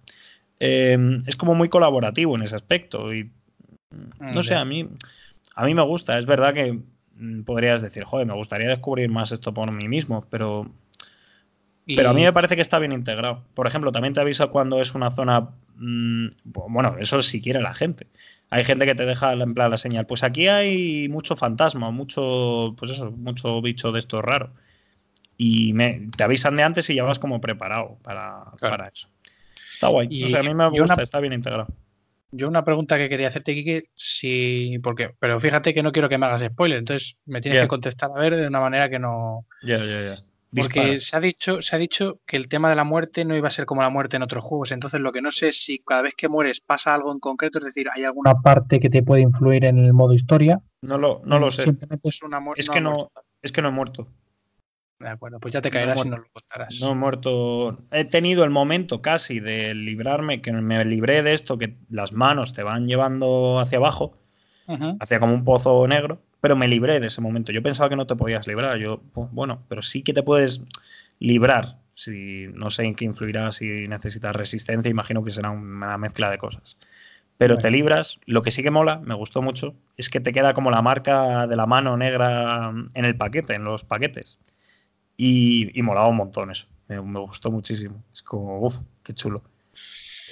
Em, 0.58 1.18
es 1.26 1.37
como 1.37 1.54
muy 1.54 1.68
colaborativo 1.68 2.34
en 2.34 2.42
ese 2.42 2.56
aspecto 2.56 3.12
y 3.12 3.24
mm, 3.24 4.32
no 4.34 4.42
sé, 4.42 4.54
a 4.54 4.64
mí, 4.64 4.88
a 5.54 5.66
mí 5.66 5.74
me 5.74 5.82
gusta. 5.82 6.18
Es 6.18 6.24
verdad 6.24 6.54
que 6.54 6.80
mm, 7.16 7.42
podrías 7.42 7.82
decir, 7.82 8.04
joder, 8.04 8.26
me 8.26 8.34
gustaría 8.34 8.68
descubrir 8.68 9.11
más 9.11 9.32
esto 9.32 9.52
por 9.52 9.70
mí 9.70 9.87
mismo, 9.87 10.24
pero, 10.30 10.70
pero 11.84 12.08
a 12.08 12.14
mí 12.14 12.22
me 12.22 12.32
parece 12.32 12.56
que 12.56 12.62
está 12.62 12.78
bien 12.78 12.92
integrado. 12.92 13.44
Por 13.52 13.66
ejemplo, 13.66 13.92
también 13.92 14.14
te 14.14 14.20
avisa 14.20 14.46
cuando 14.46 14.80
es 14.80 14.94
una 14.94 15.11
zona, 15.11 15.50
mm, 15.76 16.28
bueno, 16.44 16.96
eso 16.98 17.22
si 17.22 17.42
quiere 17.42 17.61
la 17.61 17.74
gente 17.74 18.06
hay 18.50 18.64
gente 18.64 18.87
que 18.87 18.94
te 18.94 19.04
deja 19.04 19.32
en 19.32 19.54
plan 19.54 19.70
la 19.70 19.78
señal. 19.78 20.06
Pues 20.06 20.22
aquí 20.22 20.48
hay 20.48 21.08
mucho 21.08 21.37
fantasma, 21.37 21.90
mucho, 21.90 22.74
pues 22.78 22.92
eso, 22.92 23.11
mucho 23.11 23.61
bicho 23.61 23.92
de 23.92 23.98
esto 23.98 24.22
raro. 24.22 24.50
Y 25.37 25.72
me, 25.72 26.08
te 26.16 26.24
avisan 26.24 26.56
de 26.56 26.62
antes 26.62 26.88
y 26.90 26.94
ya 26.94 27.04
vas 27.04 27.18
como 27.18 27.40
preparado 27.40 27.98
para, 28.02 28.44
para 28.61 28.88
eso. 28.88 29.08
Está 29.72 29.88
guay. 29.88 30.08
Y, 30.11 30.24
o 30.24 30.28
sea, 30.28 30.40
a 30.40 30.42
mí 30.42 30.54
me 30.54 30.68
gusta, 30.68 31.02
está 31.02 31.20
bien 31.20 31.34
integrado. 31.34 31.68
Yo 32.30 32.48
una 32.48 32.64
pregunta 32.64 32.98
que 32.98 33.08
quería 33.08 33.28
hacerte, 33.28 33.54
Kike, 33.54 33.90
si. 33.94 34.78
Porque, 34.82 35.14
pero 35.18 35.40
fíjate 35.40 35.72
que 35.72 35.82
no 35.82 35.92
quiero 35.92 36.08
que 36.08 36.18
me 36.18 36.26
hagas 36.26 36.42
spoiler, 36.42 36.78
entonces 36.78 37.16
me 37.24 37.40
tienes 37.40 37.62
que 37.62 37.68
contestar 37.68 38.11
a 38.14 38.20
ver 38.20 38.37
de 38.37 38.48
una 38.48 38.61
manera 38.61 38.90
que 38.90 38.98
no. 38.98 39.46
Ya, 39.62 39.78
ya, 39.78 40.02
ya. 40.02 40.14
Porque 40.54 40.98
se 40.98 41.16
ha, 41.16 41.20
dicho, 41.20 41.61
se 41.61 41.76
ha 41.76 41.78
dicho 41.78 42.20
que 42.26 42.37
el 42.37 42.48
tema 42.48 42.70
de 42.70 42.76
la 42.76 42.84
muerte 42.84 43.24
no 43.24 43.37
iba 43.37 43.48
a 43.48 43.50
ser 43.50 43.66
como 43.66 43.82
la 43.82 43.90
muerte 43.90 44.16
en 44.16 44.22
otros 44.22 44.44
juegos. 44.44 44.72
Entonces, 44.72 45.00
lo 45.00 45.12
que 45.12 45.20
no 45.20 45.30
sé 45.30 45.48
es 45.48 45.62
si 45.62 45.78
cada 45.80 46.02
vez 46.02 46.14
que 46.16 46.28
mueres 46.28 46.61
pasa 46.61 46.94
algo 46.94 47.12
en 47.12 47.20
concreto, 47.20 47.58
es 47.58 47.66
decir, 47.66 47.88
hay 47.92 48.04
alguna 48.04 48.34
parte 48.40 48.80
que 48.80 48.88
te 48.88 49.02
puede 49.02 49.22
influir 49.22 49.66
en 49.66 49.78
el 49.78 49.92
modo 49.92 50.14
historia. 50.14 50.61
No 50.80 50.96
lo, 50.96 51.20
no 51.24 51.38
lo 51.38 51.50
sé. 51.50 51.64
Simplemente 51.64 52.08
es 52.08 52.22
una. 52.22 52.42
Es, 52.56 52.70
que 52.70 52.80
no, 52.80 53.11
es 53.42 53.52
que 53.52 53.61
no 53.61 53.68
he 53.68 53.72
muerto. 53.72 54.08
De 54.98 55.08
acuerdo, 55.08 55.38
pues 55.38 55.52
ya 55.52 55.61
te 55.61 55.70
caerás 55.70 56.04
y 56.04 56.08
no 56.08 56.16
lo 56.16 56.24
contarás. 56.32 56.80
No 56.80 56.92
he 56.92 56.94
muerto. 56.94 57.76
He 57.92 58.06
tenido 58.06 58.44
el 58.44 58.50
momento 58.50 59.02
casi 59.02 59.40
de 59.40 59.74
librarme, 59.74 60.40
que 60.40 60.50
me 60.52 60.82
libré 60.84 61.22
de 61.22 61.34
esto, 61.34 61.58
que 61.58 61.76
las 61.90 62.12
manos 62.12 62.54
te 62.54 62.62
van 62.62 62.87
llevando 62.87 63.58
hacia 63.58 63.78
abajo, 63.78 64.16
hacia 64.98 65.20
como 65.20 65.34
un 65.34 65.44
pozo 65.44 65.87
negro 65.87 66.22
pero 66.40 66.57
me 66.57 66.68
libré 66.68 67.01
de 67.01 67.09
ese 67.09 67.20
momento. 67.20 67.53
Yo 67.53 67.62
pensaba 67.62 67.88
que 67.88 67.96
no 67.96 68.07
te 68.07 68.16
podías 68.16 68.46
librar. 68.46 68.79
Yo, 68.79 69.01
pues, 69.12 69.31
bueno, 69.33 69.62
pero 69.68 69.83
sí 69.83 70.03
que 70.03 70.12
te 70.12 70.22
puedes 70.22 70.62
librar. 71.18 71.79
Si 71.94 72.46
no 72.55 72.70
sé 72.70 72.85
en 72.85 72.94
qué 72.94 73.05
influirá, 73.05 73.51
si 73.53 73.88
necesitas 73.88 74.35
resistencia, 74.37 74.90
imagino 74.90 75.24
que 75.24 75.33
será 75.33 75.51
una 75.51 75.98
mezcla 75.98 76.31
de 76.31 76.38
cosas. 76.38 76.77
Pero 77.38 77.57
te 77.57 77.70
libras. 77.70 78.18
Lo 78.27 78.42
que 78.42 78.51
sí 78.51 78.62
que 78.62 78.70
mola, 78.70 79.01
me 79.05 79.14
gustó 79.14 79.42
mucho, 79.42 79.74
es 79.96 80.11
que 80.11 80.20
te 80.20 80.33
queda 80.33 80.55
como 80.55 80.70
la 80.70 80.83
marca 80.83 81.46
de 81.46 81.57
la 81.57 81.66
mano 81.66 81.96
negra 81.96 82.72
en 82.94 83.05
el 83.05 83.16
paquete, 83.16 83.55
en 83.55 83.64
los 83.64 83.85
paquetes. 83.85 84.38
Y, 85.16 85.79
y 85.79 85.83
molaba 85.83 86.09
un 86.09 86.16
montón 86.16 86.51
eso. 86.51 86.66
Me, 86.88 87.01
me 87.03 87.20
gustó 87.20 87.51
muchísimo. 87.51 88.03
Es 88.12 88.22
como, 88.22 88.61
uff, 88.61 88.81
qué 89.03 89.12
chulo. 89.12 89.42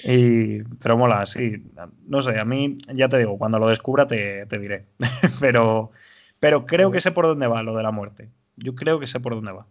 Y, 0.05 0.63
pero 0.83 0.97
mola, 0.97 1.27
sí. 1.27 1.63
No 2.07 2.21
sé, 2.21 2.39
a 2.39 2.45
mí, 2.45 2.77
ya 2.95 3.09
te 3.09 3.19
digo, 3.19 3.39
cuando 3.39 3.59
lo 3.59 3.69
descubra 3.69 4.07
te, 4.07 4.47
diré. 4.47 4.87
pero, 5.41 5.91
pero 6.41 6.67
creo 6.67 6.91
que 6.91 7.01
sé 7.01 7.13
por 7.13 7.27
dónde 7.27 7.47
va 7.47 7.63
lo 7.63 7.77
de 7.77 7.83
la 7.83 7.91
muerte. 7.91 8.31
Yo 8.57 8.75
creo 8.75 8.99
que 9.01 9.07
sé 9.07 9.21
por 9.21 9.35
dónde 9.35 9.53
va. 9.53 9.67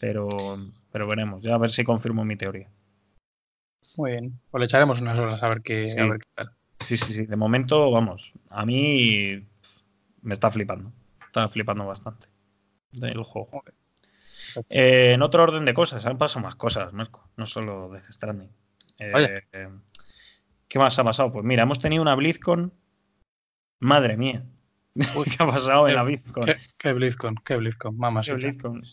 Pero, 0.00 0.28
pero 0.90 1.06
veremos, 1.06 1.42
ya 1.42 1.54
a 1.54 1.58
ver 1.58 1.70
si 1.70 1.84
confirmo 1.84 2.24
mi 2.24 2.36
teoría. 2.36 2.68
Muy 3.96 4.12
bien, 4.12 4.40
pues 4.50 4.60
le 4.60 4.64
echaremos 4.66 5.00
unas 5.00 5.18
horas 5.18 5.42
a 5.42 5.48
ver 5.48 5.62
qué, 5.62 5.86
sí. 5.86 5.96
tal. 6.34 6.50
Sí, 6.80 6.96
sí, 6.96 7.12
sí. 7.12 7.26
De 7.26 7.36
momento, 7.36 7.90
vamos, 7.90 8.32
a 8.50 8.66
mí 8.66 9.46
me 10.22 10.32
está 10.32 10.50
flipando. 10.50 10.92
Está 11.26 11.48
flipando 11.48 11.86
bastante 11.86 12.28
del 12.92 13.22
juego. 13.22 13.62
Eh, 14.70 15.12
en 15.12 15.22
otro 15.22 15.42
orden 15.42 15.64
de 15.64 15.74
cosas, 15.74 16.06
han 16.06 16.18
pasado 16.18 16.44
más 16.44 16.56
cosas, 16.56 16.92
no 16.92 17.46
solo 17.46 17.90
Death 17.90 18.10
Stranding. 18.10 18.50
Eh, 18.98 19.42
¿Qué 20.68 20.78
más 20.78 20.98
ha 20.98 21.04
pasado? 21.04 21.32
Pues 21.32 21.44
mira, 21.44 21.62
hemos 21.62 21.78
tenido 21.78 22.02
una 22.02 22.14
BlizzCon. 22.14 22.72
Madre 23.78 24.16
mía. 24.16 24.44
¿Qué 24.94 25.42
ha 25.42 25.46
pasado 25.46 25.88
en 25.88 25.94
la 25.94 26.02
BlizzCon? 26.02 26.46
¿Qué, 26.78 26.92
BlizzCon? 26.92 27.36
¿Qué 27.44 27.56
BlizzCon? 27.56 27.96
Mamá. 27.96 28.22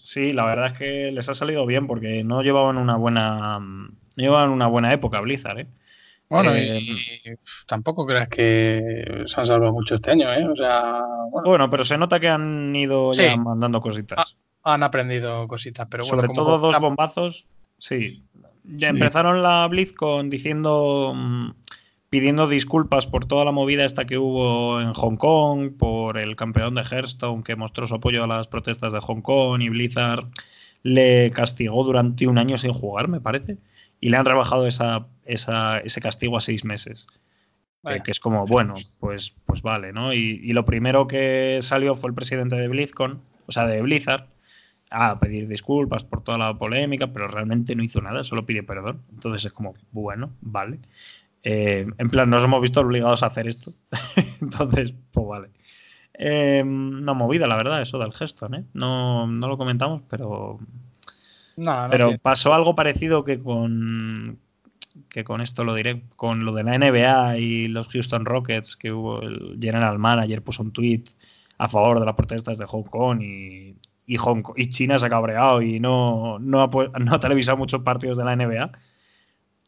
Sí, 0.04 0.34
la 0.34 0.46
verdad 0.46 0.68
es 0.68 0.78
que 0.78 1.12
les 1.12 1.30
ha 1.30 1.34
salido 1.34 1.66
bien 1.66 1.88
porque 1.88 2.24
no 2.24 2.42
llevaban 2.42 2.78
una 2.78 2.98
buena. 2.98 3.60
No 3.60 3.94
llevaban 4.16 4.50
una 4.52 4.68
buena 4.68 4.94
época 4.94 5.22
Blizzard, 5.22 5.60
¿eh? 5.60 5.68
Bueno, 6.30 6.58
y, 6.58 7.22
eh, 7.26 7.38
tampoco 7.68 8.06
creas 8.06 8.28
que 8.28 9.24
se 9.26 9.40
han 9.40 9.46
salvado 9.46 9.72
mucho 9.72 9.96
este 9.96 10.12
año, 10.12 10.32
¿eh? 10.34 10.48
O 10.48 10.56
sea, 10.56 11.04
bueno. 11.44 11.70
pero 11.70 11.86
se 11.86 11.98
nota 11.98 12.20
que 12.20 12.28
han 12.28 12.76
ido 12.76 13.12
ya 13.14 13.36
mandando 13.38 13.82
cositas. 13.82 14.36
han 14.64 14.84
aprendido 14.84 15.48
cositas, 15.48 15.88
pero 15.90 16.04
bueno. 16.04 16.24
Sobre 16.24 16.34
todo 16.34 16.58
dos 16.58 16.80
bombazos, 16.80 17.46
sí. 17.78 18.24
Ya 18.64 18.90
empezaron 18.90 19.44
la 19.44 19.68
BlizzCon 19.68 20.30
diciendo 20.30 21.14
mm, 21.16 21.52
pidiendo 22.14 22.48
disculpas 22.48 23.08
por 23.08 23.26
toda 23.26 23.44
la 23.44 23.52
movida 23.52 23.86
esta 23.86 24.06
que 24.06 24.20
hubo 24.20 24.80
en 24.80 24.94
Hong 24.94 25.18
Kong, 25.18 25.72
por 25.78 26.20
el 26.20 26.36
campeón 26.36 26.76
de 26.76 26.84
Hearthstone 26.84 27.44
que 27.44 27.56
mostró 27.56 27.88
su 27.88 27.96
apoyo 27.96 28.24
a 28.24 28.28
las 28.28 28.48
protestas 28.48 28.94
de 28.94 29.00
Hong 29.00 29.22
Kong 29.22 29.62
y 29.64 29.70
Blizzard 29.70 30.28
le 30.84 31.32
castigó 31.32 31.84
durante 31.84 32.28
un 32.28 32.38
año 32.38 32.58
sin 32.58 32.72
jugar, 32.72 33.08
me 33.08 33.20
parece, 33.20 33.58
y 34.00 34.10
le 34.10 34.18
han 34.18 34.26
rebajado 34.26 34.68
esa, 34.68 35.08
ese 35.26 36.02
castigo 36.02 36.38
a 36.38 36.42
seis 36.42 36.64
meses. 36.66 37.08
Eh, 37.86 38.02
que 38.04 38.12
es 38.12 38.20
como, 38.20 38.46
bueno, 38.46 38.76
pues, 39.00 39.34
pues 39.48 39.64
vale, 39.64 39.92
¿no? 39.92 40.14
Y, 40.14 40.40
y, 40.44 40.54
lo 40.54 40.66
primero 40.66 41.08
que 41.08 41.60
salió 41.62 41.96
fue 41.96 42.10
el 42.10 42.16
presidente 42.16 42.56
de 42.56 42.68
BlizzCon, 42.68 43.22
o 43.48 43.52
sea, 43.52 43.66
de 43.66 43.82
Blizzard, 43.82 44.28
a 44.94 45.20
pedir 45.20 45.48
disculpas 45.48 46.04
por 46.04 46.24
toda 46.24 46.38
la 46.38 46.54
polémica, 46.54 47.08
pero 47.08 47.28
realmente 47.28 47.76
no 47.76 47.84
hizo 47.84 48.00
nada, 48.00 48.24
solo 48.24 48.46
pide 48.46 48.62
perdón. 48.62 49.02
Entonces 49.12 49.46
es 49.46 49.52
como, 49.52 49.74
bueno, 49.92 50.32
vale. 50.42 50.80
Eh, 51.42 51.88
en 51.98 52.10
plan, 52.10 52.30
nos 52.30 52.44
hemos 52.44 52.62
visto 52.62 52.80
obligados 52.80 53.24
a 53.24 53.28
hacer 53.28 53.48
esto. 53.48 53.74
Entonces, 54.42 54.94
pues 55.12 55.28
vale. 55.28 55.50
Eh, 56.14 56.62
una 56.64 57.14
movida, 57.14 57.48
la 57.48 57.58
verdad, 57.58 57.82
eso 57.82 57.98
del 57.98 58.14
gesto, 58.14 58.48
¿eh? 58.54 58.64
No, 58.74 59.26
no 59.26 59.48
lo 59.48 59.58
comentamos, 59.58 60.04
pero. 60.10 60.60
pero 61.90 62.18
pasó 62.20 62.54
algo 62.54 62.76
parecido 62.76 63.24
que 63.24 63.42
con. 63.42 64.40
Que 65.10 65.24
con 65.24 65.42
esto 65.42 65.64
lo 65.64 65.74
diré. 65.74 66.04
Con 66.16 66.46
lo 66.46 66.54
de 66.54 66.64
la 66.64 66.78
NBA 66.78 67.40
y 67.40 67.68
los 67.68 67.88
Houston 67.88 68.26
Rockets, 68.26 68.78
que 68.78 68.92
hubo 68.92 69.22
el 69.24 69.58
General 69.60 69.98
Manager 69.98 70.44
puso 70.44 70.62
un 70.62 70.72
tweet 70.72 71.04
a 71.58 71.68
favor 71.68 72.00
de 72.00 72.06
las 72.06 72.16
protestas 72.16 72.60
de 72.60 72.66
Hong 72.66 72.84
Kong 72.84 73.22
y 73.22 73.76
y, 74.06 74.18
Hong 74.18 74.44
y 74.56 74.70
China 74.70 75.00
se 75.00 75.06
ha 75.06 75.10
cabreado 75.10 75.62
y 75.62 75.80
no, 75.80 76.40
no, 76.40 76.62
ha, 76.62 76.68
no 77.00 77.16
ha 77.16 77.20
televisado 77.20 77.58
muchos 77.58 77.82
partidos 77.82 78.18
de 78.18 78.26
la 78.26 78.36
NBA. 78.36 78.72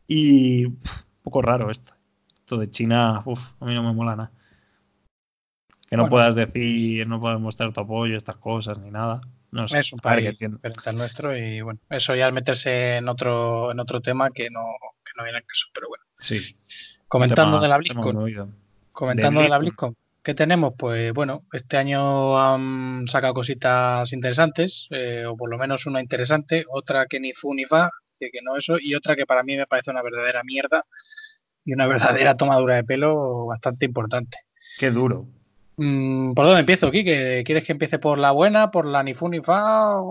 Y 0.07 0.65
un 0.65 0.79
poco 1.23 1.41
raro 1.41 1.71
esto. 1.71 1.93
Esto 2.35 2.57
de 2.57 2.69
China, 2.69 3.23
uff, 3.25 3.53
a 3.59 3.65
mí 3.65 3.73
no 3.73 3.83
me 3.83 3.93
mola 3.93 4.15
nada. 4.15 4.31
Que 5.89 5.97
no 5.97 6.09
puedas 6.09 6.35
decir, 6.35 7.07
no 7.07 7.19
puedas 7.19 7.39
mostrar 7.39 7.71
tu 7.73 7.81
apoyo, 7.81 8.17
estas 8.17 8.35
cosas, 8.37 8.77
ni 8.79 8.91
nada. 8.91 9.21
No 9.51 9.67
sé, 9.67 9.79
es 9.79 9.93
un 9.93 9.99
país 9.99 10.35
nuestro 10.93 11.37
y 11.37 11.61
bueno, 11.61 11.79
eso 11.89 12.13
ya 12.13 12.27
es 12.27 12.33
meterse 12.33 12.97
en 12.97 13.07
otro, 13.07 13.71
en 13.71 13.79
otro 13.79 14.01
tema 14.01 14.29
que 14.31 14.49
no, 14.49 14.65
que 15.03 15.11
no 15.15 15.23
viene 15.23 15.37
al 15.37 15.45
caso, 15.45 15.67
pero 15.73 15.87
bueno. 15.87 16.03
Sí. 16.19 16.55
Comentando 17.07 17.59
de 17.59 17.67
la 17.67 17.77
BlizzCon. 17.77 18.53
Comentando 18.91 19.41
de 19.41 19.49
la 19.49 19.57
BlizzCon. 19.57 19.95
¿Qué 20.25 20.33
tenemos? 20.33 20.73
Pues 20.75 21.13
bueno, 21.13 21.43
este 21.53 21.77
año 21.77 22.35
han 22.39 23.07
sacado 23.07 23.35
cositas 23.35 24.11
interesantes, 24.11 24.87
eh, 24.89 25.23
o 25.23 25.37
por 25.37 25.51
lo 25.51 25.59
menos 25.59 25.85
una 25.85 26.01
interesante, 26.01 26.65
otra 26.67 27.05
que 27.05 27.19
ni 27.19 27.33
fu 27.33 27.53
ni 27.53 27.65
fa, 27.65 27.91
que 28.19 28.31
no 28.43 28.57
eso, 28.57 28.77
y 28.81 28.95
otra 28.95 29.15
que 29.15 29.27
para 29.27 29.43
mí 29.43 29.55
me 29.55 29.67
parece 29.67 29.91
una 29.91 30.01
verdadera 30.01 30.41
mierda 30.43 30.83
y 31.63 31.73
una 31.73 31.85
verdadera 31.85 32.35
tomadura 32.37 32.75
de 32.75 32.83
pelo 32.83 33.45
bastante 33.45 33.85
importante. 33.85 34.39
Qué 34.79 34.89
duro. 34.89 35.27
Mm, 35.77 36.33
¿Por 36.33 36.45
dónde 36.45 36.61
empiezo, 36.61 36.89
Kike? 36.89 37.43
¿Quieres 37.45 37.63
que 37.63 37.73
empiece 37.73 37.99
por 37.99 38.17
la 38.17 38.31
buena, 38.31 38.71
por 38.71 38.87
la 38.87 39.03
ni 39.03 39.13
fu 39.13 39.29
ni 39.29 39.41
fa? 39.41 40.01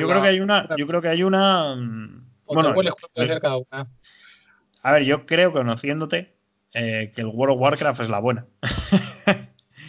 yo 0.00 0.08
creo 0.08 0.22
que 0.22 0.28
hay 0.28 0.40
una, 0.40 0.66
yo 0.78 0.86
creo 0.86 1.02
que 1.02 1.08
hay 1.08 1.22
una. 1.24 1.76
bueno, 2.46 2.72
puede 2.72 3.26
ser 3.26 3.42
cada 3.42 3.58
una? 3.58 3.86
A 4.82 4.92
ver, 4.92 5.02
yo 5.02 5.26
creo, 5.26 5.52
conociéndote, 5.52 6.32
eh, 6.72 7.12
que 7.14 7.20
el 7.20 7.26
World 7.26 7.56
of 7.56 7.60
Warcraft 7.60 8.00
es 8.00 8.08
la 8.08 8.18
buena. 8.18 8.46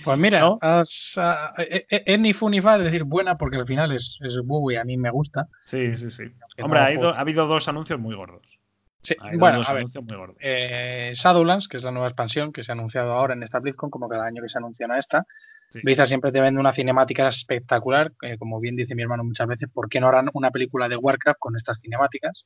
Pues 0.04 0.18
mira, 0.18 0.40
¿No? 0.42 0.58
has, 0.62 1.18
eh, 1.58 1.86
eh, 1.90 2.04
es 2.06 2.20
ni 2.20 2.34
fu 2.34 2.50
ni 2.50 2.62
fa, 2.62 2.78
es 2.78 2.86
decir, 2.86 3.04
buena 3.04 3.38
porque 3.38 3.58
al 3.58 3.68
final 3.68 3.92
es, 3.92 4.18
es 4.22 4.38
y 4.72 4.76
a 4.76 4.84
mí 4.84 4.98
me 4.98 5.10
gusta. 5.10 5.48
Sí, 5.64 5.96
sí, 5.96 6.10
sí. 6.10 6.24
Hombre, 6.62 6.80
ha, 6.80 6.84
ha, 6.84 7.20
habido 7.20 7.48
dos 7.48 7.68
anuncios 7.68 8.00
muy 8.00 8.16
gordos. 8.16 8.42
Sí, 9.02 9.16
bueno, 9.38 9.62
a 9.66 9.74
ver, 9.74 9.86
eh, 10.40 11.12
Shadowlands, 11.14 11.68
que 11.68 11.76
es 11.76 11.84
la 11.84 11.92
nueva 11.92 12.08
expansión 12.08 12.54
que 12.54 12.64
se 12.64 12.72
ha 12.72 12.76
anunciado 12.76 13.12
ahora 13.12 13.34
en 13.34 13.44
esta 13.44 13.60
BlizzCon, 13.60 13.90
como 13.90 14.08
cada 14.08 14.26
año 14.26 14.42
que 14.42 14.48
se 14.48 14.58
anuncia 14.58 14.88
esta. 14.98 15.26
Blizzard 15.84 16.08
siempre 16.08 16.32
te 16.32 16.40
vende 16.40 16.62
una 16.62 16.72
cinemática 16.72 17.28
espectacular, 17.28 18.14
como 18.40 18.62
bien 18.62 18.76
dice 18.76 18.96
mi 18.96 19.02
hermano 19.02 19.26
muchas 19.26 19.48
veces, 19.48 19.70
¿por 19.74 19.90
qué 19.90 20.00
no 20.00 20.08
harán 20.08 20.30
una 20.34 20.52
película 20.52 20.88
de 20.88 20.96
Warcraft 20.96 21.40
con 21.40 21.56
estas 21.56 21.82
cinemáticas? 21.82 22.46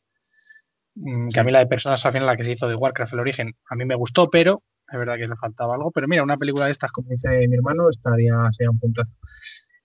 Mm, 0.95 1.27
que 1.29 1.39
a 1.39 1.43
mí 1.43 1.51
la 1.51 1.59
de 1.59 1.67
personas 1.67 2.03
al 2.05 2.11
final 2.11 2.25
la 2.25 2.35
que 2.35 2.43
se 2.43 2.53
hizo 2.53 2.67
de 2.67 2.75
Warcraft 2.75 3.13
el 3.13 3.19
origen, 3.19 3.53
a 3.69 3.75
mí 3.75 3.85
me 3.85 3.95
gustó, 3.95 4.29
pero 4.31 4.63
es 4.91 4.99
verdad 4.99 5.15
que 5.15 5.27
le 5.27 5.35
faltaba 5.35 5.75
algo. 5.75 5.91
Pero 5.91 6.07
mira, 6.07 6.23
una 6.23 6.37
película 6.37 6.65
de 6.65 6.71
estas, 6.71 6.91
como 6.91 7.09
dice 7.09 7.47
mi 7.47 7.55
hermano, 7.55 7.89
estaría 7.89 8.33
sería 8.51 8.71
un 8.71 8.79
puntazo. 8.79 9.11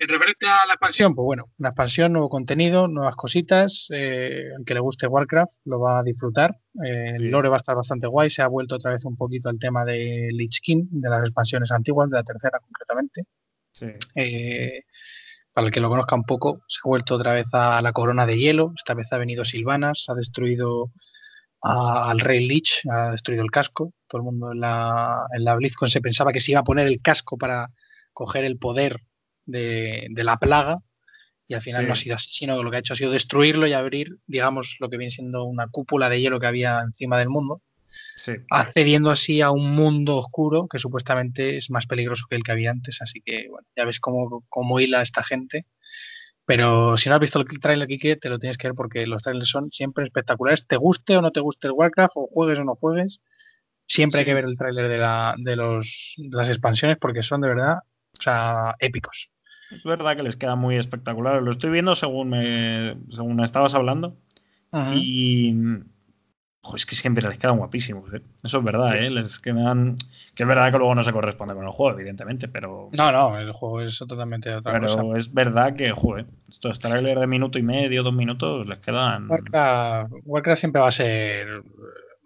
En 0.02 0.08
referente 0.08 0.46
a 0.46 0.66
la 0.66 0.72
expansión, 0.72 1.14
pues 1.14 1.24
bueno, 1.24 1.44
una 1.58 1.68
expansión, 1.68 2.12
nuevo 2.12 2.28
contenido, 2.28 2.88
nuevas 2.88 3.14
cositas. 3.14 3.86
Eh, 3.90 4.48
el 4.58 4.64
que 4.64 4.74
le 4.74 4.80
guste 4.80 5.06
Warcraft 5.06 5.60
lo 5.66 5.78
va 5.78 6.00
a 6.00 6.02
disfrutar. 6.02 6.56
Eh, 6.84 7.12
el 7.14 7.30
lore 7.30 7.48
va 7.48 7.54
a 7.54 7.58
estar 7.58 7.76
bastante 7.76 8.08
guay. 8.08 8.28
Se 8.28 8.42
ha 8.42 8.48
vuelto 8.48 8.74
otra 8.74 8.90
vez 8.90 9.04
un 9.04 9.16
poquito 9.16 9.48
al 9.48 9.60
tema 9.60 9.84
de 9.84 10.30
Lich 10.32 10.58
King, 10.60 10.86
de 10.90 11.08
las 11.08 11.20
expansiones 11.20 11.70
antiguas, 11.70 12.10
de 12.10 12.16
la 12.16 12.24
tercera 12.24 12.58
concretamente. 12.58 13.26
Eh, 14.16 14.82
para 15.52 15.68
el 15.68 15.72
que 15.72 15.78
lo 15.78 15.88
conozca 15.88 16.16
un 16.16 16.24
poco, 16.24 16.62
se 16.66 16.80
ha 16.84 16.88
vuelto 16.88 17.14
otra 17.14 17.34
vez 17.34 17.46
a 17.52 17.80
la 17.80 17.92
corona 17.92 18.26
de 18.26 18.38
hielo. 18.38 18.72
Esta 18.74 18.94
vez 18.94 19.12
ha 19.12 19.18
venido 19.18 19.44
Silvanas, 19.44 20.06
ha 20.08 20.14
destruido 20.14 20.90
al 21.62 22.20
rey 22.20 22.46
Lich, 22.46 22.83
ha 22.90 23.12
destruido 23.12 23.44
el 23.44 23.51
casco. 23.51 23.92
Todo 24.09 24.20
el 24.20 24.25
mundo 24.25 24.53
en 24.53 24.61
la, 24.61 25.27
en 25.33 25.44
la 25.44 25.55
BlizzCon 25.55 25.88
se 25.88 26.01
pensaba 26.01 26.33
que 26.33 26.40
se 26.40 26.53
iba 26.53 26.61
a 26.61 26.64
poner 26.64 26.87
el 26.87 27.01
casco 27.01 27.38
para 27.38 27.70
coger 28.12 28.44
el 28.44 28.59
poder 28.59 29.01
de, 29.46 30.09
la 30.16 30.38
plaga 30.38 30.79
y 31.48 31.55
al 31.55 31.62
final 31.62 31.87
no 31.87 31.92
ha 31.92 31.96
sido 31.96 32.14
así, 32.14 32.33
sino 32.33 32.62
lo 32.62 32.70
que 32.70 32.77
ha 32.77 32.81
hecho 32.81 32.94
ha 32.94 32.96
sido 32.96 33.11
destruirlo 33.11 33.66
y 33.66 33.72
abrir, 33.72 34.16
digamos, 34.27 34.77
lo 34.81 34.88
que 34.88 34.96
viene 34.96 35.11
siendo 35.11 35.44
una 35.44 35.66
cúpula 35.68 36.09
de 36.09 36.20
hielo 36.20 36.40
que 36.40 36.46
había 36.46 36.81
encima 36.81 37.18
del 37.18 37.29
mundo, 37.29 37.61
accediendo 38.51 39.11
así 39.11 39.42
a 39.42 39.51
un 39.51 39.75
mundo 39.75 40.16
oscuro 40.16 40.66
que 40.68 40.79
supuestamente 40.79 41.57
es 41.57 41.70
más 41.70 41.87
peligroso 41.87 42.27
que 42.29 42.37
el 42.37 42.42
que 42.42 42.53
había 42.53 42.70
antes, 42.70 43.03
así 43.03 43.20
que 43.25 43.48
bueno, 43.51 43.66
ya 43.77 43.85
ves 43.85 44.01
cómo, 44.01 44.44
cómo 44.48 44.81
hila 44.81 45.03
esta 45.03 45.22
gente. 45.22 45.66
Pero 46.44 46.96
si 46.96 47.09
no 47.09 47.14
has 47.14 47.20
visto 47.20 47.40
el 47.40 47.46
trailer, 47.61 47.87
Kike, 47.87 48.16
te 48.16 48.28
lo 48.28 48.38
tienes 48.38 48.59
que 48.59 48.68
ver 48.68 48.74
porque 48.74 49.07
los 49.07 49.22
trailers 49.22 49.48
son 49.48 49.70
siempre 49.70 50.05
espectaculares. 50.05 50.66
Te 50.66 50.76
guste 50.76 51.16
o 51.16 51.22
no 51.22 51.31
te 51.31 51.40
guste 51.40 51.68
el 51.68 51.74
Warcraft, 51.74 52.16
o 52.16 52.26
juegues 52.26 52.59
o 52.59 52.64
no 52.64 52.74
juegues, 52.74 53.20
siempre 53.87 54.20
hay 54.20 54.26
que 54.26 54.35
ver 54.35 54.44
el 54.44 54.57
trailer 54.57 54.88
de, 54.88 54.98
la, 54.98 55.35
de, 55.38 55.57
los, 55.57 56.14
de 56.16 56.37
las 56.37 56.48
expansiones 56.48 56.96
porque 56.98 57.22
son 57.22 57.42
de 57.42 57.48
verdad 57.48 57.78
o 58.18 58.22
sea, 58.22 58.74
épicos. 58.78 59.31
Es 59.70 59.85
verdad 59.85 60.16
que 60.16 60.22
les 60.22 60.37
queda 60.37 60.55
muy 60.55 60.76
espectacular. 60.76 61.42
Lo 61.42 61.50
estoy 61.50 61.70
viendo 61.70 61.94
según 61.94 62.31
me, 62.31 62.96
según 63.11 63.40
estabas 63.40 63.74
hablando. 63.74 64.16
Y. 64.94 65.55
es 66.77 66.87
que 66.87 66.94
siempre 66.94 67.27
les 67.29 67.38
quedan 67.38 67.59
guapísimos. 67.59 68.12
¿eh? 68.14 68.22
Eso 68.42 68.59
es 68.59 68.64
verdad, 68.64 68.96
¿eh? 68.96 69.11
Les 69.11 69.38
quedan. 69.38 69.96
Que 70.35 70.44
es 70.44 70.48
verdad 70.48 70.70
que 70.70 70.79
luego 70.79 70.94
no 70.94 71.03
se 71.03 71.12
corresponde 71.12 71.55
con 71.55 71.64
el 71.64 71.70
juego, 71.70 71.98
evidentemente, 71.98 72.48
pero. 72.48 72.88
No, 72.92 73.12
no, 73.12 73.38
el 73.38 73.53
juego 73.53 73.81
es 73.81 73.98
totalmente 73.98 74.55
otra 74.55 74.81
cosa. 74.81 74.96
Pero 74.96 75.16
es 75.16 75.33
verdad 75.33 75.75
que, 75.75 75.90
joder, 75.90 76.27
estos 76.48 76.79
trailers 76.79 77.20
de 77.20 77.27
minuto 77.27 77.59
y 77.59 77.62
medio, 77.62 78.03
dos 78.03 78.14
minutos, 78.14 78.66
les 78.66 78.79
quedan. 78.79 79.29
Warcraft, 79.29 80.12
Warcraft 80.25 80.61
siempre 80.61 80.81
va 80.81 80.88
a 80.88 80.92
ser 80.92 81.62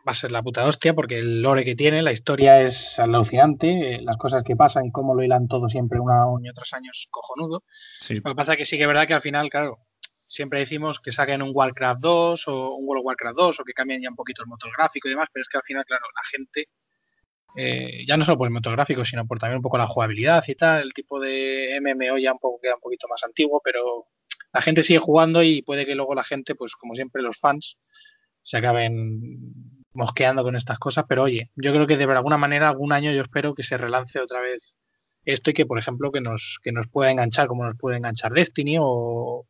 va 0.07 0.13
a 0.13 0.15
ser 0.15 0.31
la 0.31 0.43
puta 0.43 0.65
hostia 0.65 0.95
porque 0.95 1.19
el 1.19 1.43
lore 1.43 1.65
que 1.65 1.75
tiene, 1.75 2.01
la 2.01 2.13
historia 2.13 2.63
es 2.63 2.99
alucinante, 3.01 3.95
eh, 3.95 4.03
las 4.03 4.17
cosas 4.17 4.45
que 4.45 4.55
pasan 4.55 4.87
y 4.87 4.93
cómo 4.93 5.17
lo 5.17 5.25
hilan 5.25 5.49
todo 5.49 5.69
siempre 5.69 5.99
un 5.99 6.13
año 6.13 6.53
tras 6.55 6.75
año 6.75 6.91
es 6.93 7.09
cojonudo. 7.11 7.65
Lo 8.09 8.23
que 8.23 8.35
pasa 8.37 8.53
es 8.53 8.59
que 8.59 8.65
sí 8.65 8.77
que 8.77 8.85
es 8.85 8.89
verdad 8.89 9.09
que 9.09 9.15
al 9.15 9.21
final, 9.21 9.51
claro, 9.51 9.79
siempre 10.27 10.59
decimos 10.59 11.01
que 11.01 11.13
saquen 11.13 11.43
un 11.43 11.51
Warcraft 11.55 12.01
2 12.01 12.49
o 12.49 12.75
un 12.77 12.87
World 12.87 13.01
of 13.01 13.07
Warcraft 13.07 13.37
2 13.37 13.61
o 13.61 13.65
que 13.65 13.73
cambien 13.73 14.03
ya 14.03 14.11
un 14.11 14.17
poquito 14.17 14.43
el 14.43 14.49
motor 14.49 14.71
gráfico 14.77 15.09
y 15.09 15.13
demás, 15.13 15.29
pero 15.33 15.43
es 15.43 15.49
que 15.49 15.57
al 15.57 15.63
final, 15.63 15.85
claro, 15.85 16.05
la 16.15 16.23
gente, 16.31 16.69
eh, 17.57 18.05
ya 18.07 18.17
no 18.17 18.25
solo 18.25 18.39
por 18.39 18.47
el 18.47 18.53
motor 18.53 18.73
gráfico, 18.73 19.05
sino 19.05 19.27
por 19.27 19.39
también 19.39 19.59
un 19.59 19.63
poco 19.63 19.79
la 19.79 19.87
jugabilidad 19.87 20.45
y 20.47 20.55
tal, 20.55 20.83
el 20.83 20.93
tipo 20.93 21.21
de 21.21 21.79
MMO 21.81 22.19
ya 22.19 22.33
un 22.33 22.39
poco 22.39 22.61
queda 22.61 22.75
un 22.75 22.81
poquito 22.81 23.09
más 23.09 23.23
antiguo, 23.25 23.61
pero 23.65 24.07
la 24.53 24.61
gente 24.61 24.83
sigue 24.83 24.99
jugando 24.99 25.43
y 25.43 25.63
puede 25.63 25.87
que 25.87 25.95
luego 25.95 26.15
la 26.15 26.25
gente, 26.25 26.55
pues 26.55 26.75
como 26.75 26.95
siempre 26.95 27.23
los 27.23 27.39
fans, 27.39 27.79
se 28.43 28.57
acaben 28.57 29.53
mosqueando 29.93 30.43
con 30.43 30.57
estas 30.57 30.79
cosas, 30.79 31.05
pero 31.09 31.25
oye, 31.25 31.51
yo 31.57 31.73
creo 31.73 31.87
que 31.87 31.97
de 31.97 32.05
alguna 32.05 32.37
manera, 32.37 32.69
algún 32.69 32.93
año 32.93 33.13
yo 33.13 33.23
espero 33.23 33.55
que 33.55 33.63
se 33.63 33.77
relance 33.77 34.21
otra 34.21 34.41
vez 34.41 34.79
esto 35.25 35.51
y 35.51 35.55
que, 35.55 35.67
por 35.67 35.79
ejemplo, 35.79 36.13
que 36.13 36.21
nos, 36.21 36.61
que 36.63 36.71
nos 36.71 36.87
pueda 36.89 37.11
enganchar 37.11 37.49
como 37.49 37.65
nos 37.65 37.75
puede 37.77 37.97
enganchar 37.97 38.33
Destiny 38.33 38.77
o, 38.81 39.47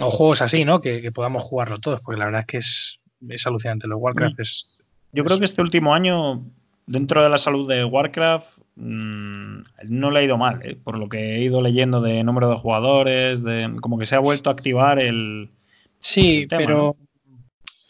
o 0.00 0.10
juegos 0.10 0.42
así, 0.42 0.64
¿no? 0.64 0.80
Que, 0.80 1.10
podamos 1.14 1.42
jugarlo 1.42 1.78
todos, 1.78 2.00
porque 2.04 2.18
la 2.18 2.26
verdad 2.26 2.40
es 2.42 2.46
que 2.46 2.58
es, 2.58 2.98
es 3.28 3.46
alucinante. 3.46 3.86
Los 3.86 4.00
Warcraft 4.00 4.38
mm. 4.38 4.42
es... 4.42 4.78
Yo 5.12 5.24
creo 5.24 5.38
que 5.38 5.44
este 5.44 5.60
último 5.60 5.94
año, 5.94 6.44
dentro 6.86 7.22
de 7.22 7.28
la 7.28 7.38
salud 7.38 7.68
de 7.68 7.84
Warcraft, 7.84 8.58
mm, 8.76 9.58
no 9.88 10.10
le 10.10 10.18
ha 10.18 10.22
ido 10.22 10.38
mal, 10.38 10.60
¿eh? 10.62 10.76
por 10.82 10.98
lo 10.98 11.08
que 11.08 11.36
he 11.36 11.42
ido 11.42 11.60
leyendo 11.60 12.00
de 12.00 12.24
número 12.24 12.48
de 12.48 12.56
jugadores, 12.56 13.42
de 13.42 13.70
como 13.80 13.98
que 13.98 14.06
se 14.06 14.16
ha 14.16 14.20
vuelto 14.20 14.48
a 14.48 14.54
activar 14.54 14.98
el... 14.98 15.50
Sí, 15.98 16.46
pero 16.48 16.96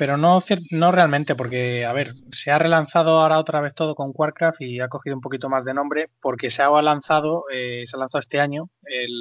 pero 0.03 0.17
no, 0.17 0.43
no 0.73 0.91
realmente, 0.91 1.37
porque, 1.37 1.85
a 1.85 1.93
ver, 1.93 2.11
se 2.33 2.51
ha 2.51 2.59
relanzado 2.59 3.21
ahora 3.21 3.39
otra 3.39 3.61
vez 3.61 3.73
todo 3.73 3.95
con 3.95 4.11
Warcraft 4.13 4.61
y 4.63 4.81
ha 4.81 4.89
cogido 4.89 5.15
un 5.15 5.23
poquito 5.23 5.49
más 5.49 5.65
de 5.65 5.75
nombre 5.75 6.09
porque 6.21 6.51
se 6.51 6.61
ha 6.61 6.83
lanzado, 6.83 7.45
eh, 7.53 7.85
se 7.85 7.95
ha 7.95 8.01
lanzado 8.01 8.19
este 8.19 8.41
año 8.41 8.69
el, 8.83 9.13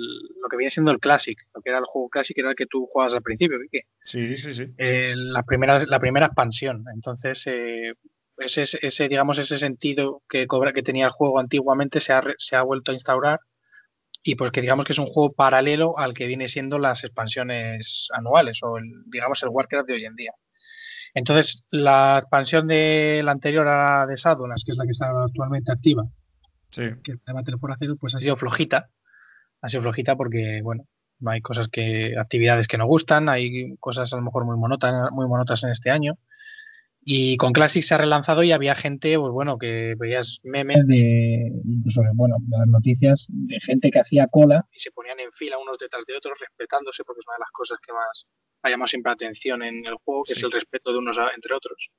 lo 0.42 0.50
que 0.50 0.58
viene 0.58 0.72
siendo 0.72 0.92
el 0.92 0.98
Classic, 0.98 1.38
lo 1.54 1.62
que 1.62 1.70
era 1.70 1.78
el 1.78 1.86
juego 1.86 2.10
Classic, 2.10 2.36
era 2.36 2.50
el 2.50 2.56
que 2.56 2.66
tú 2.66 2.88
jugabas 2.92 3.14
al 3.14 3.22
principio, 3.22 3.60
Vicky. 3.60 3.82
Sí, 4.06 4.34
sí, 4.34 4.56
sí. 4.56 4.66
Eh, 4.80 5.14
la, 5.16 5.44
primera, 5.44 5.78
la 5.86 6.00
primera 6.00 6.26
expansión. 6.26 6.84
Entonces, 6.92 7.46
eh, 7.46 7.94
ese, 8.40 8.64
ese, 8.82 9.08
digamos, 9.08 9.38
ese 9.38 9.60
sentido 9.60 10.24
que, 10.28 10.48
cobra, 10.48 10.74
que 10.74 10.82
tenía 10.82 11.06
el 11.06 11.12
juego 11.12 11.38
antiguamente 11.38 12.00
se 12.00 12.12
ha, 12.12 12.24
se 12.40 12.56
ha 12.56 12.64
vuelto 12.64 12.90
a 12.90 12.96
instaurar 12.96 13.40
y 14.24 14.34
pues 14.34 14.52
que 14.52 14.62
digamos 14.62 14.86
que 14.86 14.94
es 14.94 15.00
un 15.00 15.06
juego 15.06 15.34
paralelo 15.34 15.98
al 16.00 16.16
que 16.16 16.28
viene 16.28 16.48
siendo 16.48 16.80
las 16.80 17.04
expansiones 17.04 18.08
anuales 18.14 18.60
o 18.64 18.78
el, 18.78 18.86
digamos 19.06 19.42
el 19.44 19.50
Warcraft 19.50 19.88
de 19.88 19.94
hoy 19.94 20.06
en 20.06 20.16
día. 20.16 20.32
Entonces, 21.14 21.68
la 21.72 22.18
expansión 22.20 22.68
de 22.68 23.22
la 23.24 23.32
anterior 23.32 23.68
a 23.68 24.00
la 24.00 24.08
de 24.08 24.16
Shadowlands, 24.16 24.64
que 24.64 24.72
es 24.72 24.78
la 24.78 24.86
que 24.86 24.92
está 24.92 25.10
actualmente 25.24 25.72
activa, 25.72 26.04
sí. 26.70 26.86
que 27.04 27.16
además 27.26 27.46
por 27.60 27.72
hacer, 27.72 27.90
pues 28.00 28.16
ha 28.16 28.20
sido 28.20 28.36
flojita. 28.36 28.90
Ha 29.62 29.70
sido 29.70 29.84
flojita 29.84 30.16
porque, 30.16 30.62
bueno, 30.64 30.88
hay 31.26 31.42
cosas 31.42 31.68
que, 31.68 32.16
actividades 32.18 32.68
que 32.68 32.78
no 32.78 32.88
gustan, 32.88 33.30
hay 33.30 33.76
cosas 33.78 34.12
a 34.14 34.16
lo 34.16 34.24
mejor 34.24 34.46
muy 34.46 34.58
monotas, 34.58 35.12
muy 35.12 35.28
monotas 35.28 35.64
en 35.64 35.70
este 35.70 35.92
año. 35.92 36.18
Y 37.04 37.36
con 37.38 37.52
Classic 37.52 37.82
se 37.82 37.96
ha 37.96 37.98
relanzado 37.98 38.44
y 38.44 38.52
había 38.52 38.76
gente, 38.76 39.18
pues 39.18 39.32
bueno, 39.32 39.58
que 39.58 39.96
veías 39.98 40.40
memes 40.44 40.86
de, 40.86 41.52
incluso, 41.66 42.02
bueno, 42.14 42.36
de 42.42 42.58
las 42.58 42.68
noticias, 42.68 43.26
de 43.30 43.60
gente 43.60 43.90
que 43.90 44.00
hacía 44.00 44.28
cola 44.28 44.68
y 44.72 44.80
se 44.80 44.92
ponían 44.92 45.20
en 45.20 45.32
fila 45.32 45.58
unos 45.58 45.80
detrás 45.80 46.06
de 46.06 46.16
otros, 46.16 46.38
respetándose, 46.40 47.04
porque 47.04 47.20
es 47.20 47.28
una 47.28 47.38
de 47.38 47.40
las 47.40 47.52
cosas 47.52 47.80
que 47.84 47.92
más, 47.92 48.28
ha 48.62 48.70
llamado 48.70 48.88
siempre 48.88 49.12
atención 49.12 49.64
en 49.64 49.86
el 49.86 49.96
juego, 49.96 50.24
que 50.24 50.34
es 50.34 50.44
el 50.44 50.52
respeto 50.52 50.92
de 50.92 51.00
unos 51.00 51.18
entre 51.36 51.56
otros. 51.56 51.92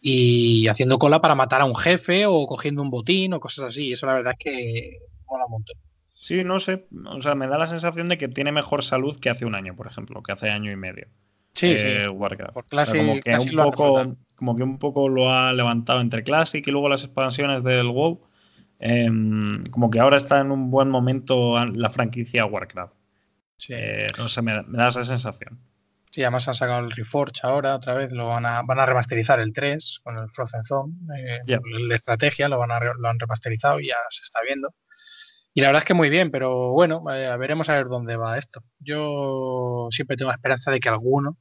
Y 0.00 0.66
haciendo 0.68 0.98
cola 0.98 1.20
para 1.20 1.34
matar 1.34 1.60
a 1.60 1.64
un 1.64 1.76
jefe 1.76 2.26
o 2.26 2.46
cogiendo 2.46 2.82
un 2.82 2.90
botín 2.90 3.34
o 3.34 3.40
cosas 3.40 3.66
así. 3.66 3.92
Eso 3.92 4.06
la 4.06 4.14
verdad 4.14 4.34
es 4.36 4.44
que 4.44 4.98
mola 5.26 5.46
un 5.46 5.52
montón. 5.52 5.76
Sí, 6.14 6.44
no 6.44 6.60
sé. 6.60 6.86
O 7.06 7.20
sea, 7.20 7.34
me 7.34 7.48
da 7.48 7.58
la 7.58 7.66
sensación 7.66 8.08
de 8.08 8.18
que 8.18 8.28
tiene 8.28 8.52
mejor 8.52 8.84
salud 8.84 9.18
que 9.18 9.30
hace 9.30 9.44
un 9.44 9.54
año, 9.54 9.74
por 9.74 9.86
ejemplo, 9.86 10.22
que 10.22 10.32
hace 10.32 10.50
año 10.50 10.70
y 10.70 10.76
medio. 10.76 11.08
Sí, 11.54 11.72
eh, 11.72 12.04
sí. 12.04 12.08
Warcraft. 12.08 12.54
como, 12.54 13.20
que 13.20 13.36
un 13.36 13.56
poco, 13.56 14.16
como 14.36 14.56
que 14.56 14.62
un 14.62 14.78
poco 14.78 15.08
lo 15.08 15.32
ha 15.32 15.52
levantado 15.52 16.00
entre 16.00 16.22
Classic 16.22 16.66
y 16.66 16.70
luego 16.70 16.88
las 16.88 17.04
expansiones 17.04 17.62
del 17.62 17.88
WoW. 17.88 18.20
Em, 18.78 19.64
como 19.70 19.90
que 19.90 20.00
ahora 20.00 20.16
está 20.16 20.40
en 20.40 20.50
un 20.50 20.70
buen 20.70 20.90
momento 20.90 21.64
la 21.66 21.90
franquicia 21.90 22.44
Warcraft. 22.46 22.94
Sí. 23.56 23.74
Eh, 23.76 24.06
no 24.18 24.28
sé, 24.28 24.42
me, 24.42 24.52
da 24.68 24.88
esa 24.88 25.04
sensación. 25.04 25.58
Sí, 26.12 26.22
además 26.22 26.46
han 26.46 26.54
sacado 26.54 26.80
el 26.80 26.90
Reforge 26.90 27.40
ahora, 27.42 27.74
otra 27.74 27.94
vez, 27.94 28.12
lo 28.12 28.28
van 28.28 28.44
a, 28.44 28.60
van 28.60 28.78
a 28.78 28.84
remasterizar 28.84 29.40
el 29.40 29.54
3 29.54 30.00
con 30.04 30.18
el 30.18 30.28
Frozen 30.28 30.62
Zone, 30.62 30.92
eh, 31.18 31.38
el 31.46 31.88
de 31.88 31.94
estrategia, 31.94 32.50
lo, 32.50 32.58
van 32.58 32.70
a, 32.70 32.80
lo 32.80 33.08
han 33.08 33.18
remasterizado 33.18 33.80
y 33.80 33.88
ya 33.88 33.96
se 34.10 34.22
está 34.22 34.40
viendo. 34.46 34.74
Y 35.54 35.62
la 35.62 35.68
verdad 35.68 35.82
es 35.82 35.86
que 35.86 35.94
muy 35.94 36.10
bien, 36.10 36.30
pero 36.30 36.72
bueno, 36.72 37.02
eh, 37.10 37.34
veremos 37.38 37.70
a 37.70 37.76
ver 37.76 37.86
dónde 37.86 38.16
va 38.16 38.36
esto. 38.36 38.62
Yo 38.78 39.88
siempre 39.90 40.18
tengo 40.18 40.30
la 40.30 40.36
esperanza 40.36 40.70
de 40.70 40.80
que 40.80 40.90
alguno 40.90 41.38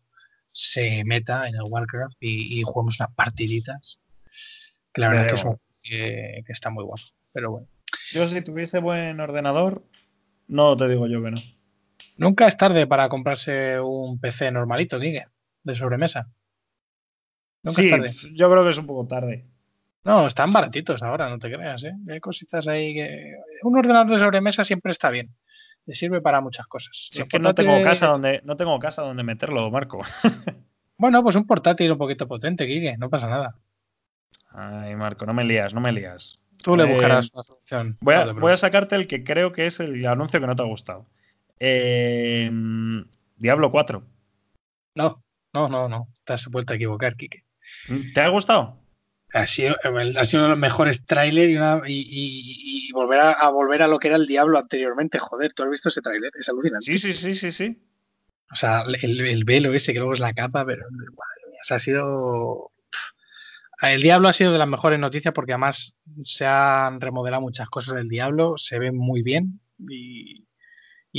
se 0.51 1.03
meta 1.03 1.49
en 1.49 1.55
el 1.55 1.63
Warcraft 1.69 2.15
y, 2.21 2.61
y 2.61 2.63
juguemos 2.63 2.97
unas 2.97 3.13
partiditas. 3.13 3.99
Que 4.93 5.01
la 5.01 5.09
verdad 5.09 5.33
es 5.33 5.43
que, 5.83 6.43
que 6.45 6.51
está 6.51 6.69
muy 6.69 6.85
guapo. 6.85 7.03
Pero 7.33 7.51
bueno. 7.51 7.67
Yo 8.13 8.25
si 8.25 8.41
tuviese 8.41 8.79
buen 8.79 9.19
ordenador, 9.19 9.83
no 10.47 10.77
te 10.77 10.87
digo 10.87 11.07
yo 11.07 11.21
que 11.21 11.31
no. 11.31 11.41
Nunca 12.21 12.47
es 12.47 12.55
tarde 12.55 12.85
para 12.85 13.09
comprarse 13.09 13.79
un 13.79 14.19
PC 14.19 14.51
normalito, 14.51 14.99
Guille, 14.99 15.25
de 15.63 15.73
sobremesa. 15.73 16.29
sí, 17.65 17.89
yo 18.35 18.51
creo 18.51 18.63
que 18.63 18.69
es 18.69 18.77
un 18.77 18.85
poco 18.85 19.07
tarde. 19.07 19.47
No, 20.03 20.27
están 20.27 20.51
baratitos 20.51 21.01
ahora, 21.01 21.31
no 21.31 21.39
te 21.39 21.51
creas, 21.51 21.83
¿eh? 21.83 21.93
Hay 22.07 22.19
cositas 22.19 22.67
ahí 22.67 22.93
que... 22.93 23.33
Un 23.63 23.75
ordenador 23.75 24.11
de 24.11 24.19
sobremesa 24.19 24.63
siempre 24.63 24.91
está 24.91 25.09
bien. 25.09 25.35
Le 25.87 25.95
sirve 25.95 26.21
para 26.21 26.41
muchas 26.41 26.67
cosas. 26.67 27.09
es 27.11 27.23
que 27.25 27.39
no 27.39 27.55
tengo 27.55 27.81
casa 27.81 28.05
donde 28.05 28.41
no 28.43 28.55
tengo 28.55 28.77
casa 28.77 29.01
donde 29.01 29.23
meterlo, 29.23 29.71
Marco. 29.71 30.01
bueno, 30.99 31.23
pues 31.23 31.35
un 31.35 31.47
portátil 31.47 31.91
un 31.91 31.97
poquito 31.97 32.27
potente, 32.27 32.67
Kike, 32.67 32.97
no 32.99 33.09
pasa 33.09 33.29
nada. 33.29 33.55
Ay, 34.51 34.95
Marco, 34.95 35.25
no 35.25 35.33
me 35.33 35.43
lías, 35.43 35.73
no 35.73 35.81
me 35.81 35.91
lías. 35.91 36.39
Tú 36.57 36.75
le 36.75 36.85
buscarás 36.85 37.25
eh, 37.25 37.31
una 37.33 37.43
solución. 37.43 37.97
Voy 38.01 38.13
a, 38.13 38.31
voy 38.33 38.51
a, 38.51 38.57
sacarte 38.57 38.95
el 38.95 39.07
que 39.07 39.23
creo 39.23 39.51
que 39.53 39.65
es 39.65 39.79
el 39.79 40.05
anuncio 40.05 40.39
que 40.39 40.45
no 40.45 40.55
te 40.55 40.61
ha 40.61 40.67
gustado. 40.67 41.07
Eh, 41.63 42.49
Diablo 43.37 43.71
4. 43.71 44.03
No, 44.95 45.23
no, 45.53 45.69
no, 45.69 45.87
no. 45.87 46.07
Te 46.23 46.33
has 46.33 46.47
vuelto 46.47 46.73
a 46.73 46.75
equivocar, 46.75 47.15
Kike. 47.15 47.45
¿Te 48.15 48.21
ha 48.21 48.29
gustado? 48.29 48.79
Ha 49.31 49.45
sido, 49.45 49.75
ha 49.83 50.25
sido 50.25 50.41
uno 50.41 50.47
de 50.47 50.49
los 50.49 50.57
mejores 50.57 51.05
trailers 51.05 51.83
y, 51.87 52.91
volver 52.93 53.19
a, 53.19 53.49
volver 53.49 53.83
a 53.83 53.87
lo 53.87 53.99
que 53.99 54.07
era 54.07 54.17
el 54.17 54.25
Diablo 54.25 54.57
anteriormente. 54.57 55.19
Joder, 55.19 55.53
¿tú 55.53 55.63
has 55.63 55.69
visto 55.69 55.89
ese 55.89 56.01
tráiler? 56.01 56.31
Es 56.37 56.49
alucinante. 56.49 56.85
Sí, 56.85 56.97
sí, 56.97 57.13
sí, 57.13 57.35
sí, 57.35 57.51
sí. 57.51 57.79
O 58.51 58.55
sea, 58.55 58.83
el, 59.01 59.43
velo 59.45 59.71
ese 59.73 59.93
que 59.93 59.99
luego 59.99 60.13
es 60.13 60.19
la 60.19 60.33
capa, 60.33 60.65
pero 60.65 60.83
o 60.87 61.63
sea, 61.63 61.77
ha 61.77 61.79
sido. 61.79 62.71
El 63.83 64.01
Diablo 64.01 64.29
ha 64.29 64.33
sido 64.33 64.51
de 64.51 64.57
las 64.57 64.67
mejores 64.67 64.99
noticias 64.99 65.33
porque 65.33 65.53
además 65.53 65.95
se 66.23 66.45
han 66.47 66.99
remodelado 66.99 67.41
muchas 67.41 67.69
cosas 67.69 67.93
del 67.95 68.09
Diablo, 68.09 68.55
se 68.57 68.79
ve 68.79 68.91
muy 68.91 69.21
bien 69.21 69.59
y, 69.89 70.45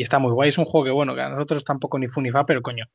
está 0.01 0.19
muy 0.19 0.33
guay. 0.33 0.49
Es 0.49 0.57
un 0.57 0.65
juego 0.65 0.87
que, 0.87 0.91
bueno, 0.91 1.15
que 1.15 1.21
a 1.21 1.29
nosotros 1.29 1.65
tampoco 1.65 1.99
ni 1.99 2.09
fu 2.09 2.23
ni 2.23 2.31
fa, 2.31 2.47
pero 2.47 2.63
coño, 2.63 2.87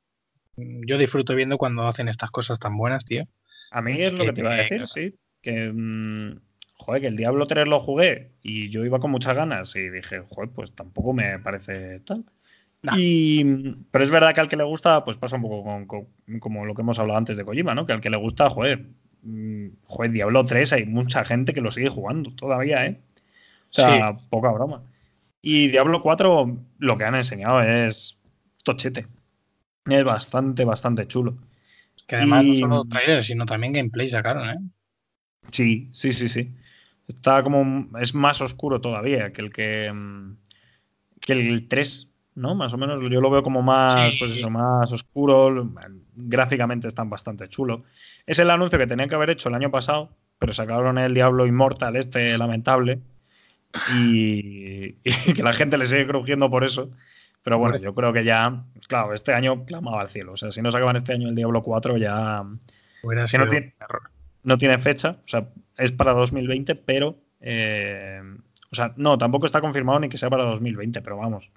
yo 0.56 0.98
disfruto 0.98 1.36
viendo 1.36 1.60
cuando 1.60 1.86
hacen 1.86 2.08
estas 2.08 2.32
cosas 2.32 2.58
tan 2.58 2.76
buenas, 2.76 3.06
tío. 3.06 3.26
A 3.70 3.82
mí 3.82 4.02
es 4.02 4.14
lo 4.14 4.26
que 4.26 4.34
te 4.34 4.42
iba 4.42 4.54
a 4.54 4.56
decir, 4.56 4.88
sí. 4.88 5.16
Que, 5.42 5.72
mm, 5.72 6.40
joder, 6.74 7.02
que 7.02 7.08
el 7.08 7.18
Diablo 7.18 7.46
3 7.46 7.68
lo 7.68 7.80
jugué 7.80 8.32
y 8.42 8.70
yo 8.70 8.84
iba 8.84 9.00
con 9.00 9.12
muchas 9.12 9.36
ganas 9.36 9.76
y 9.76 9.90
dije, 9.90 10.24
joder, 10.28 10.50
pues 10.50 10.72
tampoco 10.74 11.14
me 11.14 11.38
parece 11.40 12.00
tal. 12.00 12.26
Y, 12.96 13.44
pero 13.92 14.04
es 14.04 14.10
verdad 14.10 14.34
que 14.34 14.42
al 14.42 14.48
que 14.48 14.56
le 14.56 14.64
gusta, 14.64 15.04
pues 15.04 15.18
pasa 15.18 15.36
un 15.36 15.42
poco 15.42 15.64
con, 15.88 16.40
como 16.40 16.66
lo 16.66 16.74
que 16.74 16.82
hemos 16.82 17.00
hablado 17.00 17.18
antes 17.18 17.36
de 17.36 17.44
Kojima, 17.44 17.76
¿no? 17.76 17.86
Que 17.86 17.94
al 17.94 18.02
que 18.02 18.10
le 18.10 18.18
gusta, 18.18 18.50
joder, 18.50 18.86
mm, 19.24 19.68
joder, 19.84 20.12
Diablo 20.12 20.46
3 20.46 20.74
hay 20.74 20.86
mucha 20.86 21.26
gente 21.26 21.54
que 21.54 21.62
lo 21.62 21.72
sigue 21.72 21.90
jugando 21.90 22.32
todavía, 22.32 22.86
¿eh? 22.86 23.02
O 23.70 23.74
sea, 23.74 24.18
poca 24.30 24.52
broma. 24.52 24.84
Y 25.50 25.70
Diablo 25.70 26.02
4 26.02 26.58
lo 26.80 26.98
que 26.98 27.06
han 27.06 27.16
enseñado 27.16 27.62
es 27.62 28.20
tochete. 28.66 29.08
Es 29.86 30.04
bastante, 30.04 30.66
bastante 30.66 31.08
chulo. 31.08 31.38
Que 32.06 32.18
además 32.18 32.44
no 32.44 32.56
solo 32.58 32.84
trailers, 32.84 33.28
sino 33.28 33.46
también 33.46 33.72
gameplay 33.72 34.10
sacaron, 34.10 34.50
¿eh? 34.50 34.58
Sí, 35.50 35.88
sí, 35.94 36.12
sí, 36.12 36.28
sí. 36.28 36.54
Está 37.08 37.44
como. 37.44 37.98
Es 37.98 38.14
más 38.14 38.42
oscuro 38.42 38.82
todavía 38.82 39.32
que 39.32 39.40
el 39.40 39.54
que. 39.54 39.90
Mm, 39.90 40.36
que 41.22 41.32
el 41.32 41.70
3, 41.70 42.12
¿no? 42.36 42.54
Más 42.54 42.74
o 42.74 42.78
menos. 42.78 43.00
Yo 43.10 43.22
lo 43.22 43.30
veo 43.30 43.42
como 43.42 43.62
más. 43.62 44.18
Pues 44.20 44.32
eso, 44.32 44.50
más 44.50 44.92
oscuro. 44.92 45.72
Gráficamente 46.14 46.90
están 46.90 47.10
bastante 47.10 47.48
chulo. 47.48 47.86
Es 48.26 48.40
el 48.40 48.50
anuncio 48.50 48.78
que 48.78 48.88
tenían 48.88 49.08
que 49.08 49.16
haber 49.16 49.30
hecho 49.30 49.48
el 49.48 49.56
año 49.56 49.72
pasado, 49.72 50.10
pero 50.40 50.52
sacaron 50.52 50.98
el 50.98 51.14
Diablo 51.14 51.48
Immortal, 51.48 51.96
este 51.96 52.38
lamentable. 52.38 53.00
Y, 53.94 54.96
y 55.04 55.34
que 55.34 55.44
la 55.44 55.54
gente 55.54 55.78
le 55.78 55.86
sigue 55.86 56.08
crujiendo 56.08 56.50
por 56.50 56.64
eso. 56.64 56.92
Pero 57.48 57.60
bueno, 57.60 57.78
yo 57.78 57.96
creo 57.96 58.12
que 58.12 58.26
ya, 58.26 58.66
claro, 58.90 59.14
este 59.14 59.34
año 59.34 59.64
clamaba 59.64 60.02
al 60.02 60.10
cielo. 60.10 60.34
O 60.34 60.38
sea, 60.38 60.52
si 60.52 60.62
no 60.62 60.70
sacaban 60.70 60.98
este 60.98 61.14
año 61.14 61.30
el 61.30 61.36
Diablo 61.36 61.64
4, 61.64 61.96
ya. 61.96 62.44
Que 63.02 63.38
no, 63.38 63.48
tiene, 63.48 63.74
no 64.44 64.58
tiene 64.58 64.78
fecha, 64.80 65.12
o 65.24 65.28
sea, 65.28 65.48
es 65.78 65.94
para 65.94 66.12
2020, 66.12 66.76
pero. 66.76 67.16
Eh, 67.40 68.22
o 68.70 68.76
sea, 68.76 68.94
no, 68.98 69.18
tampoco 69.18 69.46
está 69.46 69.62
confirmado 69.62 70.00
ni 70.02 70.10
que 70.10 70.18
sea 70.18 70.30
para 70.30 70.44
2020, 70.44 71.02
pero 71.02 71.16
vamos, 71.16 71.50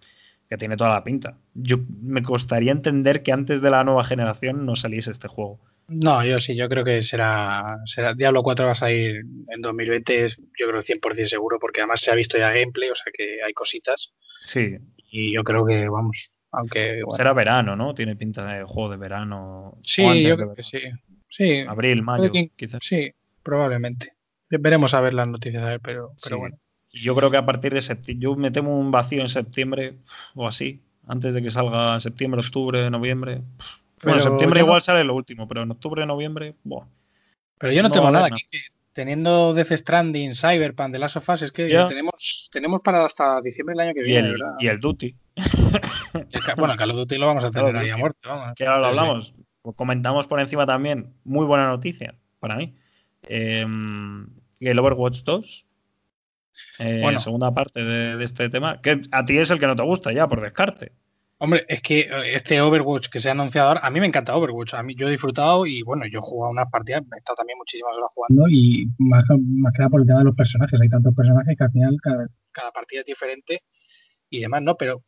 que 0.48 0.56
tiene 0.56 0.76
toda 0.76 0.90
la 0.90 1.02
pinta. 1.02 1.38
Yo 1.54 1.78
me 2.00 2.22
costaría 2.22 2.70
entender 2.70 3.24
que 3.24 3.32
antes 3.32 3.60
de 3.60 3.70
la 3.70 3.82
nueva 3.82 4.04
generación 4.04 4.64
no 4.66 4.76
saliese 4.76 5.10
este 5.10 5.26
juego. 5.26 5.58
No, 5.92 6.24
yo 6.24 6.38
sí, 6.38 6.54
yo 6.54 6.68
creo 6.68 6.84
que 6.84 7.02
será, 7.02 7.78
será 7.84 8.14
Diablo 8.14 8.44
4 8.44 8.66
va 8.66 8.72
a 8.72 8.76
salir 8.76 9.16
en 9.48 9.60
2020, 9.60 10.28
yo 10.56 10.68
creo 10.68 10.80
100% 10.80 11.24
seguro, 11.24 11.58
porque 11.58 11.80
además 11.80 12.00
se 12.00 12.12
ha 12.12 12.14
visto 12.14 12.38
ya 12.38 12.52
gameplay, 12.52 12.90
o 12.90 12.94
sea 12.94 13.12
que 13.12 13.42
hay 13.44 13.52
cositas. 13.52 14.12
Sí. 14.40 14.76
Y 15.10 15.34
yo 15.34 15.42
creo 15.42 15.66
que, 15.66 15.88
vamos, 15.88 16.30
aunque... 16.52 17.02
Será 17.10 17.32
verano, 17.32 17.74
¿no? 17.74 17.92
Tiene 17.92 18.14
pinta 18.14 18.46
de 18.46 18.62
juego 18.62 18.90
de 18.90 18.98
verano. 18.98 19.78
Sí, 19.82 20.04
yo 20.22 20.36
creo 20.36 20.54
que 20.54 20.62
sí. 20.62 20.78
sí. 21.28 21.64
Abril, 21.66 22.02
mayo, 22.02 22.30
quizás. 22.54 22.78
Sí, 22.84 23.10
probablemente. 23.42 24.12
Veremos 24.48 24.94
a 24.94 25.00
ver 25.00 25.14
las 25.14 25.26
noticias, 25.26 25.62
a 25.64 25.66
ver, 25.66 25.80
pero, 25.80 26.12
pero 26.22 26.38
bueno. 26.38 26.56
Yo 26.92 27.16
creo 27.16 27.32
que 27.32 27.36
a 27.36 27.46
partir 27.46 27.74
de 27.74 27.82
septiembre, 27.82 28.22
yo 28.22 28.36
me 28.36 28.52
temo 28.52 28.78
un 28.78 28.92
vacío 28.92 29.22
en 29.22 29.28
septiembre 29.28 29.94
o 30.36 30.46
así, 30.46 30.82
antes 31.08 31.34
de 31.34 31.42
que 31.42 31.50
salga 31.50 31.98
septiembre, 31.98 32.40
octubre, 32.40 32.88
noviembre. 32.90 33.42
Bueno, 34.02 34.18
en 34.18 34.22
septiembre 34.22 34.60
igual 34.60 34.82
sale 34.82 35.04
lo 35.04 35.14
último, 35.14 35.46
pero 35.46 35.62
en 35.62 35.70
octubre, 35.70 36.06
noviembre, 36.06 36.54
buah. 36.64 36.86
Pero 37.58 37.72
yo 37.72 37.82
no, 37.82 37.90
tengo 37.90 38.10
nada 38.10 38.26
aquí 38.26 38.44
teniendo 38.92 39.54
Death 39.54 39.72
Stranding, 39.72 40.34
Cyberpunk, 40.34 40.92
The 40.92 40.98
Last 40.98 41.16
of 41.16 41.28
Us, 41.28 41.42
es 41.42 41.52
que 41.52 41.68
tenemos, 41.88 42.50
tenemos 42.52 42.80
para 42.82 43.04
hasta 43.04 43.40
diciembre 43.40 43.74
del 43.74 43.80
año 43.80 43.94
que 43.94 44.02
viene, 44.02 44.28
y 44.28 44.30
el, 44.30 44.38
¿verdad? 44.38 44.54
Y 44.58 44.66
el 44.68 44.80
Duty. 44.80 45.14
bueno, 46.56 46.76
Call 46.76 46.90
of 46.90 46.96
Duty 46.96 47.18
lo 47.18 47.26
vamos 47.26 47.44
a 47.44 47.50
tener 47.50 47.76
ahí 47.76 47.90
a 47.90 47.96
muerte, 47.96 48.20
vamos. 48.26 48.54
Que 48.56 48.66
ahora 48.66 48.80
lo 48.80 48.86
hablamos. 48.86 49.34
Comentamos 49.76 50.26
por 50.26 50.40
encima 50.40 50.66
también, 50.66 51.14
muy 51.24 51.46
buena 51.46 51.68
noticia 51.68 52.14
para 52.40 52.56
mí. 52.56 52.74
Eh, 53.22 53.66
el 54.60 54.78
Overwatch 54.78 55.22
2. 55.22 55.66
Eh, 56.80 57.00
bueno. 57.02 57.20
Segunda 57.20 57.52
parte 57.52 57.84
de, 57.84 58.16
de, 58.16 58.24
este 58.24 58.48
tema. 58.48 58.80
Que 58.80 59.02
a 59.12 59.24
ti 59.24 59.38
es 59.38 59.50
el 59.50 59.60
que 59.60 59.66
no 59.66 59.76
te 59.76 59.82
gusta 59.82 60.12
ya, 60.12 60.26
por 60.28 60.40
descarte. 60.40 60.92
Hombre, 61.42 61.64
es 61.68 61.80
que 61.80 62.00
eh, 62.00 62.34
este 62.34 62.60
Overwatch 62.60 63.08
que 63.08 63.18
se 63.18 63.30
ha 63.30 63.32
anunciado 63.32 63.68
ahora, 63.68 63.80
a 63.82 63.90
mí 63.90 63.98
me 63.98 64.06
encanta 64.06 64.36
Overwatch. 64.36 64.74
A 64.74 64.82
mí 64.82 64.94
yo 64.94 65.08
he 65.08 65.12
disfrutado 65.12 65.64
y 65.64 65.82
bueno, 65.82 66.04
yo 66.06 66.18
he 66.18 66.22
jugado 66.22 66.50
unas 66.50 66.70
partidas, 66.70 67.02
he 67.02 67.16
estado 67.16 67.36
también 67.36 67.56
muchísimas 67.56 67.96
horas 67.96 68.10
jugando 68.14 68.46
y 68.46 68.86
más, 68.98 69.24
que 69.26 69.78
nada 69.78 69.88
por 69.88 70.02
el 70.02 70.06
tema 70.06 70.18
de 70.18 70.26
los 70.26 70.36
personajes. 70.36 70.78
Hay 70.82 70.90
tantos 70.90 71.14
personajes 71.14 71.56
que 71.56 71.64
al 71.64 71.70
final 71.70 71.96
cada, 72.02 72.72
partida 72.72 73.00
es 73.00 73.06
diferente 73.06 73.62
y 74.28 74.40
demás, 74.40 74.60
¿no? 74.60 74.76
Pero 74.76 75.02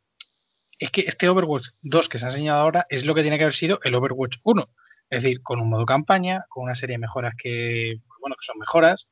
es 0.80 0.90
que 0.90 1.02
este 1.02 1.28
Overwatch 1.28 1.66
2 1.82 2.08
que 2.08 2.18
se 2.18 2.24
ha 2.24 2.28
enseñado 2.28 2.62
ahora 2.62 2.86
es 2.88 3.04
lo 3.04 3.14
que 3.14 3.20
tiene 3.20 3.36
que 3.36 3.44
haber 3.44 3.54
sido 3.54 3.78
el 3.84 3.94
Overwatch 3.94 4.38
1. 4.42 4.70
Es 5.10 5.22
decir, 5.22 5.42
con 5.42 5.60
un 5.60 5.68
modo 5.68 5.84
campaña, 5.84 6.46
con 6.48 6.64
una 6.64 6.74
serie 6.74 6.94
de 6.94 7.00
mejoras 7.00 7.34
que, 7.36 8.00
pues 8.08 8.18
bueno, 8.22 8.36
que 8.40 8.46
son 8.46 8.58
mejoras, 8.58 9.10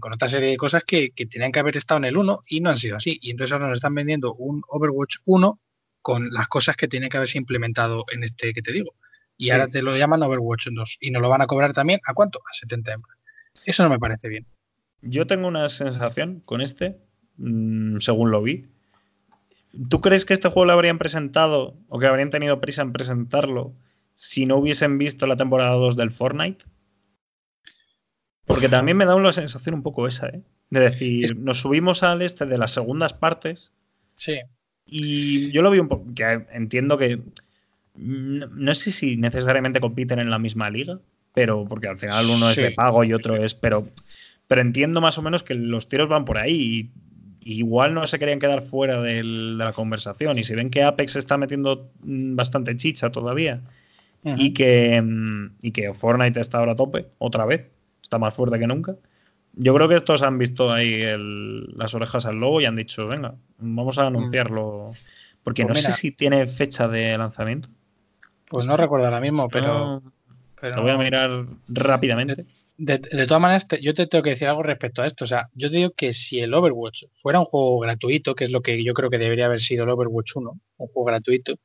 con 0.00 0.14
otra 0.14 0.30
serie 0.30 0.48
de 0.48 0.56
cosas 0.56 0.82
que, 0.84 1.10
que 1.10 1.26
tenían 1.26 1.52
que 1.52 1.60
haber 1.60 1.76
estado 1.76 1.98
en 1.98 2.06
el 2.06 2.16
1 2.16 2.40
y 2.46 2.62
no 2.62 2.70
han 2.70 2.78
sido 2.78 2.96
así. 2.96 3.18
Y 3.20 3.32
entonces 3.32 3.52
ahora 3.52 3.68
nos 3.68 3.76
están 3.76 3.94
vendiendo 3.94 4.32
un 4.32 4.62
Overwatch 4.66 5.16
1 5.26 5.60
con 6.02 6.30
las 6.30 6.48
cosas 6.48 6.76
que 6.76 6.88
tiene 6.88 7.08
que 7.08 7.16
haberse 7.16 7.38
implementado 7.38 8.04
en 8.12 8.24
este 8.24 8.52
que 8.52 8.62
te 8.62 8.72
digo. 8.72 8.94
Y 9.36 9.50
ahora 9.50 9.68
te 9.68 9.82
lo 9.82 9.96
llaman 9.96 10.22
Overwatch 10.22 10.68
2 10.72 10.98
y 11.00 11.10
nos 11.10 11.22
lo 11.22 11.28
van 11.28 11.42
a 11.42 11.46
cobrar 11.46 11.72
también 11.72 12.00
a 12.04 12.12
cuánto? 12.12 12.40
A 12.40 12.52
70 12.52 12.92
euros. 12.92 13.16
Eso 13.64 13.84
no 13.84 13.90
me 13.90 13.98
parece 13.98 14.28
bien. 14.28 14.46
Yo 15.00 15.26
tengo 15.26 15.46
una 15.46 15.68
sensación 15.68 16.40
con 16.40 16.60
este, 16.60 16.98
mm, 17.36 17.98
según 17.98 18.30
lo 18.32 18.42
vi. 18.42 18.66
¿Tú 19.88 20.00
crees 20.00 20.24
que 20.24 20.34
este 20.34 20.48
juego 20.48 20.66
lo 20.66 20.72
habrían 20.72 20.98
presentado 20.98 21.76
o 21.88 21.98
que 21.98 22.06
habrían 22.06 22.30
tenido 22.30 22.60
prisa 22.60 22.82
en 22.82 22.92
presentarlo 22.92 23.74
si 24.14 24.44
no 24.44 24.56
hubiesen 24.56 24.98
visto 24.98 25.26
la 25.26 25.36
temporada 25.36 25.74
2 25.74 25.96
del 25.96 26.10
Fortnite? 26.10 26.64
Porque 28.44 28.68
también 28.68 28.96
me 28.96 29.04
da 29.04 29.14
una 29.14 29.32
sensación 29.32 29.74
un 29.74 29.82
poco 29.82 30.08
esa, 30.08 30.28
¿eh? 30.28 30.42
De 30.70 30.80
decir, 30.80 31.36
nos 31.36 31.60
subimos 31.60 32.02
al 32.02 32.22
este 32.22 32.46
de 32.46 32.58
las 32.58 32.72
segundas 32.72 33.12
partes. 33.12 33.70
Sí. 34.16 34.40
Y 34.90 35.52
yo 35.52 35.62
lo 35.62 35.70
vi 35.70 35.78
un 35.78 35.88
poco, 35.88 36.06
que 36.14 36.46
entiendo 36.52 36.96
que 36.96 37.20
no, 37.94 38.74
sé 38.74 38.90
si 38.90 39.16
necesariamente 39.16 39.80
compiten 39.80 40.18
en 40.18 40.30
la 40.30 40.38
misma 40.38 40.70
liga, 40.70 40.98
pero 41.34 41.66
porque 41.68 41.88
al 41.88 41.98
final 41.98 42.26
uno 42.30 42.50
es 42.50 42.56
de 42.56 42.70
pago 42.70 43.04
y 43.04 43.12
otro 43.12 43.36
es, 43.36 43.54
pero, 43.54 43.88
pero 44.46 44.60
entiendo 44.60 45.00
más 45.00 45.18
o 45.18 45.22
menos 45.22 45.42
que 45.42 45.54
los 45.54 45.88
tiros 45.88 46.08
van 46.08 46.24
por 46.24 46.38
ahí 46.38 46.54
y, 46.54 46.90
igual 47.40 47.94
no 47.94 48.06
se 48.06 48.18
querían 48.18 48.40
quedar 48.40 48.62
fuera 48.62 49.00
de 49.00 49.22
la 49.24 49.72
conversación. 49.72 50.38
Y 50.38 50.44
si 50.44 50.54
ven 50.54 50.70
que 50.70 50.82
Apex 50.82 51.16
está 51.16 51.38
metiendo 51.38 51.90
mm, 52.02 52.36
bastante 52.36 52.76
chicha 52.76 53.10
todavía 53.10 53.62
y, 54.22 54.52
que, 54.52 55.00
mm, 55.00 55.56
y 55.62 55.70
que 55.70 55.94
Fortnite 55.94 56.40
está 56.40 56.58
ahora 56.58 56.72
a 56.72 56.76
tope 56.76 57.06
otra 57.18 57.46
vez, 57.46 57.66
está 58.02 58.18
más 58.18 58.34
fuerte 58.36 58.58
que 58.58 58.66
nunca, 58.66 58.96
yo 59.58 59.74
creo 59.74 59.88
que 59.88 59.96
estos 59.96 60.22
han 60.22 60.38
visto 60.38 60.72
ahí 60.72 61.02
las 61.76 61.94
orejas 61.94 62.26
al 62.26 62.36
lobo 62.36 62.60
y 62.60 62.64
han 62.64 62.76
dicho, 62.76 63.08
venga, 63.08 63.34
vamos 63.58 63.98
a 63.98 64.06
anunciarlo. 64.06 64.92
Porque 65.42 65.64
pues 65.64 65.76
no 65.76 65.82
sé 65.82 65.92
si 65.92 66.12
tiene 66.12 66.46
fecha 66.46 66.86
de 66.88 67.18
lanzamiento. 67.18 67.68
Pues 68.48 68.68
no 68.68 68.76
recuerdo 68.76 69.06
ahora 69.06 69.20
mismo, 69.20 69.48
pero... 69.48 70.02
Lo 70.60 70.82
voy 70.82 70.90
a 70.90 70.96
mirar 70.96 71.46
rápidamente. 71.68 72.44
De, 72.76 72.98
todas 72.98 73.40
maneras, 73.40 73.66
yo 73.80 73.92
te 73.94 74.06
tengo 74.06 74.22
que 74.22 74.30
decir 74.30 74.46
algo 74.46 74.62
respecto 74.62 75.02
a 75.02 75.06
esto. 75.06 75.24
O 75.24 75.26
sea, 75.26 75.48
yo 75.54 75.70
te 75.70 75.78
digo 75.78 75.90
que 75.96 76.12
si 76.12 76.38
el 76.40 76.54
Overwatch 76.54 77.04
fuera 77.16 77.40
un 77.40 77.44
juego 77.44 77.80
gratuito, 77.80 78.36
que 78.36 78.44
es 78.44 78.50
lo 78.50 78.62
que 78.62 78.82
yo 78.84 78.94
creo 78.94 79.10
que 79.10 79.18
debería 79.18 79.46
haber 79.46 79.60
sido 79.60 79.84
el 79.84 79.90
Overwatch 79.90 80.36
1, 80.36 80.50
un 80.76 80.86
juego 80.86 81.04
gratuito, 81.04 81.56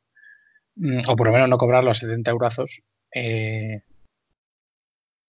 mm, 0.75 1.01
o 1.07 1.15
por 1.15 1.27
lo 1.27 1.33
menos 1.33 1.49
no 1.49 1.57
cobrarlo 1.57 1.91
a 1.91 1.93
70 1.93 2.31
euros, 2.31 2.81
eh, 3.13 3.81
mm, 3.85 3.92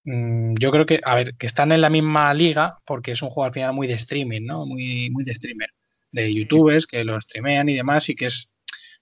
yo 0.05 0.71
creo 0.71 0.87
que, 0.87 1.01
a 1.03 1.15
ver, 1.15 1.35
que 1.37 1.47
están 1.47 1.73
en 1.73 1.81
la 1.81 1.91
misma 1.91 2.33
liga 2.35 2.79
porque 2.85 3.13
es 3.13 3.23
un 3.23 3.31
juego 3.31 3.47
al 3.47 3.53
final 3.53 3.73
muy 3.73 3.87
de 3.87 3.95
streaming, 3.95 4.43
¿no? 4.45 4.67
Muy, 4.67 5.11
muy 5.11 5.25
de 5.25 5.35
streamer, 5.35 5.71
de 6.13 6.33
youtubers 6.33 6.87
que 6.87 7.05
lo 7.05 7.21
streamean 7.21 7.69
y 7.69 7.75
demás 7.75 8.09
y 8.09 8.15
que 8.15 8.27
es 8.27 8.51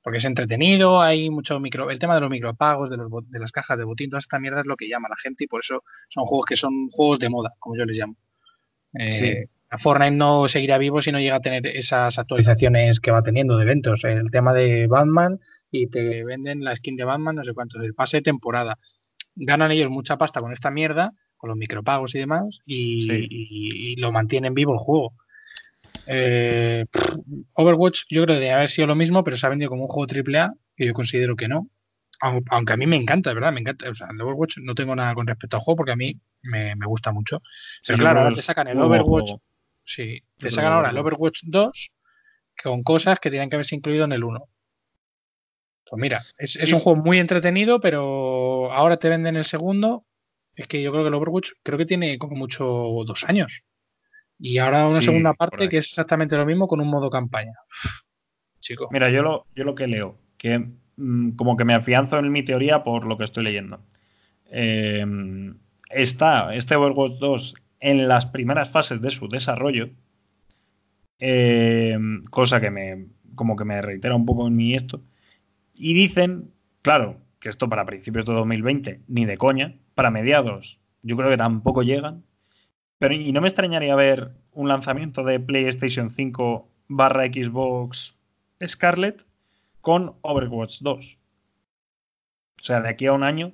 porque 0.03 0.19
es 0.19 0.25
entretenido, 0.25 1.01
hay 1.01 1.31
mucho 1.31 1.61
micro, 1.61 1.89
el 1.89 1.99
tema 1.99 2.17
de 2.17 2.23
los 2.23 2.31
micropagos, 2.31 2.91
de, 2.91 2.97
los, 2.97 3.09
de 3.31 3.39
las 3.39 3.53
cajas 3.53 3.79
de 3.79 3.85
botín, 3.85 4.11
toda 4.11 4.19
esta 4.19 4.41
mierda 4.41 4.61
es 4.61 4.67
lo 4.67 4.77
que 4.77 4.89
llama 4.89 5.07
a 5.07 5.11
la 5.11 5.17
gente 5.17 5.45
y 5.45 5.47
por 5.47 5.61
eso 5.61 5.85
son 6.09 6.25
juegos 6.25 6.47
que 6.47 6.57
son 6.57 6.89
juegos 6.91 7.21
de 7.21 7.31
moda, 7.31 7.55
como 7.61 7.77
yo 7.77 7.85
les 7.85 7.99
llamo. 7.99 8.17
Eh, 8.99 9.47
Fortnite 9.79 10.17
no 10.17 10.49
seguirá 10.49 10.77
vivo 10.79 11.01
si 11.01 11.13
no 11.13 11.21
llega 11.21 11.37
a 11.37 11.41
tener 11.41 11.67
esas 11.67 12.19
actualizaciones 12.19 13.01
que 13.01 13.11
va 13.11 13.23
teniendo 13.23 13.57
de 13.57 13.63
eventos. 13.63 14.05
El 14.05 14.31
tema 14.31 14.53
de 14.53 14.87
Batman 14.87 15.41
y 15.71 15.87
te 15.87 16.25
venden 16.25 16.63
la 16.63 16.77
skin 16.77 16.97
de 16.97 17.05
Batman, 17.05 17.37
no 17.37 17.45
sé 17.45 17.55
cuánto, 17.55 17.81
el 17.81 17.95
pase 17.95 18.19
de 18.19 18.23
temporada. 18.23 18.77
Ganan 19.35 19.73
ellos 19.73 19.91
mucha 19.91 20.19
pasta 20.19 20.41
con 20.41 20.53
esta 20.53 20.71
mierda, 20.71 21.13
con 21.37 21.49
los 21.49 21.57
micropagos 21.57 22.15
y 22.15 22.19
demás, 22.19 22.61
y 22.67 23.97
lo 24.01 24.13
mantienen 24.13 24.55
vivo 24.55 24.73
el 24.73 24.79
juego. 24.79 25.15
Eh, 26.07 26.85
Overwatch 27.55 28.03
yo 28.11 28.25
creo 28.25 28.37
que 28.37 28.41
debe 28.41 28.53
haber 28.53 28.69
sido 28.69 28.89
lo 28.89 28.95
mismo, 28.95 29.23
pero 29.25 29.37
se 29.37 29.47
ha 29.47 29.51
vendido 29.51 29.71
como 29.71 29.85
un 29.85 29.89
juego 29.89 30.13
AAA 30.13 30.53
que 30.77 30.87
yo 30.87 30.95
considero 30.95 31.37
que 31.37 31.49
no. 31.49 31.69
Aunque 32.51 32.73
a 32.73 32.77
mí 32.77 32.87
me 32.87 32.97
encanta, 32.97 33.35
verdad, 33.35 33.53
me 33.53 33.61
encanta. 33.61 33.91
O 33.91 33.95
sea, 33.97 34.07
el 34.13 34.21
Overwatch 34.21 34.59
no 34.59 34.77
tengo 34.77 34.95
nada 34.95 35.13
con 35.15 35.27
respecto 35.27 35.57
al 35.57 35.63
juego 35.63 35.79
porque 35.79 35.93
a 35.93 35.97
mí 35.97 36.21
me, 36.43 36.75
gusta 36.87 37.11
mucho. 37.11 37.43
Pero 37.85 37.99
claro, 37.99 38.21
ahora 38.21 38.35
te 38.35 38.43
sacan 38.43 38.69
el 38.69 38.81
Overwatch. 38.81 39.33
Sí, 39.85 40.23
te 40.39 40.53
sacan 40.53 40.73
ahora 40.73 40.91
el 40.91 40.99
Overwatch 40.99 41.41
2 41.45 41.93
con 42.63 42.85
cosas 42.85 43.19
que 43.19 43.31
tienen 43.31 43.51
que 43.51 43.57
haberse 43.57 43.75
incluido 43.75 44.05
en 44.05 44.13
el 44.13 44.23
1. 44.23 44.41
Pues 45.93 46.01
mira, 46.01 46.23
es, 46.39 46.57
es, 46.57 46.73
un 46.73 46.81
juego 46.81 47.03
muy 47.03 47.19
entretenido, 47.19 47.79
pero 47.79 48.73
ahora 48.73 48.97
te 48.97 49.11
venden 49.11 49.37
el 49.37 49.45
segundo. 49.45 50.07
Es 50.57 50.67
que 50.67 50.81
yo 50.81 50.91
creo 50.91 51.05
que 51.05 51.09
el 51.09 51.15
Overwatch 51.15 51.51
creo 51.63 51.77
que 51.77 51.85
tiene 51.85 52.17
como 52.17 52.35
mucho 52.35 52.65
dos 52.65 53.25
años. 53.25 53.63
Y 54.39 54.57
ahora 54.57 54.87
una 54.87 55.03
segunda 55.03 55.35
parte 55.35 55.69
que 55.69 55.77
es 55.77 55.89
exactamente 55.89 56.35
lo 56.35 56.47
mismo 56.47 56.67
con 56.67 56.81
un 56.81 56.89
modo 56.89 57.11
campaña. 57.11 57.53
Chico. 58.59 58.89
Mira, 58.91 59.11
yo 59.11 59.21
lo, 59.23 59.45
yo 59.55 59.65
lo 59.65 59.75
que 59.75 59.87
leo, 59.87 60.17
que 60.39 60.67
mm, 60.97 61.33
como 61.33 61.59
que 61.59 61.67
me 61.67 61.75
afianzo 61.75 62.19
en 62.19 62.33
mi 62.33 62.43
teoría 62.43 62.85
por 62.85 63.05
lo 63.05 63.19
que 63.19 63.25
estoy 63.25 63.45
leyendo. 63.45 63.85
Eh, 64.47 65.05
está 65.91 66.55
este 66.55 66.75
Overwatch 66.75 67.19
2 67.19 67.55
en 67.81 68.09
las 68.09 68.25
primeras 68.25 68.71
fases 68.71 69.03
de 69.03 69.11
su 69.11 69.29
desarrollo, 69.29 69.91
eh, 71.19 71.99
cosa 72.31 72.63
que 72.63 72.71
me 72.71 73.09
como 73.35 73.57
que 73.57 73.67
me 73.67 73.83
reitera 73.83 74.15
un 74.15 74.25
poco 74.25 74.47
en 74.47 74.57
mi 74.57 74.75
esto. 74.75 75.03
Y 75.75 75.95
dicen, 75.95 76.53
claro, 76.83 77.17
que 77.41 77.49
esto 77.49 77.69
para 77.69 77.87
principios 77.87 78.27
de 78.27 78.35
2020 78.35 79.01
ni 79.09 79.25
de 79.25 79.37
coña, 79.37 79.75
para 79.95 80.11
mediados 80.11 80.79
yo 81.03 81.17
creo 81.17 81.31
que 81.31 81.37
tampoco 81.37 81.83
llegan, 81.83 82.25
pero 82.99 83.15
y 83.15 83.33
no 83.33 83.41
me 83.41 83.49
extrañaría 83.49 83.97
ver 83.97 84.31
un 84.53 84.69
lanzamiento 84.69 85.25
de 85.25 85.41
PlayStation 85.41 86.11
5 86.11 86.69
barra 86.89 87.27
Xbox 87.27 88.17
Scarlet 88.65 89.27
con 89.81 90.15
Overwatch 90.23 90.81
2. 90.81 91.19
O 92.61 92.65
sea, 92.65 92.81
de 92.81 92.89
aquí 92.89 93.07
a 93.07 93.13
un 93.13 93.25
año, 93.25 93.53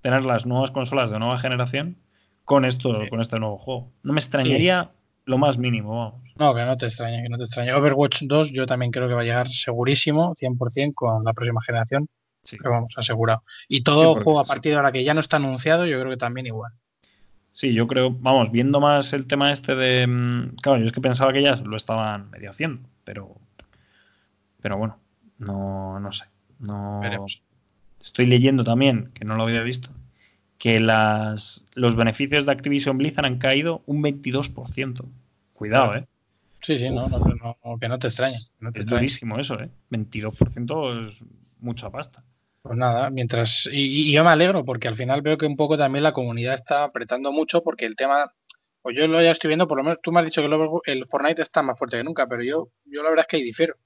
tener 0.00 0.24
las 0.24 0.46
nuevas 0.46 0.70
consolas 0.70 1.10
de 1.10 1.18
nueva 1.18 1.38
generación 1.38 1.98
con 2.44 2.64
esto, 2.64 3.02
con 3.10 3.20
este 3.20 3.38
nuevo 3.38 3.58
juego. 3.58 3.92
No 4.02 4.14
me 4.14 4.20
extrañaría 4.20 4.92
lo 5.26 5.38
más 5.38 5.58
mínimo, 5.58 5.98
vamos. 5.98 6.32
No, 6.36 6.54
que 6.54 6.64
no 6.64 6.76
te 6.76 6.86
extrañe, 6.86 7.22
que 7.22 7.28
no 7.28 7.36
te 7.36 7.44
extrañe. 7.44 7.72
Overwatch 7.74 8.22
2 8.22 8.52
yo 8.52 8.66
también 8.66 8.92
creo 8.92 9.08
que 9.08 9.14
va 9.14 9.20
a 9.20 9.24
llegar 9.24 9.48
segurísimo, 9.48 10.34
100% 10.34 10.94
con 10.94 11.24
la 11.24 11.34
próxima 11.34 11.60
generación. 11.60 12.08
Sí. 12.42 12.56
Pero 12.58 12.70
vamos, 12.70 12.94
asegurado. 12.96 13.42
Y 13.68 13.82
todo 13.82 14.14
juego 14.14 14.38
a 14.38 14.44
partir 14.44 14.72
de 14.72 14.76
ahora 14.76 14.92
que 14.92 15.02
ya 15.02 15.14
no 15.14 15.20
está 15.20 15.36
anunciado, 15.36 15.84
yo 15.84 15.98
creo 15.98 16.10
que 16.10 16.16
también 16.16 16.46
igual. 16.46 16.72
Sí, 17.52 17.72
yo 17.72 17.86
creo, 17.86 18.10
vamos, 18.10 18.52
viendo 18.52 18.80
más 18.80 19.12
el 19.14 19.26
tema 19.26 19.50
este 19.50 19.74
de. 19.74 20.06
Mm, 20.06 20.56
claro, 20.62 20.78
yo 20.78 20.86
es 20.86 20.92
que 20.92 21.00
pensaba 21.00 21.32
que 21.32 21.42
ya 21.42 21.56
lo 21.64 21.76
estaban 21.76 22.30
medio 22.30 22.50
haciendo, 22.50 22.88
pero. 23.02 23.34
Pero 24.60 24.78
bueno, 24.78 24.98
no, 25.38 25.98
no 25.98 26.12
sé. 26.12 26.26
No. 26.60 27.00
Estoy 28.00 28.26
leyendo 28.26 28.62
también, 28.62 29.10
que 29.14 29.24
no 29.24 29.34
lo 29.36 29.42
había 29.42 29.62
visto, 29.62 29.90
que 30.58 30.80
las, 30.80 31.66
los 31.74 31.96
beneficios 31.96 32.46
de 32.46 32.52
Activision 32.52 32.98
Blizzard 32.98 33.26
han 33.26 33.38
caído 33.38 33.82
un 33.86 34.02
22%. 34.02 35.04
Cuidado, 35.52 35.96
¿eh? 35.96 36.06
Sí, 36.62 36.78
sí, 36.78 36.90
no, 36.90 37.06
no, 37.08 37.78
que 37.78 37.88
no 37.88 37.98
te 37.98 38.08
extrañe. 38.08 38.36
es 38.74 38.86
durísimo 38.86 39.38
eso, 39.38 39.60
¿eh? 39.60 39.70
22% 39.90 41.08
es 41.08 41.22
mucha 41.60 41.90
pasta. 41.90 42.24
Pues 42.62 42.76
nada, 42.76 43.10
mientras. 43.10 43.68
Y, 43.70 44.10
yo 44.12 44.24
me 44.24 44.30
alegro 44.30 44.64
porque 44.64 44.88
al 44.88 44.96
final 44.96 45.22
veo 45.22 45.38
que 45.38 45.46
un 45.46 45.56
poco 45.56 45.78
también 45.78 46.02
la 46.02 46.12
comunidad 46.12 46.54
está 46.54 46.82
apretando 46.84 47.30
mucho 47.32 47.62
porque 47.62 47.86
el 47.86 47.94
tema. 47.94 48.32
Pues 48.82 48.96
yo 48.96 49.06
lo 49.06 49.20
ya 49.22 49.30
estoy 49.30 49.48
viendo, 49.48 49.68
por 49.68 49.78
lo 49.78 49.84
menos 49.84 49.98
tú 50.02 50.12
me 50.12 50.20
has 50.20 50.26
dicho 50.26 50.42
que 50.42 50.92
el, 50.92 51.06
Fortnite 51.06 51.42
está 51.42 51.62
más 51.62 51.78
fuerte 51.78 51.96
que 51.96 52.04
nunca, 52.04 52.26
pero 52.26 52.42
yo, 52.42 52.68
yo 52.84 53.02
la 53.02 53.10
verdad 53.10 53.24
es 53.24 53.28
que 53.28 53.36
ahí 53.36 53.42
difiero. 53.42 53.76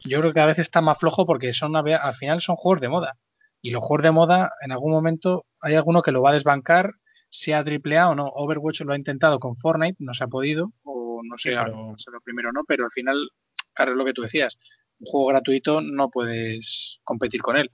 Yo 0.00 0.20
creo 0.20 0.32
que 0.32 0.40
a 0.40 0.46
veces 0.46 0.66
está 0.66 0.80
más 0.80 0.98
flojo 0.98 1.26
porque 1.26 1.52
son 1.52 1.74
al 1.76 2.14
final 2.14 2.40
son 2.40 2.56
juegos 2.56 2.80
de 2.80 2.88
moda. 2.88 3.16
Y 3.60 3.70
los 3.70 3.82
juegos 3.82 4.04
de 4.04 4.12
moda, 4.12 4.50
en 4.60 4.72
algún 4.72 4.92
momento, 4.92 5.44
hay 5.60 5.74
alguno 5.74 6.02
que 6.02 6.12
lo 6.12 6.22
va 6.22 6.30
a 6.30 6.34
desbancar, 6.34 6.92
sea 7.30 7.64
AAA 7.64 8.10
o 8.10 8.14
no. 8.14 8.28
Overwatch 8.28 8.82
lo 8.82 8.92
ha 8.92 8.96
intentado 8.96 9.38
con 9.38 9.56
Fortnite, 9.56 9.96
no 9.98 10.14
se 10.14 10.24
ha 10.24 10.28
podido, 10.28 10.72
o 10.84 11.20
no 11.24 11.36
sé, 11.36 11.50
si 11.96 12.10
lo 12.10 12.20
primero 12.22 12.52
no, 12.52 12.62
pero 12.66 12.84
al 12.84 12.90
final, 12.90 13.16
claro, 13.74 13.92
es 13.92 13.98
lo 13.98 14.04
que 14.04 14.12
tú 14.12 14.22
decías. 14.22 14.58
Un 15.00 15.06
juego 15.06 15.26
gratuito 15.28 15.80
no 15.80 16.10
puedes 16.10 17.00
competir 17.04 17.42
con 17.42 17.56
él. 17.56 17.70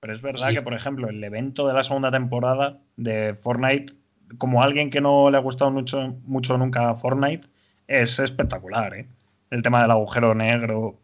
Pero 0.00 0.14
es 0.14 0.22
verdad 0.22 0.50
que, 0.50 0.62
por 0.62 0.74
ejemplo, 0.74 1.08
el 1.08 1.22
evento 1.22 1.68
de 1.68 1.74
la 1.74 1.84
segunda 1.84 2.10
temporada 2.10 2.80
de 2.96 3.34
Fortnite, 3.34 3.92
como 4.38 4.62
alguien 4.62 4.90
que 4.90 5.00
no 5.00 5.30
le 5.30 5.36
ha 5.36 5.40
gustado 5.40 5.70
mucho, 5.70 6.16
mucho 6.24 6.56
nunca 6.56 6.94
Fortnite, 6.94 7.48
es 7.86 8.18
espectacular, 8.18 8.94
¿eh? 8.94 9.08
El 9.50 9.62
tema 9.62 9.82
del 9.82 9.90
agujero 9.90 10.34
negro. 10.34 11.00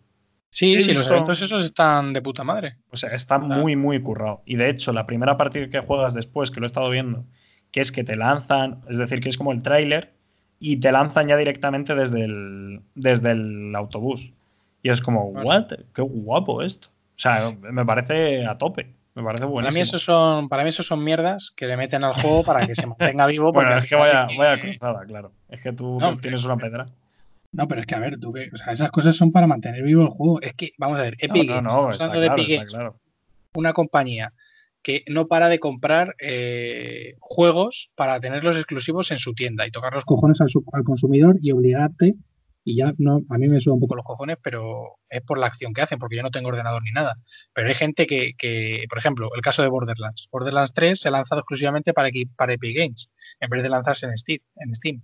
Sí, 0.56 0.80
sí, 0.80 0.94
los 0.94 1.06
eventos 1.06 1.42
esos 1.42 1.62
están 1.66 2.14
de 2.14 2.22
puta 2.22 2.42
madre. 2.42 2.76
O 2.90 2.96
sea, 2.96 3.10
está 3.10 3.38
muy, 3.38 3.76
muy 3.76 4.00
currado. 4.00 4.40
Y 4.46 4.56
de 4.56 4.70
hecho, 4.70 4.94
la 4.94 5.06
primera 5.06 5.36
partida 5.36 5.68
que 5.68 5.80
juegas 5.80 6.14
después, 6.14 6.50
que 6.50 6.60
lo 6.60 6.64
he 6.64 6.66
estado 6.66 6.88
viendo, 6.88 7.26
que 7.72 7.82
es 7.82 7.92
que 7.92 8.04
te 8.04 8.16
lanzan, 8.16 8.80
es 8.88 8.96
decir, 8.96 9.20
que 9.20 9.28
es 9.28 9.36
como 9.36 9.52
el 9.52 9.60
tráiler, 9.60 10.14
y 10.58 10.78
te 10.78 10.92
lanzan 10.92 11.28
ya 11.28 11.36
directamente 11.36 11.94
desde 11.94 12.24
el, 12.24 12.80
desde 12.94 13.32
el 13.32 13.76
autobús. 13.76 14.32
Y 14.82 14.88
es 14.88 15.02
como, 15.02 15.26
¿what? 15.26 15.74
Qué 15.94 16.00
guapo 16.00 16.62
esto. 16.62 16.88
O 16.88 17.18
sea, 17.18 17.52
me 17.60 17.84
parece 17.84 18.46
a 18.46 18.56
tope. 18.56 18.94
Me 19.14 19.22
parece 19.22 19.44
buenísimo. 19.44 19.62
Para 19.62 19.74
mí, 19.74 19.80
eso 19.82 19.98
son, 19.98 20.48
para 20.48 20.62
mí 20.62 20.70
eso 20.70 20.82
son 20.82 21.04
mierdas 21.04 21.52
que 21.54 21.66
le 21.66 21.76
meten 21.76 22.02
al 22.02 22.14
juego 22.14 22.44
para 22.44 22.66
que 22.66 22.74
se 22.74 22.86
mantenga 22.86 23.26
vivo. 23.26 23.52
bueno, 23.52 23.76
es 23.76 23.84
que 23.84 23.94
vaya, 23.94 24.26
vaya 24.38 24.58
cruzada, 24.58 25.04
claro. 25.04 25.32
Es 25.50 25.60
que 25.60 25.74
tú 25.74 25.98
tienes 26.22 26.44
una 26.44 26.56
pedra. 26.56 26.86
No, 27.52 27.68
pero 27.68 27.80
es 27.80 27.86
que 27.86 27.94
a 27.94 28.00
ver, 28.00 28.18
tú 28.18 28.32
que, 28.32 28.48
o 28.52 28.56
sea, 28.56 28.72
esas 28.72 28.90
cosas 28.90 29.16
son 29.16 29.32
para 29.32 29.46
mantener 29.46 29.82
vivo 29.82 30.02
el 30.02 30.08
juego. 30.08 30.40
Es 30.40 30.54
que, 30.54 30.72
vamos 30.78 30.98
a 30.98 31.02
ver, 31.02 31.16
Epic 31.18 31.48
Games, 31.48 31.72
no, 31.72 32.20
de 32.20 32.26
Epic 32.26 32.62
una 33.54 33.72
compañía 33.72 34.32
que 34.82 35.02
no 35.08 35.26
para 35.26 35.48
de 35.48 35.58
comprar 35.58 36.14
eh, 36.20 37.14
juegos 37.18 37.90
para 37.96 38.20
tenerlos 38.20 38.56
exclusivos 38.56 39.10
en 39.10 39.18
su 39.18 39.34
tienda 39.34 39.66
y 39.66 39.70
tocar 39.70 39.92
los 39.94 40.04
cojones 40.04 40.40
al, 40.40 40.48
al 40.72 40.84
consumidor 40.84 41.38
y 41.40 41.50
obligarte 41.52 42.14
y 42.68 42.74
ya 42.74 42.92
no, 42.98 43.20
a 43.30 43.38
mí 43.38 43.46
me 43.46 43.60
suda 43.60 43.74
un 43.74 43.80
poco 43.80 43.94
los 43.94 44.04
cojones, 44.04 44.38
pero 44.42 44.98
es 45.08 45.22
por 45.22 45.38
la 45.38 45.46
acción 45.46 45.72
que 45.72 45.82
hacen, 45.82 46.00
porque 46.00 46.16
yo 46.16 46.24
no 46.24 46.32
tengo 46.32 46.48
ordenador 46.48 46.82
ni 46.82 46.90
nada. 46.90 47.14
Pero 47.54 47.68
hay 47.68 47.74
gente 47.74 48.08
que, 48.08 48.32
que 48.36 48.86
por 48.88 48.98
ejemplo, 48.98 49.30
el 49.36 49.40
caso 49.40 49.62
de 49.62 49.68
Borderlands. 49.68 50.28
Borderlands 50.32 50.74
3 50.74 50.98
se 50.98 51.06
ha 51.06 51.12
lanzado 51.12 51.42
exclusivamente 51.42 51.92
para, 51.92 52.10
para 52.36 52.54
Epic 52.54 52.76
Games, 52.76 53.08
en 53.38 53.50
vez 53.50 53.62
de 53.62 53.68
lanzarse 53.68 54.06
en 54.06 54.16
Steam. 54.16 54.40
En 54.56 54.74
Steam. 54.74 55.00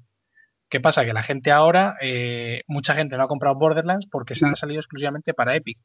¿Qué 0.72 0.80
pasa? 0.80 1.04
Que 1.04 1.12
la 1.12 1.22
gente 1.22 1.50
ahora, 1.50 1.98
eh, 2.00 2.62
mucha 2.66 2.94
gente 2.94 3.18
no 3.18 3.24
ha 3.24 3.28
comprado 3.28 3.56
Borderlands 3.56 4.06
porque 4.06 4.34
se 4.34 4.46
ha 4.46 4.54
salido 4.54 4.80
exclusivamente 4.80 5.34
para 5.34 5.54
Epic. 5.54 5.78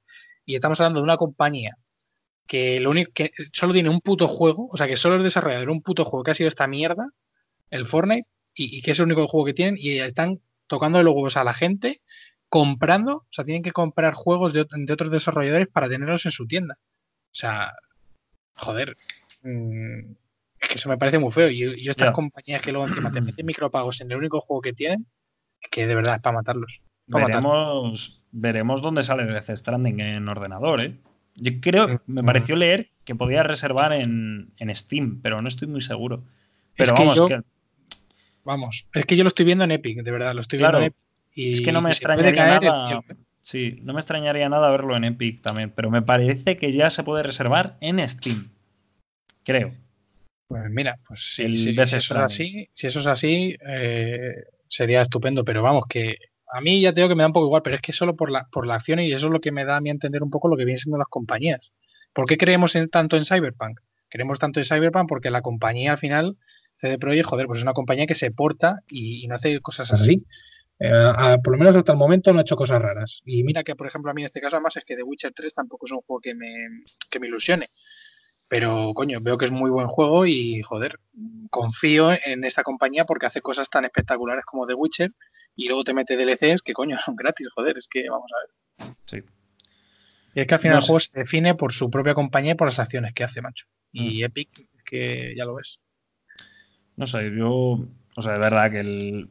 Y 0.46 0.56
estamos 0.56 0.80
hablando 0.80 1.02
de 1.02 1.04
una 1.04 1.18
compañía 1.18 1.76
que 2.48 2.80
lo 2.80 2.92
único 2.92 3.12
que 3.14 3.34
solo 3.52 3.74
tiene 3.74 3.90
un 3.90 4.00
puto 4.00 4.30
juego, 4.30 4.70
o 4.72 4.78
sea 4.78 4.88
que 4.88 4.96
solo 4.96 5.18
es 5.18 5.24
desarrollador 5.24 5.66
de 5.66 5.74
un 5.74 5.82
puto 5.82 6.06
juego 6.06 6.24
que 6.24 6.32
ha 6.32 6.36
sido 6.36 6.48
esta 6.48 6.68
mierda, 6.68 7.10
el 7.70 7.86
Fortnite, 7.86 8.30
y, 8.56 8.78
y 8.78 8.82
que 8.82 8.92
es 8.92 9.00
el 9.00 9.08
único 9.08 9.28
juego 9.28 9.48
que 9.48 9.54
tienen, 9.54 9.76
y 9.78 10.00
están 10.00 10.40
tocando 10.68 11.04
los 11.04 11.14
huevos 11.14 11.36
a 11.36 11.44
la 11.44 11.54
gente, 11.54 12.00
comprando, 12.48 13.18
o 13.18 13.28
sea, 13.30 13.44
tienen 13.44 13.64
que 13.64 13.74
comprar 13.74 14.14
juegos 14.14 14.54
de, 14.54 14.62
otros 14.62 15.12
desarrolladores 15.12 15.68
para 15.68 15.90
tenerlos 15.90 16.26
en 16.26 16.32
su 16.32 16.48
tienda. 16.48 16.78
O 16.80 17.36
sea, 17.36 17.74
joder, 18.56 18.96
mm, 19.44 20.14
es 20.60 20.68
que 20.68 20.76
eso 20.76 20.90
me 20.90 20.98
parece 20.98 21.20
muy 21.20 21.32
feo. 21.32 21.50
Y, 21.50 21.82
yo 21.84 21.92
estas 21.92 22.12
compañías 22.12 22.62
que 22.62 22.72
luego 22.72 22.88
encima 22.88 23.12
te 23.12 23.22
meten 23.22 23.46
micropagos 23.46 24.02
en 24.02 24.12
el 24.12 24.18
único 24.18 24.42
juego 24.42 24.62
que 24.62 24.74
tienen, 24.74 25.06
que 25.72 25.88
de 25.88 25.96
verdad 25.96 26.16
es 26.16 26.22
para 26.22 26.38
matarlos. 26.38 26.82
veremos, 27.08 28.22
veremos 28.32 28.82
dónde 28.82 29.04
sale 29.04 29.26
Death 29.26 29.56
Stranding 29.56 30.00
en 30.00 30.28
ordenador, 30.28 30.82
¿eh? 30.82 30.98
Yo 31.40 31.52
creo, 31.62 32.02
me 32.08 32.24
pareció 32.24 32.56
leer 32.56 32.90
que 33.06 33.14
podía 33.14 33.44
reservar 33.44 33.94
en, 33.94 34.52
Steam, 34.74 35.22
pero 35.22 35.40
no 35.42 35.48
estoy 35.48 35.68
muy 35.68 35.82
seguro. 35.82 36.24
Pero 36.76 36.94
vamos, 36.96 37.28
que 37.28 37.42
Vamos, 38.44 38.88
es 38.94 39.06
que 39.06 39.16
yo 39.16 39.24
lo 39.24 39.28
estoy 39.28 39.46
viendo 39.46 39.64
en 39.64 39.72
Epic, 39.72 40.02
de 40.04 40.12
verdad, 40.12 40.34
lo 40.34 40.42
estoy 40.42 40.58
viendo 40.58 40.80
en 40.80 40.84
Epic. 40.86 41.00
Y, 41.36 41.54
es 41.54 41.62
que 41.62 41.72
no 41.72 41.82
me 41.82 41.90
extrañaría 41.90 42.60
nada. 42.60 43.02
Sí, 43.42 43.80
no 43.84 43.94
me 43.94 44.00
extrañaría 44.00 44.50
nada 44.50 44.72
verlo 44.72 44.96
en 44.96 45.04
Epic 45.04 45.42
también, 45.42 45.72
pero 45.76 45.92
me 45.92 46.02
parece 46.02 46.58
que 46.58 46.74
ya 46.74 46.90
se 46.90 47.04
puede 47.04 47.24
reservar 47.24 47.78
en 47.82 48.08
Steam. 48.10 48.50
Creo. 49.44 49.74
Pues 50.48 50.64
mira, 50.70 50.98
pues 51.08 51.36
si, 51.36 51.44
eso 51.78 51.98
es 51.98 52.12
así, 52.12 52.70
si 52.74 52.88
eso 52.88 53.00
es 53.00 53.08
así, 53.08 53.58
eh, 53.68 54.46
sería 54.68 55.02
estupendo. 55.02 55.44
Pero 55.44 55.62
vamos, 55.62 55.84
que 55.90 56.18
a 56.52 56.62
mí 56.62 56.82
ya 56.82 56.94
tengo 56.94 57.10
que 57.10 57.16
me 57.16 57.24
da 57.24 57.28
un 57.28 57.34
poco 57.34 57.48
igual, 57.48 57.62
pero 57.64 57.76
es 57.76 57.82
que 57.82 57.92
solo 57.92 58.16
por 58.16 58.32
la, 58.32 58.48
por 58.50 58.66
la 58.66 58.76
acción 58.76 59.00
y 59.00 59.12
eso 59.12 59.28
es 59.28 59.32
lo 59.32 59.42
que 59.42 59.52
me 59.52 59.66
da 59.66 59.78
a 59.78 59.82
mí 59.82 59.90
entender 59.90 60.24
un 60.24 60.30
poco 60.30 60.48
lo 60.48 60.56
que 60.56 60.64
vienen 60.64 60.80
siendo 60.80 60.98
las 60.98 61.10
compañías. 61.10 61.74
¿Por 62.14 62.26
qué 62.26 62.38
creemos 62.38 62.78
tanto 62.92 63.18
en 63.18 63.26
Cyberpunk? 63.26 63.80
Creemos 64.10 64.40
tanto 64.40 64.60
en 64.60 64.66
Cyberpunk 64.66 65.10
porque 65.10 65.30
la 65.30 65.42
compañía 65.42 65.92
al 65.92 65.98
final, 65.98 66.38
CD 66.78 66.98
Projekt, 66.98 67.28
joder, 67.28 67.46
pues 67.48 67.58
es 67.60 67.64
una 67.64 67.74
compañía 67.74 68.08
que 68.08 68.16
se 68.16 68.32
porta 68.32 68.80
y, 68.88 69.28
no 69.28 69.36
hace 69.36 69.60
cosas 69.60 69.92
así. 69.92 70.24
Eh, 70.80 71.38
por 71.44 71.54
lo 71.54 71.60
menos 71.60 71.76
hasta 71.76 71.92
el 71.92 71.98
momento 71.98 72.32
no 72.32 72.40
ha 72.40 72.44
hecho 72.44 72.56
cosas 72.56 72.82
raras. 72.82 73.22
Y 73.26 73.44
mira 73.44 73.64
que, 73.64 73.76
por 73.76 73.88
ejemplo, 73.88 74.12
a 74.12 74.14
mí 74.14 74.22
en 74.22 74.28
este 74.28 74.40
caso 74.40 74.56
además 74.56 74.78
es 74.78 74.86
que 74.86 74.96
The 74.96 75.04
Witcher 75.04 75.34
3 75.34 75.54
tampoco 75.54 75.86
es 75.86 75.92
un 75.92 76.02
juego 76.02 76.22
que 76.22 76.34
me, 76.36 76.54
que 77.12 77.20
me 77.20 77.28
ilusione. 77.28 77.68
Pero, 78.50 78.92
coño, 78.94 79.20
veo 79.22 79.38
que 79.38 79.46
es 79.46 79.52
muy 79.52 79.70
buen 79.70 79.88
juego 79.88 80.26
y, 80.26 80.62
joder, 80.62 81.00
confío 81.50 82.12
en 82.12 82.46
esta 82.46 82.64
compañía 82.64 83.06
porque 83.06 83.26
hace 83.26 83.42
cosas 83.42 83.70
tan 83.70 83.86
espectaculares 83.86 84.46
como 84.46 84.66
The 84.66 84.74
Witcher 84.74 85.12
y 85.56 85.68
luego 85.68 85.84
te 85.84 85.94
mete 85.94 86.16
DLCs 86.16 86.62
que, 86.62 86.74
coño, 86.74 86.98
son 87.06 87.16
gratis, 87.16 87.50
joder, 87.54 87.78
es 87.78 87.88
que 87.88 88.10
vamos 88.10 88.32
a 88.34 88.86
ver. 88.86 88.96
Sí. 89.06 89.24
Y 90.34 90.42
es 90.42 90.48
que 90.48 90.54
al 90.54 90.60
final 90.60 90.78
el 90.78 90.84
juego 90.84 91.00
se 91.00 91.20
define 91.20 91.56
por 91.56 91.74
su 91.74 91.90
propia 91.90 92.14
compañía 92.14 92.52
y 92.52 92.56
por 92.56 92.68
las 92.68 92.80
acciones 92.80 93.14
que 93.14 93.24
hace, 93.24 93.42
macho. 93.42 93.66
Y 93.92 94.22
mm. 94.22 94.26
Epic, 94.26 94.50
que 94.86 95.34
ya 95.36 95.46
lo 95.46 95.56
ves. 95.56 95.80
No 96.96 97.06
sé, 97.08 97.32
yo, 97.36 97.52
o 98.16 98.22
sea, 98.22 98.34
de 98.34 98.40
verdad 98.40 98.72
que 98.72 98.80
el, 98.80 99.30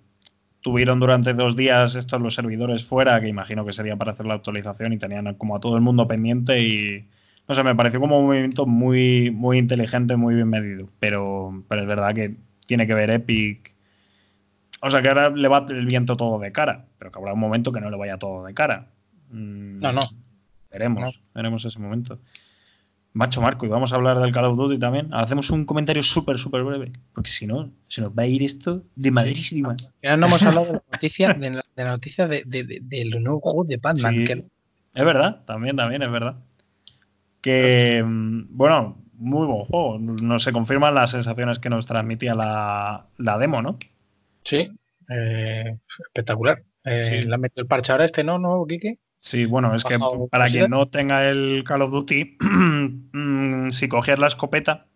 tuvieron 0.67 0.99
durante 0.99 1.33
dos 1.33 1.55
días 1.55 1.95
estos 1.95 2.21
los 2.21 2.35
servidores 2.35 2.85
fuera, 2.85 3.21
que 3.21 3.29
imagino 3.29 3.65
que 3.65 3.73
sería 3.73 3.95
para 3.95 4.11
hacer 4.11 4.27
la 4.27 4.35
actualización 4.35 4.93
y 4.93 4.99
tenían 4.99 5.33
como 5.35 5.55
a 5.55 5.61
todo 5.61 5.77
el 5.77 5.81
mundo 5.81 6.09
pendiente 6.09 6.61
y 6.61 7.09
no 7.49 7.55
sé, 7.55 7.63
me 7.63 7.75
pareció 7.75 8.01
como 8.01 8.19
un 8.19 8.27
movimiento 8.27 8.67
muy, 8.67 9.31
muy 9.31 9.59
inteligente, 9.59 10.17
muy 10.17 10.35
bien 10.35 10.49
medido. 10.49 10.89
Pero, 10.99 11.65
pero 11.69 11.83
es 11.83 11.87
verdad 11.87 12.15
que 12.15 12.37
tiene 12.67 12.87
que 12.87 12.95
ver 12.95 13.11
Epic. 13.11 13.75
O 14.81 14.91
sea, 14.91 15.01
que 15.01 15.09
ahora 15.09 15.31
le 15.31 15.49
va 15.49 15.65
el 15.69 15.87
viento 15.87 16.17
todo 16.17 16.39
de 16.39 16.53
cara, 16.53 16.87
pero 16.99 17.11
que 17.11 17.19
habrá 17.19 17.33
un 17.33 17.41
momento 17.41 17.73
que 17.73 17.81
no 17.81 17.91
le 17.91 17.97
vaya 17.97 18.19
todo 18.19 18.45
de 18.45 18.55
cara. 18.55 18.89
Mm, 19.31 19.81
no, 19.81 19.93
no. 19.93 20.03
Veremos, 20.71 21.21
veremos 21.35 21.65
ese 21.65 21.79
momento. 21.79 22.19
Macho 23.13 23.41
Marco, 23.41 23.65
y 23.65 23.71
vamos 23.71 23.93
a 23.93 23.97
hablar 23.97 24.19
del 24.21 24.31
Call 24.31 24.45
of 24.45 24.59
Duty 24.59 24.79
también. 24.79 25.09
Hacemos 25.15 25.49
un 25.49 25.65
comentario 25.65 26.03
súper, 26.03 26.37
súper 26.37 26.65
breve, 26.65 26.93
porque 27.15 27.31
si 27.31 27.47
no, 27.47 27.71
se 27.89 28.03
nos 28.03 28.11
va 28.13 28.25
a 28.25 28.27
ir 28.27 28.43
esto 28.43 28.83
de 28.95 29.11
madrísima. 29.11 29.75
Ya 30.03 30.19
no 30.19 30.27
hemos 30.27 30.43
hablado 30.43 30.67
de 30.67 30.73
la 30.73 30.83
noticia, 30.93 31.33
de 31.33 31.51
la, 31.51 31.85
noticia 31.85 32.29
de, 32.29 32.43
del 32.45 33.23
nuevo 33.23 33.41
juego 33.41 33.65
de 33.65 33.79
Batman. 33.79 34.51
Es 34.95 35.05
verdad, 35.05 35.45
también, 35.47 35.77
también, 35.77 36.03
es 36.03 36.11
verdad. 36.11 36.37
Que, 37.47 38.03
mm, 38.05 38.57
bueno, 38.57 38.97
muy 39.13 39.47
buen 39.47 39.65
juego. 39.67 39.99
No 40.01 40.41
se 40.41 40.51
confirman 40.51 40.97
las 40.97 41.13
sensaciones 41.13 41.61
que 41.61 41.71
nos 41.71 41.87
transmitía 41.87 42.35
la, 42.35 43.39
demo, 43.39 43.63
¿no? 43.63 43.79
Sí, 44.43 44.69
eh, 45.09 45.77
espectacular. 46.09 46.59
Eh, 46.83 47.23
¿Le 47.25 47.33
han 47.33 47.41
metido 47.41 47.63
el 47.63 47.69
parche 47.69 47.93
ahora 47.93 48.05
este, 48.05 48.25
no, 48.25 48.41
no, 48.41 48.67
Kike? 48.67 48.99
Sí, 49.19 49.47
bueno, 49.47 49.77
es 49.77 49.85
que 49.85 49.97
para 50.29 50.47
quien 50.47 50.73
no 50.73 50.89
tenga 50.89 51.29
el 51.29 51.63
Call 51.65 51.83
of 51.83 51.93
Duty, 51.93 52.37
mm, 53.13 53.71
si 53.71 53.89
cogías 53.89 54.19
la 54.19 54.27
escopeta, 54.27 54.87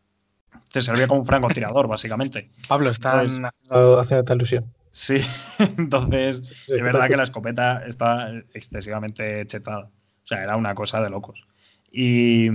te 0.72 0.80
servía 0.80 1.06
como 1.06 1.20
un 1.20 1.26
francotirador, 1.26 1.86
básicamente. 1.86 2.50
Pablo, 2.66 2.90
está 2.90 3.20
haciendo 3.20 4.34
ilusión. 4.34 4.64
Sí, 4.90 5.20
entonces 5.78 6.50
es 6.68 6.82
verdad 6.82 7.06
que 7.06 7.16
la 7.16 7.22
escopeta 7.22 7.86
está 7.86 8.32
excesivamente 8.54 9.46
chetada. 9.46 9.84
O 9.84 10.26
sea, 10.26 10.42
era 10.42 10.56
una 10.56 10.74
cosa 10.74 11.00
de 11.00 11.10
locos. 11.10 11.46
Y, 11.92 12.48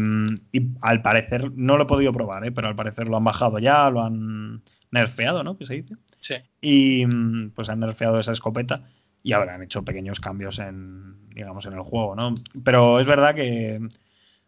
al 0.82 1.02
parecer, 1.02 1.52
no 1.56 1.78
lo 1.78 1.84
he 1.84 1.88
podido 1.88 2.14
probar, 2.14 2.46
¿eh? 2.46 2.52
pero 2.52 2.68
al 2.68 2.76
parecer 2.76 3.10
lo 3.10 3.18
han 3.18 3.24
bajado 3.24 3.60
ya, 3.60 3.90
lo 3.90 4.02
han 4.02 4.64
nerfeado, 4.92 5.44
¿no? 5.44 5.58
¿Qué 5.58 5.66
se 5.66 5.76
dice? 5.76 5.96
Sí. 6.20 6.36
Y 6.62 7.06
pues 7.50 7.70
han 7.70 7.82
nerfeado 7.82 8.20
esa 8.20 8.32
escopeta 8.32 8.84
y 9.22 9.34
habrán 9.34 9.62
hecho 9.62 9.84
pequeños 9.84 10.20
cambios 10.20 10.60
en, 10.60 11.30
digamos, 11.30 11.66
en 11.66 11.74
el 11.74 11.82
juego, 11.82 12.16
¿no? 12.16 12.34
Pero 12.64 13.00
es 13.00 13.08
verdad 13.08 13.36
que 13.36 13.82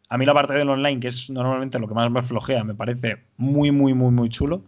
a 0.09 0.17
mí 0.17 0.25
la 0.25 0.33
parte 0.33 0.53
del 0.53 0.69
online, 0.69 0.99
que 0.99 1.09
es 1.09 1.29
normalmente 1.29 1.79
lo 1.79 1.87
que 1.87 1.93
más 1.93 2.09
me 2.09 2.23
flojea, 2.23 2.63
me 2.63 2.75
parece 2.75 3.25
muy, 3.35 3.71
muy, 3.71 3.93
muy, 3.93 4.11
muy 4.11 4.29
chulo. 4.29 4.63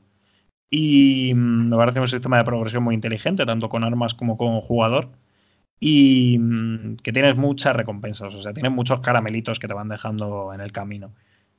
Y 0.72 1.34
me 1.36 1.76
parece 1.76 2.00
un 2.00 2.08
sistema 2.08 2.38
de 2.38 2.44
progresión 2.44 2.84
muy 2.84 2.94
inteligente, 2.94 3.46
tanto 3.46 3.70
con 3.70 3.84
armas 3.84 4.14
como 4.14 4.38
con 4.38 4.62
jugador 4.62 5.10
y 5.80 6.38
mm, 6.38 6.98
que 6.98 7.12
tienes 7.14 7.36
muchas 7.36 7.76
recompensas, 7.76 8.34
o 8.34 8.42
sea, 8.42 8.54
tienes 8.54 8.72
muchos 8.72 9.00
caramelitos 9.00 9.60
que 9.60 9.68
te 9.68 9.74
van 9.74 9.90
dejando 9.90 10.54
en 10.54 10.62
el 10.62 10.72
camino. 10.72 11.14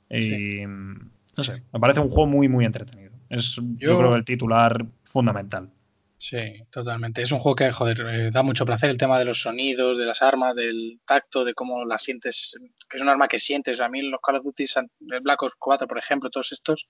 Y 0.09 0.66
mm, 0.66 1.11
no 1.37 1.45
sé, 1.45 1.62
me 1.73 1.81
parece 1.81 2.01
un 2.01 2.11
juego 2.11 2.27
muy, 2.27 2.49
muy 2.49 2.64
entretenido. 2.64 3.12
Es, 3.29 3.57
yo, 3.77 3.97
creo, 3.97 4.16
el 4.16 4.25
titular 4.25 4.85
fundamental. 5.05 5.71
Sí, 6.18 6.64
totalmente. 6.71 7.23
Es 7.23 7.33
un 7.33 7.39
juego 7.39 7.57
que, 7.57 7.73
joder, 7.73 8.01
eh, 8.01 8.31
da 8.31 8.43
mucho 8.43 8.66
placer 8.66 8.91
el 8.91 8.99
tema 8.99 9.18
de 9.18 9.25
los 9.25 9.41
sonidos, 9.41 9.97
de 9.97 10.05
las 10.05 10.21
armas, 10.21 10.55
del 10.55 11.01
tacto, 11.07 11.47
de 11.47 11.55
cómo 11.55 11.87
la 11.87 11.97
sientes, 11.97 12.59
que 12.91 12.99
es 12.99 13.03
un 13.03 13.09
arma 13.09 13.27
que 13.27 13.39
sientes. 13.39 13.81
A 13.81 13.89
mí 13.89 14.03
los 14.03 14.21
Call 14.21 14.37
of 14.37 14.45
Duty, 14.45 14.64
el 15.12 15.21
Black 15.21 15.43
Ops 15.43 15.55
4, 15.59 15.89
por 15.89 15.97
ejemplo, 15.97 16.29
todos 16.29 16.53
estos, 16.53 16.89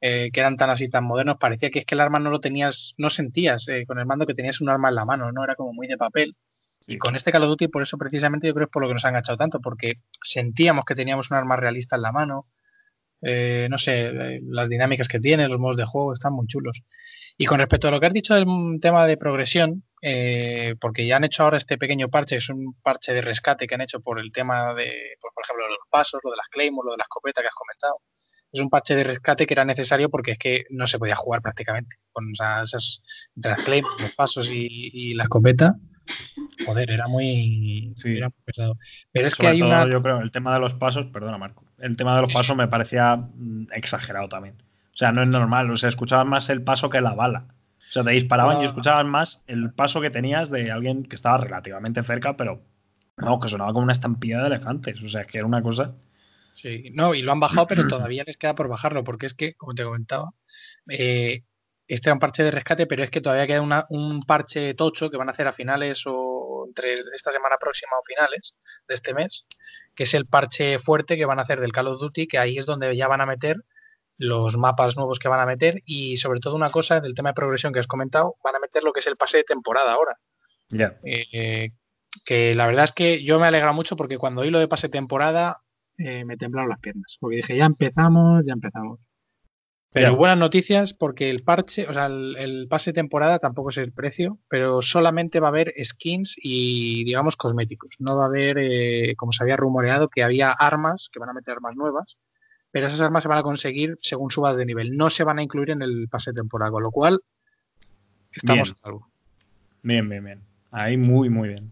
eh, 0.00 0.30
que 0.32 0.40
eran 0.40 0.56
tan 0.56 0.70
así, 0.70 0.90
tan 0.90 1.04
modernos, 1.04 1.36
parecía 1.38 1.70
que 1.70 1.80
es 1.80 1.84
que 1.84 1.94
el 1.94 2.00
arma 2.00 2.18
no 2.18 2.30
lo 2.30 2.40
tenías, 2.40 2.94
no 2.98 3.10
sentías 3.10 3.68
eh, 3.68 3.84
con 3.86 4.00
el 4.00 4.06
mando 4.06 4.26
que 4.26 4.34
tenías 4.34 4.60
un 4.60 4.68
arma 4.68 4.88
en 4.88 4.96
la 4.96 5.04
mano, 5.04 5.30
¿no? 5.30 5.44
Era 5.44 5.54
como 5.54 5.72
muy 5.72 5.86
de 5.86 5.96
papel. 5.96 6.34
Y 6.86 6.98
con 6.98 7.16
este 7.16 7.32
Call 7.32 7.44
of 7.44 7.48
Duty, 7.48 7.68
por 7.68 7.82
eso 7.82 7.96
precisamente 7.96 8.46
yo 8.46 8.54
creo 8.54 8.66
que 8.66 8.70
es 8.70 8.72
por 8.72 8.82
lo 8.82 8.88
que 8.88 8.94
nos 8.94 9.04
ha 9.04 9.08
enganchado 9.08 9.38
tanto, 9.38 9.60
porque 9.60 9.94
sentíamos 10.22 10.84
que 10.84 10.94
teníamos 10.94 11.30
un 11.30 11.36
arma 11.36 11.56
realista 11.56 11.96
en 11.96 12.02
la 12.02 12.12
mano. 12.12 12.44
Eh, 13.22 13.68
no 13.70 13.78
sé, 13.78 14.08
eh, 14.08 14.40
las 14.44 14.68
dinámicas 14.68 15.08
que 15.08 15.18
tiene, 15.18 15.48
los 15.48 15.58
modos 15.58 15.76
de 15.76 15.86
juego 15.86 16.12
están 16.12 16.34
muy 16.34 16.46
chulos. 16.46 16.82
Y 17.36 17.46
con 17.46 17.58
respecto 17.58 17.88
a 17.88 17.90
lo 17.90 17.98
que 17.98 18.06
has 18.06 18.12
dicho 18.12 18.34
del 18.34 18.46
tema 18.80 19.06
de 19.06 19.16
progresión, 19.16 19.82
eh, 20.02 20.74
porque 20.80 21.06
ya 21.06 21.16
han 21.16 21.24
hecho 21.24 21.42
ahora 21.42 21.56
este 21.56 21.78
pequeño 21.78 22.08
parche, 22.08 22.36
es 22.36 22.48
un 22.50 22.74
parche 22.82 23.14
de 23.14 23.22
rescate 23.22 23.66
que 23.66 23.74
han 23.74 23.80
hecho 23.80 24.00
por 24.00 24.20
el 24.20 24.30
tema 24.30 24.74
de, 24.74 25.16
por 25.20 25.42
ejemplo, 25.42 25.66
los 25.68 25.88
pasos, 25.90 26.20
lo 26.22 26.30
de 26.30 26.36
las 26.36 26.48
claymores, 26.48 26.86
lo 26.86 26.92
de 26.92 26.98
la 26.98 27.04
escopeta 27.04 27.40
que 27.40 27.48
has 27.48 27.54
comentado. 27.54 27.96
Es 28.52 28.60
un 28.60 28.70
parche 28.70 28.94
de 28.94 29.04
rescate 29.04 29.46
que 29.46 29.54
era 29.54 29.64
necesario 29.64 30.10
porque 30.10 30.32
es 30.32 30.38
que 30.38 30.64
no 30.70 30.86
se 30.86 30.98
podía 30.98 31.16
jugar 31.16 31.42
prácticamente. 31.42 31.96
Con 32.12 32.30
esas, 32.30 33.02
entre 33.34 33.52
las 33.52 33.62
claymores, 33.62 34.00
los 34.00 34.12
pasos 34.12 34.48
y 34.52 35.14
la 35.14 35.24
escopeta, 35.24 35.74
Joder, 36.66 36.90
era 36.90 37.06
muy, 37.08 37.92
pesado. 38.44 38.78
Pero 39.12 39.26
es 39.26 39.34
que 39.34 39.46
hay 39.46 39.62
una. 39.62 39.88
Yo 39.90 40.02
creo, 40.02 40.20
el 40.20 40.30
tema 40.30 40.54
de 40.54 40.60
los 40.60 40.74
pasos, 40.74 41.06
perdona 41.06 41.38
Marco, 41.38 41.64
el 41.78 41.96
tema 41.96 42.14
de 42.14 42.22
los 42.22 42.32
pasos 42.32 42.56
me 42.56 42.68
parecía 42.68 43.16
mm, 43.16 43.68
exagerado 43.72 44.28
también. 44.28 44.56
O 44.94 44.96
sea, 44.96 45.12
no 45.12 45.22
es 45.22 45.28
normal, 45.28 45.70
o 45.70 45.76
sea, 45.76 45.88
escuchaban 45.88 46.28
más 46.28 46.48
el 46.50 46.62
paso 46.62 46.88
que 46.88 47.00
la 47.00 47.14
bala. 47.14 47.46
O 47.78 47.92
sea, 47.94 48.04
te 48.04 48.10
disparaban 48.12 48.60
y 48.60 48.64
escuchaban 48.64 49.08
más 49.08 49.42
el 49.46 49.72
paso 49.72 50.00
que 50.00 50.10
tenías 50.10 50.50
de 50.50 50.70
alguien 50.70 51.04
que 51.04 51.16
estaba 51.16 51.36
relativamente 51.36 52.02
cerca, 52.02 52.36
pero 52.36 52.62
no, 53.16 53.40
que 53.40 53.48
sonaba 53.48 53.72
como 53.72 53.84
una 53.84 53.92
estampida 53.92 54.40
de 54.40 54.46
elefantes. 54.46 55.02
O 55.02 55.08
sea, 55.08 55.22
es 55.22 55.26
que 55.26 55.38
era 55.38 55.46
una 55.46 55.62
cosa. 55.62 55.94
Sí, 56.54 56.90
no, 56.94 57.14
y 57.14 57.22
lo 57.22 57.32
han 57.32 57.40
bajado, 57.40 57.66
pero 57.66 57.86
todavía 57.88 58.24
les 58.24 58.36
queda 58.36 58.54
por 58.54 58.68
bajarlo, 58.68 59.04
porque 59.04 59.26
es 59.26 59.34
que, 59.34 59.54
como 59.54 59.74
te 59.74 59.84
comentaba, 59.84 60.30
eh, 60.88 61.42
este 61.86 62.08
era 62.08 62.14
un 62.14 62.20
parche 62.20 62.42
de 62.42 62.50
rescate, 62.50 62.86
pero 62.86 63.02
es 63.04 63.10
que 63.10 63.20
todavía 63.20 63.46
queda 63.46 63.86
un 63.90 64.22
parche 64.26 64.74
tocho 64.74 65.10
que 65.10 65.16
van 65.16 65.28
a 65.28 65.32
hacer 65.32 65.46
a 65.46 65.52
finales 65.52 66.02
o 66.06 66.64
entre 66.66 66.92
esta 66.92 67.30
semana 67.30 67.56
próxima 67.60 67.92
o 67.98 68.02
finales 68.04 68.54
de 68.88 68.94
este 68.94 69.14
mes, 69.14 69.44
que 69.94 70.04
es 70.04 70.14
el 70.14 70.26
parche 70.26 70.78
fuerte 70.78 71.16
que 71.16 71.26
van 71.26 71.38
a 71.38 71.42
hacer 71.42 71.60
del 71.60 71.72
Call 71.72 71.88
of 71.88 72.00
Duty, 72.00 72.26
que 72.26 72.38
ahí 72.38 72.58
es 72.58 72.66
donde 72.66 72.96
ya 72.96 73.08
van 73.08 73.20
a 73.20 73.26
meter 73.26 73.56
los 74.16 74.56
mapas 74.56 74.96
nuevos 74.96 75.18
que 75.18 75.28
van 75.28 75.40
a 75.40 75.46
meter 75.46 75.82
y 75.84 76.16
sobre 76.16 76.40
todo 76.40 76.54
una 76.54 76.70
cosa 76.70 77.00
del 77.00 77.14
tema 77.14 77.30
de 77.30 77.34
progresión 77.34 77.72
que 77.72 77.80
has 77.80 77.86
comentado, 77.86 78.36
van 78.42 78.56
a 78.56 78.60
meter 78.60 78.84
lo 78.84 78.92
que 78.92 79.00
es 79.00 79.06
el 79.06 79.16
pase 79.16 79.38
de 79.38 79.44
temporada 79.44 79.92
ahora. 79.92 80.18
Ya. 80.68 80.98
Eh, 81.04 81.70
que 82.24 82.54
la 82.54 82.66
verdad 82.66 82.84
es 82.84 82.92
que 82.92 83.24
yo 83.24 83.40
me 83.40 83.46
alegra 83.46 83.72
mucho 83.72 83.96
porque 83.96 84.18
cuando 84.18 84.42
oí 84.42 84.50
lo 84.50 84.60
de 84.60 84.68
pase 84.68 84.86
de 84.86 84.92
temporada 84.92 85.62
eh, 85.98 86.24
me 86.24 86.36
temblaron 86.36 86.70
las 86.70 86.80
piernas, 86.80 87.16
porque 87.20 87.36
dije, 87.36 87.56
ya 87.56 87.66
empezamos, 87.66 88.44
ya 88.46 88.52
empezamos. 88.52 89.00
Pero 89.94 90.16
buenas 90.16 90.38
noticias 90.38 90.92
porque 90.92 91.30
el 91.30 91.44
parche, 91.44 91.86
o 91.86 91.94
sea, 91.94 92.06
el, 92.06 92.66
pase 92.68 92.92
temporada 92.92 93.38
tampoco 93.38 93.68
es 93.68 93.76
el 93.76 93.92
precio, 93.92 94.40
pero 94.48 94.82
solamente 94.82 95.38
va 95.38 95.46
a 95.46 95.50
haber 95.50 95.72
skins 95.84 96.34
y, 96.36 97.04
digamos, 97.04 97.36
cosméticos. 97.36 97.94
No 98.00 98.16
va 98.16 98.24
a 98.24 98.26
haber, 98.26 98.58
eh, 98.58 99.14
como 99.16 99.30
se 99.30 99.44
había 99.44 99.56
rumoreado, 99.56 100.08
que 100.08 100.24
había 100.24 100.50
armas, 100.50 101.08
que 101.12 101.20
van 101.20 101.28
a 101.28 101.32
meter 101.32 101.54
armas 101.54 101.76
nuevas, 101.76 102.18
pero 102.72 102.88
esas 102.88 103.02
armas 103.02 103.22
se 103.22 103.28
van 103.28 103.38
a 103.38 103.44
conseguir 103.44 103.96
según 104.00 104.32
subas 104.32 104.56
de 104.56 104.66
nivel. 104.66 104.96
No 104.96 105.10
se 105.10 105.22
van 105.22 105.38
a 105.38 105.44
incluir 105.44 105.70
en 105.70 105.80
el 105.80 106.08
pase 106.08 106.32
temporada, 106.32 106.72
con 106.72 106.82
lo 106.82 106.90
cual 106.90 107.20
estamos 108.32 108.72
a 108.72 108.74
salvo. 108.74 109.08
Bien, 109.84 110.08
bien, 110.08 110.24
bien. 110.24 110.40
Ahí 110.72 110.96
muy, 110.96 111.30
muy 111.30 111.50
bien 111.50 111.70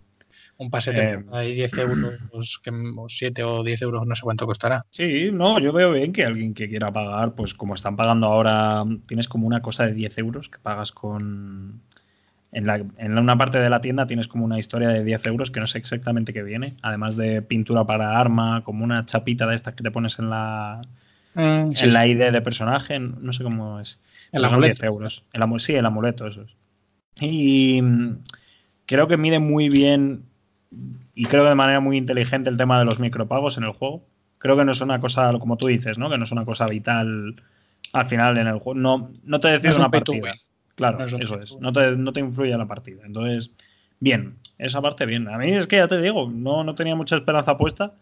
un 0.58 0.70
pase 0.70 0.92
de 0.92 1.24
hay 1.32 1.54
10 1.54 1.78
euros, 1.78 2.60
que, 2.62 2.70
o 2.70 3.08
7 3.08 3.42
o 3.42 3.62
10 3.62 3.82
euros, 3.82 4.06
no 4.06 4.14
sé 4.14 4.22
cuánto 4.22 4.46
costará. 4.46 4.86
Sí, 4.90 5.30
no, 5.32 5.58
yo 5.58 5.72
veo 5.72 5.92
bien 5.92 6.12
que 6.12 6.24
alguien 6.24 6.54
que 6.54 6.68
quiera 6.68 6.92
pagar, 6.92 7.34
pues 7.34 7.54
como 7.54 7.74
están 7.74 7.96
pagando 7.96 8.26
ahora, 8.26 8.84
tienes 9.06 9.28
como 9.28 9.46
una 9.46 9.62
cosa 9.62 9.86
de 9.86 9.94
10 9.94 10.18
euros 10.18 10.48
que 10.48 10.58
pagas 10.58 10.92
con... 10.92 11.80
En, 12.54 12.66
la, 12.66 12.84
en 12.98 13.16
una 13.16 13.38
parte 13.38 13.58
de 13.58 13.70
la 13.70 13.80
tienda 13.80 14.06
tienes 14.06 14.28
como 14.28 14.44
una 14.44 14.58
historia 14.58 14.90
de 14.90 15.02
10 15.02 15.26
euros 15.26 15.50
que 15.50 15.60
no 15.60 15.66
sé 15.66 15.78
exactamente 15.78 16.34
qué 16.34 16.42
viene, 16.42 16.76
además 16.82 17.16
de 17.16 17.40
pintura 17.40 17.84
para 17.84 18.20
arma, 18.20 18.62
como 18.62 18.84
una 18.84 19.06
chapita 19.06 19.46
de 19.46 19.54
estas 19.54 19.74
que 19.74 19.82
te 19.82 19.90
pones 19.90 20.18
en 20.18 20.28
la, 20.28 20.82
Mm, 21.34 21.70
en 21.74 21.92
la 21.92 22.06
ID 22.06 22.30
de 22.30 22.42
personaje, 22.42 22.98
no 22.98 23.32
sé 23.32 23.42
cómo 23.42 23.80
es. 23.80 24.00
El 24.32 24.44
son 24.44 24.60
10 24.60 24.82
euros. 24.82 25.24
El, 25.32 25.60
sí, 25.60 25.74
el 25.74 25.86
amuleto, 25.86 26.26
eso 26.26 26.42
es. 26.42 26.50
Y 27.20 27.80
mm, 27.82 28.18
creo 28.86 29.08
que 29.08 29.16
mide 29.16 29.38
muy 29.38 29.68
bien 29.68 30.24
y 31.14 31.24
creo 31.26 31.44
que 31.44 31.50
de 31.50 31.54
manera 31.54 31.80
muy 31.80 31.96
inteligente 31.96 32.50
el 32.50 32.56
tema 32.56 32.78
de 32.78 32.84
los 32.84 32.98
micropagos 32.98 33.58
en 33.58 33.64
el 33.64 33.72
juego. 33.72 34.04
Creo 34.38 34.56
que 34.56 34.64
no 34.64 34.72
es 34.72 34.80
una 34.80 35.00
cosa, 35.00 35.32
como 35.38 35.56
tú 35.56 35.68
dices, 35.68 35.98
¿no? 35.98 36.10
Que 36.10 36.18
no 36.18 36.24
es 36.24 36.32
una 36.32 36.44
cosa 36.44 36.66
vital 36.66 37.36
al 37.92 38.06
final 38.06 38.38
en 38.38 38.46
el 38.46 38.58
juego. 38.58 38.80
No, 38.80 39.10
no 39.24 39.40
te 39.40 39.48
decide 39.48 39.76
una 39.76 39.90
partida. 39.90 40.32
Claro, 40.74 41.04
eso 41.04 41.40
es. 41.40 41.56
No 41.60 41.72
te, 41.72 41.92
no 41.96 42.12
te 42.12 42.20
influye 42.20 42.52
en 42.52 42.58
la 42.58 42.66
partida. 42.66 43.02
Entonces, 43.04 43.52
bien, 44.00 44.36
esa 44.58 44.80
parte 44.80 45.06
bien. 45.06 45.28
A 45.28 45.38
mí 45.38 45.52
es 45.52 45.66
que 45.66 45.76
ya 45.76 45.88
te 45.88 46.00
digo, 46.00 46.28
no, 46.30 46.64
no 46.64 46.74
tenía 46.74 46.96
mucha 46.96 47.16
esperanza 47.16 47.56
puesta. 47.56 47.94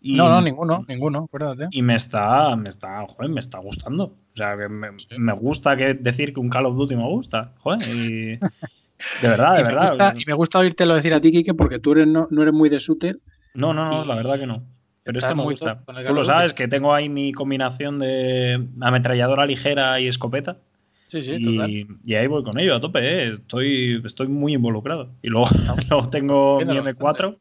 Y, 0.00 0.14
no, 0.14 0.28
no, 0.28 0.42
ninguno, 0.42 0.84
ninguno, 0.86 1.24
acuérdate. 1.24 1.68
Y 1.70 1.82
me 1.82 1.96
está, 1.96 2.54
me 2.56 2.68
está, 2.68 3.06
joder, 3.06 3.30
me 3.30 3.40
está 3.40 3.58
gustando. 3.58 4.04
O 4.04 4.36
sea, 4.36 4.56
que 4.56 4.68
me, 4.68 5.32
gusta 5.32 5.76
que 5.76 5.94
decir 5.94 6.34
que 6.34 6.40
un 6.40 6.50
Call 6.50 6.66
of 6.66 6.76
Duty 6.76 6.96
me 6.96 7.08
gusta, 7.08 7.52
joder, 7.58 7.80
y 7.88 8.38
de 9.22 9.28
verdad, 9.28 9.56
de 9.56 9.62
verdad. 9.62 10.16
y 10.16 10.24
me 10.26 10.34
gusta 10.34 10.58
oírtelo 10.58 10.94
decir 10.94 11.14
a 11.14 11.20
ti, 11.20 11.32
Kike, 11.32 11.54
porque 11.54 11.78
tú 11.78 11.92
eres, 11.92 12.06
no, 12.06 12.28
no 12.30 12.42
eres 12.42 12.54
muy 12.54 12.68
de 12.68 12.78
shooter. 12.78 13.18
No, 13.54 13.72
no, 13.72 13.88
no, 13.88 14.04
la 14.04 14.14
verdad 14.14 14.38
que 14.38 14.46
no. 14.46 14.62
Pero 15.06 15.18
este 15.18 15.34
me 15.36 15.44
gusta. 15.44 15.80
Tú 15.84 16.14
lo 16.14 16.24
sabes, 16.24 16.52
que 16.52 16.66
tengo 16.66 16.92
ahí 16.92 17.08
mi 17.08 17.32
combinación 17.32 17.96
de 17.96 18.66
ametralladora 18.80 19.46
ligera 19.46 20.00
y 20.00 20.08
escopeta. 20.08 20.58
Sí, 21.06 21.22
sí, 21.22 21.36
y, 21.38 21.44
total. 21.44 21.98
y 22.04 22.14
ahí 22.14 22.26
voy 22.26 22.42
con 22.42 22.58
ello, 22.58 22.74
a 22.74 22.80
tope, 22.80 22.98
¿eh? 22.98 23.34
estoy, 23.34 24.02
estoy 24.04 24.26
muy 24.26 24.54
involucrado. 24.54 25.10
Y 25.22 25.28
luego, 25.28 25.46
luego 25.90 26.10
tengo 26.10 26.58
mi 26.58 26.74
M4. 26.74 27.38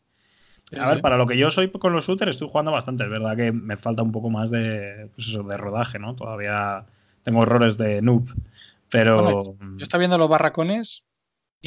A 0.79 0.89
ver, 0.89 1.01
para 1.01 1.17
lo 1.17 1.25
que 1.25 1.37
yo 1.37 1.49
soy 1.49 1.71
con 1.71 1.93
los 1.93 2.05
shooters 2.05 2.31
estoy 2.31 2.49
jugando 2.49 2.71
bastante. 2.71 3.05
Es 3.05 3.09
verdad 3.09 3.35
que 3.35 3.51
me 3.51 3.77
falta 3.77 4.03
un 4.03 4.11
poco 4.11 4.29
más 4.29 4.51
de, 4.51 5.09
pues 5.15 5.29
eso, 5.29 5.41
de 5.41 5.57
rodaje, 5.57 5.97
¿no? 5.97 6.15
Todavía 6.15 6.85
tengo 7.23 7.41
errores 7.41 7.77
de 7.77 8.01
noob. 8.03 8.29
Pero. 8.91 9.43
yo 9.59 9.83
estoy 9.83 9.99
viendo 9.99 10.19
los 10.19 10.29
barracones 10.29 11.04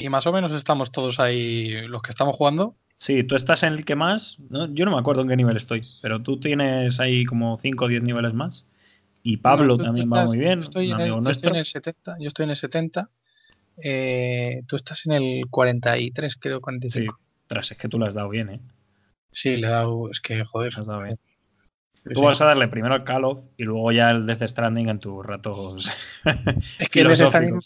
y 0.01 0.09
más 0.09 0.27
o 0.27 0.33
menos 0.33 0.53
estamos 0.53 0.93
todos 0.93 1.21
ahí, 1.21 1.71
los 1.89 2.03
que 2.03 2.11
estamos 2.11 2.37
jugando. 2.37 2.77
Sí, 2.97 3.23
tú 3.23 3.37
estás 3.37 3.63
en 3.63 3.75
el 3.75 3.85
que 3.85 3.95
más. 3.95 4.39
Yo 4.49 4.85
no 4.85 4.91
me 4.91 4.99
acuerdo 4.99 5.23
en 5.23 5.29
qué 5.29 5.37
nivel 5.37 5.57
estoy, 5.57 5.83
pero 6.03 6.21
tú 6.21 6.41
tienes 6.41 6.99
ahí 6.99 7.25
como 7.25 7.57
5 7.59 7.85
o 7.85 7.89
10 7.89 8.03
niveles 8.03 8.35
más. 8.35 8.67
Y 9.23 9.37
Pablo 9.37 9.77
también 9.77 10.11
va 10.13 10.25
muy 10.25 10.39
bien. 10.39 10.61
Yo 10.61 10.65
estoy, 10.65 10.91
en 10.91 11.01
el, 11.01 11.29
estoy 11.29 11.51
en 11.51 11.57
el 11.57 11.65
70. 11.65 12.17
Yo 12.19 12.27
estoy 12.27 12.45
en 12.45 12.51
el 12.51 12.57
70. 12.57 13.11
Eh, 13.83 14.63
tú 14.67 14.77
estás 14.77 15.07
en 15.07 15.13
el 15.13 15.43
43, 15.49 16.37
creo, 16.37 16.61
45. 16.61 17.17
Sí, 17.17 17.25
tras, 17.47 17.71
es 17.71 17.79
que 17.79 17.89
tú 17.89 17.99
lo 17.99 18.07
has 18.07 18.15
dado 18.15 18.31
bien, 18.31 18.49
¿eh? 18.51 18.61
Sí, 19.31 19.57
le 19.57 19.69
he 19.69 19.71
dado. 19.71 20.11
Es 20.11 20.21
que, 20.21 20.45
joder. 20.45 20.73
Has 20.77 20.87
dado 20.87 21.03
bien. 21.03 21.19
Tú 22.15 22.23
vas 22.23 22.41
a 22.41 22.47
darle 22.47 22.69
primero 22.69 22.95
al 22.95 23.05
Call 23.05 23.25
of 23.25 23.45
y 23.57 23.65
luego 23.65 23.93
ya 23.93 24.11
el 24.11 24.27
Death 24.27 24.43
Stranding 24.43 24.89
en 24.89 24.99
tus 24.99 25.25
ratos. 25.25 25.89
es 26.79 26.89
que 26.89 27.01
el 27.03 27.09
Death 27.09 27.19
Stranding 27.29 27.61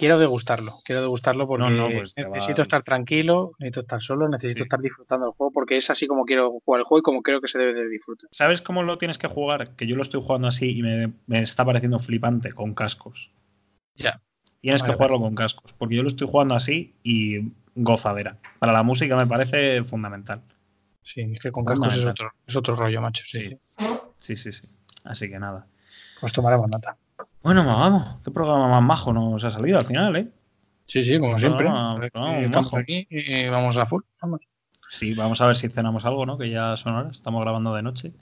quiero 0.00 0.18
degustarlo, 0.18 0.72
quiero 0.82 1.02
degustarlo 1.02 1.46
porque 1.46 1.92
pues 1.92 2.14
necesito 2.16 2.62
estar 2.62 2.82
tranquilo, 2.82 3.52
necesito 3.58 3.80
estar 3.80 4.00
solo, 4.00 4.30
necesito 4.30 4.62
estar 4.62 4.80
disfrutando 4.80 5.26
del 5.26 5.34
juego 5.34 5.52
porque 5.52 5.76
es 5.76 5.90
así 5.90 6.06
como 6.06 6.24
quiero 6.24 6.58
jugar 6.64 6.80
el 6.80 6.84
juego 6.86 7.00
y 7.00 7.02
como 7.02 7.20
creo 7.20 7.42
que 7.42 7.48
se 7.48 7.58
debe 7.58 7.74
de 7.74 7.86
disfrutar. 7.86 8.26
¿Sabes 8.32 8.62
cómo 8.62 8.82
lo 8.82 8.96
tienes 8.96 9.18
que 9.18 9.28
jugar? 9.28 9.76
Que 9.76 9.86
yo 9.86 9.96
lo 9.96 10.02
estoy 10.02 10.22
jugando 10.22 10.48
así 10.48 10.78
y 10.78 10.82
me, 10.82 11.42
está 11.42 11.66
pareciendo 11.66 11.98
flipante 11.98 12.50
con 12.52 12.72
cascos. 12.72 13.30
Ya. 13.94 14.22
Tienes 14.62 14.82
que 14.82 14.94
jugarlo 14.94 15.20
con 15.20 15.34
cascos, 15.34 15.74
porque 15.74 15.96
yo 15.96 16.02
lo 16.02 16.08
estoy 16.08 16.28
jugando 16.28 16.54
así 16.54 16.94
y 17.02 17.52
gozadera. 17.74 18.38
Para 18.58 18.72
la 18.72 18.82
música 18.82 19.16
me 19.16 19.26
parece 19.26 19.84
fundamental. 19.84 20.40
Sí, 21.02 21.20
es 21.30 21.40
que 21.40 21.52
con 21.52 21.66
cascos 21.66 21.94
es 21.94 22.06
otro, 22.06 22.32
es 22.46 22.56
otro 22.56 22.74
rollo, 22.74 23.02
macho. 23.02 23.24
Sí. 23.26 23.50
sí, 24.18 24.36
sí, 24.36 24.50
sí. 24.50 24.66
Así 25.04 25.28
que 25.28 25.38
nada. 25.38 25.66
Pues 26.20 26.32
tomaremos 26.32 26.70
nota. 26.70 26.96
Bueno, 27.42 27.64
vamos, 27.64 28.16
qué 28.24 28.30
programa 28.30 28.68
más 28.68 28.82
majo 28.82 29.12
nos 29.12 29.42
ha 29.44 29.50
salido 29.50 29.78
al 29.78 29.84
final, 29.84 30.16
¿eh? 30.16 30.28
Sí, 30.86 31.04
sí, 31.04 31.18
como 31.18 31.38
siempre. 31.38 31.68
estamos 32.42 32.74
aquí 32.74 33.06
y 33.08 33.48
vamos 33.48 33.76
a 33.76 33.86
full. 33.86 34.02
Vamos. 34.20 34.40
Sí, 34.88 35.14
vamos 35.14 35.40
a 35.40 35.46
ver 35.46 35.54
si 35.54 35.68
cenamos 35.68 36.04
algo, 36.04 36.26
¿no? 36.26 36.36
Que 36.36 36.50
ya 36.50 36.76
son 36.76 36.94
horas, 36.94 37.16
estamos 37.16 37.40
grabando 37.40 37.74
de 37.74 37.82
noche. 37.82 38.12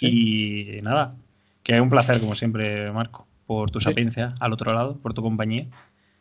Y 0.00 0.78
nada, 0.82 1.16
que 1.62 1.80
un 1.80 1.90
placer, 1.90 2.20
como 2.20 2.36
siempre, 2.36 2.92
Marco, 2.92 3.26
por 3.46 3.70
tu 3.70 3.80
sapiencia 3.80 4.34
al 4.38 4.52
otro 4.52 4.72
lado, 4.72 4.98
por 4.98 5.14
tu 5.14 5.22
compañía. 5.22 5.66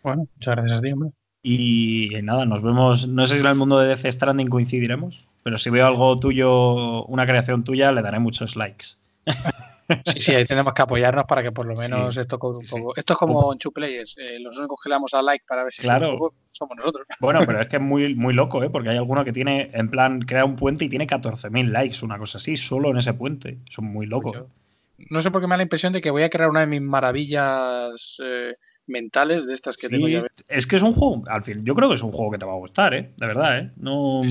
Bueno, 0.02 0.28
muchas 0.36 0.56
gracias 0.56 0.80
a 0.80 0.82
ti, 0.82 0.92
hombre. 0.92 1.12
Y 1.44 2.10
nada, 2.24 2.46
nos 2.46 2.64
vemos, 2.64 3.08
no 3.08 3.28
sé 3.28 3.36
si 3.36 3.42
en 3.42 3.48
el 3.48 3.56
mundo 3.56 3.78
de 3.78 3.90
DC 3.90 4.12
Stranding 4.12 4.48
coincidiremos, 4.48 5.28
pero 5.44 5.60
si 5.60 5.70
veo 5.70 5.86
algo 5.86 6.16
tuyo, 6.16 7.06
una 7.06 7.28
creación 7.28 7.64
tuya, 7.64 7.92
le 7.92 8.02
daré 8.02 8.18
muchos 8.18 8.56
likes. 8.56 8.98
Sí, 10.06 10.20
sí, 10.20 10.34
ahí 10.34 10.46
tenemos 10.46 10.74
que 10.74 10.82
apoyarnos 10.82 11.26
para 11.26 11.44
que 11.44 11.52
por 11.52 11.66
lo 11.66 11.76
menos 11.76 12.18
esto 12.18 12.40
cobre 12.40 12.60
un 12.60 12.66
poco. 12.66 12.96
Esto 12.96 13.14
es 13.14 13.20
como 13.20 13.54
en 13.54 13.60
Two 13.60 13.72
Players, 13.72 14.16
eh, 14.18 14.40
los 14.40 14.58
únicos 14.58 14.80
que 14.82 14.90
le 14.90 14.96
damos 14.96 15.14
a 15.14 15.22
like 15.22 15.46
para 15.48 15.64
ver 15.64 15.74
si 15.74 15.82
claro. 15.82 16.34
somos 16.50 16.78
nosotros. 16.78 17.08
Bueno, 17.20 17.42
pero 17.46 17.62
es 17.62 17.68
que 17.68 17.78
es 17.78 17.82
muy, 17.82 18.16
muy 18.16 18.34
loco, 18.34 18.64
¿eh? 18.64 18.70
porque 18.70 18.90
hay 18.90 18.98
alguno 18.98 19.24
que 19.24 19.32
tiene, 19.32 19.70
en 19.74 19.90
plan, 19.90 20.22
crea 20.22 20.46
un 20.46 20.56
puente 20.56 20.86
y 20.86 20.90
tiene 20.90 21.08
14.000 21.08 21.72
likes, 21.72 22.04
una 22.04 22.18
cosa 22.18 22.38
así, 22.38 22.58
solo 22.58 22.92
en 22.92 22.98
ese 22.98 23.14
puente. 23.14 23.60
Son 23.70 23.86
muy 23.86 24.06
locos. 24.06 24.38
Pues 24.38 25.12
no 25.12 25.22
sé 25.22 25.32
por 25.32 25.42
qué 25.42 25.48
me 25.48 25.54
da 25.54 25.58
la 25.58 25.64
impresión 25.64 25.94
de 25.94 26.02
que 26.02 26.12
voy 26.12 26.24
a 26.24 26.30
crear 26.30 26.50
una 26.50 26.62
de 26.62 26.68
mis 26.68 26.82
maravillas 26.82 28.18
eh, 28.24 28.56
mentales 28.88 29.46
de 29.46 29.54
estas 29.54 29.78
que 29.78 29.90
tengo 29.90 30.08
ya. 30.08 30.24
Es 30.48 30.68
que 30.68 30.78
es 30.78 30.84
un 30.84 30.94
juego, 30.94 31.24
al 31.28 31.44
fin, 31.44 31.64
yo 31.64 31.76
creo 31.76 31.90
que 31.90 31.96
es 31.96 32.04
un 32.04 32.12
juego 32.12 32.32
que 32.32 32.38
te 32.38 32.46
va 32.46 32.54
a 32.54 32.58
gustar, 32.58 32.94
¿eh? 32.94 33.12
De 33.18 33.28
verdad, 33.28 33.60
¿eh? 33.60 33.72
No, 33.78 34.24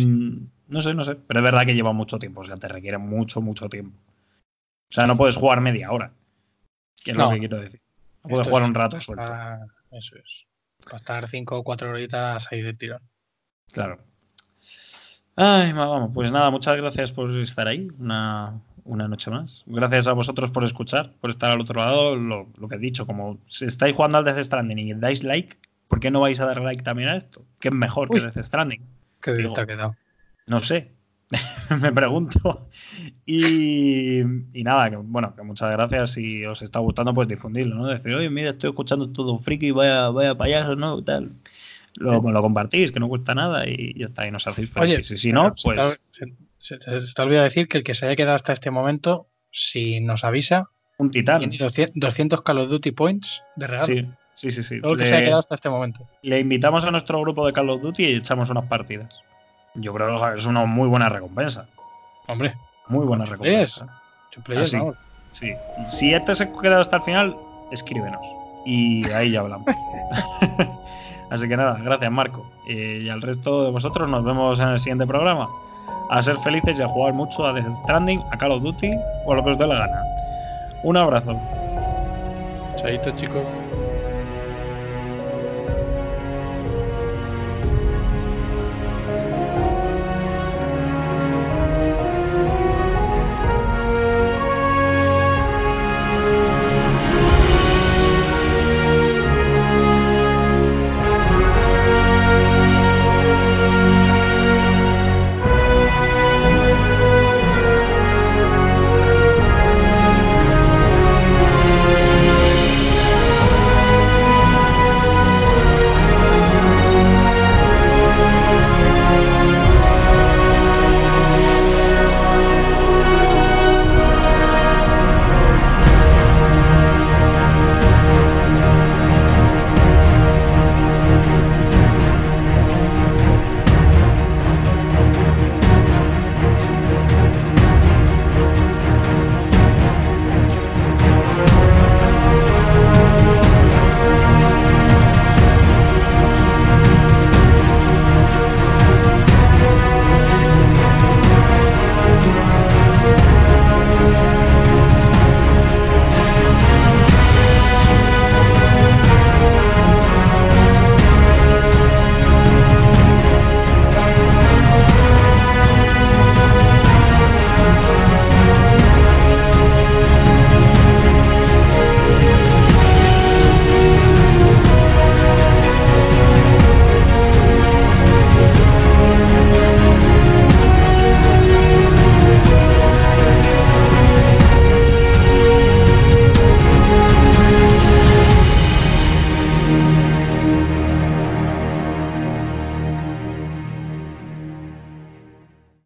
no 0.69 0.83
sé, 0.83 0.95
no 0.95 1.05
sé. 1.05 1.17
Pero 1.17 1.41
es 1.41 1.45
verdad 1.45 1.67
que 1.67 1.75
lleva 1.75 1.93
mucho 1.93 2.19
tiempo, 2.19 2.41
o 2.41 2.45
sea, 2.45 2.57
te 2.57 2.69
requiere 2.69 2.99
mucho, 2.99 3.41
mucho 3.41 3.69
tiempo. 3.69 3.97
O 4.91 4.95
sea, 4.95 5.07
no 5.07 5.17
puedes 5.17 5.37
jugar 5.37 5.61
media 5.61 5.91
hora. 5.91 6.13
Que 7.03 7.11
es 7.11 7.17
lo 7.17 7.31
que 7.31 7.39
quiero 7.39 7.61
decir. 7.61 7.81
No 8.23 8.31
puedes 8.31 8.49
jugar 8.49 8.63
un 8.63 8.75
rato 8.75 9.01
suelto. 9.01 9.25
Eso 9.91 10.17
es. 10.17 10.47
Para 10.85 10.97
estar 10.97 11.29
5 11.29 11.59
o 11.59 11.65
4 11.65 11.91
horitas 11.91 12.47
ahí 12.51 12.63
de 12.63 12.75
tirón. 12.75 13.03
Claro. 13.73 13.99
Ay, 15.37 15.73
vamos, 15.73 16.13
pues 16.15 16.31
nada, 16.31 16.51
muchas 16.51 16.77
gracias 16.77 17.11
por 17.11 17.31
estar 17.39 17.67
ahí 17.67 17.89
una, 17.99 18.61
noche 18.85 19.31
más. 19.31 19.65
Gracias 19.67 20.07
a 20.07 20.13
vosotros 20.13 20.51
por 20.53 20.65
escuchar, 20.65 21.13
por 21.21 21.31
estar 21.31 21.51
al 21.51 21.61
otro 21.61 21.81
lado. 21.81 22.15
Lo, 22.15 22.47
que 22.69 22.77
he 22.77 22.79
dicho, 22.79 23.07
como 23.07 23.39
si 23.49 23.65
estáis 23.65 23.95
jugando 23.95 24.19
al 24.19 24.25
Death 24.25 24.45
Stranding 24.45 24.79
y 24.79 24.95
dais 24.95 25.25
like, 25.25 25.57
¿por 25.89 25.99
qué 25.99 26.11
no 26.11 26.21
vais 26.21 26.39
a 26.39 26.47
dar 26.47 26.61
like 26.61 26.85
también 26.85 27.09
a 27.09 27.17
esto? 27.17 27.45
¿Qué 27.59 27.69
es 27.69 27.75
mejor 27.75 28.09
que 28.09 28.21
Death 28.21 28.45
Stranding? 28.45 28.83
Qué 29.21 29.33
bien 29.33 29.53
te 29.53 29.61
ha 29.61 29.67
quedado. 29.67 29.97
No 30.47 30.61
sé, 30.61 30.93
me 31.81 31.93
pregunto. 31.93 32.69
Y, 33.27 34.23
nada, 34.55 34.91
que, 34.91 34.97
bueno, 34.97 35.35
que 35.35 35.43
muchas 35.43 35.71
gracias. 35.71 36.13
Si 36.13 36.45
os 36.45 36.63
está 36.63 36.79
gustando, 36.81 37.15
pues 37.15 37.29
difundirlo, 37.29 37.77
¿no? 37.77 37.87
Decir, 37.87 38.15
oye, 38.15 38.31
mira, 38.31 38.51
estoy 38.51 38.71
escuchando 38.71 39.11
todo 39.11 39.33
un 39.33 39.43
friki, 39.43 39.71
vaya, 39.71 40.11
vaya 40.11 40.37
payaso, 40.37 40.77
¿no? 40.77 41.03
Tal. 41.03 41.33
Lo, 41.97 42.21
lo 42.21 42.43
compartís, 42.43 42.91
que 42.91 43.01
no 43.01 43.09
cuesta 43.09 43.35
nada 43.35 43.69
y 43.69 43.97
ya 43.99 44.07
está, 44.07 44.27
y 44.27 44.31
nos 44.31 44.47
hacéis 44.47 44.71
Oye, 44.77 45.03
si, 45.05 45.33
no, 45.33 45.55
pues. 45.63 45.79
Se 46.59 46.79
te, 46.79 47.03
se, 47.03 47.23
olvida 47.23 47.43
decir 47.43 47.69
que 47.69 47.79
el 47.79 47.85
que 47.85 47.95
se 47.95 48.07
haya 48.07 48.17
quedado 48.17 48.37
hasta 48.37 48.53
este 48.53 48.71
momento, 48.71 49.29
si 49.51 50.01
nos 50.01 50.25
avisa. 50.25 50.71
Un 50.97 51.11
titán. 51.11 51.41
Tiene 51.41 51.59
200 51.95 52.43
Call 52.43 52.59
of 52.59 52.71
Duty 52.71 52.93
Points 52.93 53.43
de 53.57 53.67
regalo. 53.67 53.87
Sí, 53.87 54.07
sí, 54.33 54.51
sí. 54.51 54.63
sí. 54.63 54.81
el 54.83 54.97
que 54.97 55.07
se 55.07 55.15
haya 55.15 55.27
quedado 55.27 55.41
hasta 55.41 55.57
este 55.57 55.69
momento. 55.69 56.09
Le 56.23 56.41
invitamos 56.41 56.85
a 56.85 56.91
nuestro 56.91 57.21
grupo 57.21 57.47
de 57.47 57.53
Call 57.53 57.71
of 57.71 57.83
Duty 57.83 58.05
y 58.05 58.15
echamos 58.15 58.51
unas 58.51 58.67
partidas. 58.67 59.13
Yo 59.75 59.93
creo 59.93 60.19
que 60.19 60.39
es 60.39 60.47
una 60.47 60.65
muy 60.65 60.89
buena 60.89 61.09
recompensa. 61.09 61.69
Hombre. 62.27 62.55
Muy 62.89 63.07
buena 63.07 63.25
recompensa. 63.25 63.87
Así, 64.57 64.79
sí. 65.31 65.55
Si 65.89 66.13
este 66.13 66.35
se 66.35 66.45
ha 66.45 66.53
quedado 66.53 66.81
hasta 66.81 66.97
el 66.97 67.03
final, 67.03 67.37
escríbenos. 67.71 68.21
Y 68.67 69.09
ahí 69.11 69.33
ya 69.33 69.41
hablamos. 69.41 69.67
Así 71.31 71.49
que 71.49 71.57
nada, 71.57 71.79
gracias 71.83 72.11
Marco. 72.11 72.47
y 72.69 73.09
al 73.09 73.23
resto 73.23 73.65
de 73.65 73.71
vosotros 73.71 74.09
nos 74.09 74.25
vemos 74.25 74.61
en 74.61 74.69
el 74.69 74.79
siguiente 74.79 75.07
programa. 75.07 75.49
A 76.11 76.23
ser 76.23 76.37
felices 76.39 76.79
y 76.79 76.83
a 76.83 76.89
jugar 76.89 77.15
mucho 77.15 77.47
a 77.47 77.53
Death 77.53 77.73
Stranding, 77.83 78.23
a 78.31 78.37
Call 78.37 78.53
of 78.53 78.63
Duty 78.63 78.91
o 79.25 79.33
a 79.33 79.37
lo 79.37 79.45
que 79.45 79.51
os 79.51 79.59
dé 79.59 79.67
la 79.67 79.79
gana. 79.79 80.03
Un 80.83 80.97
abrazo. 80.97 81.37
Chaito 82.77 83.11
chicos. 83.13 83.65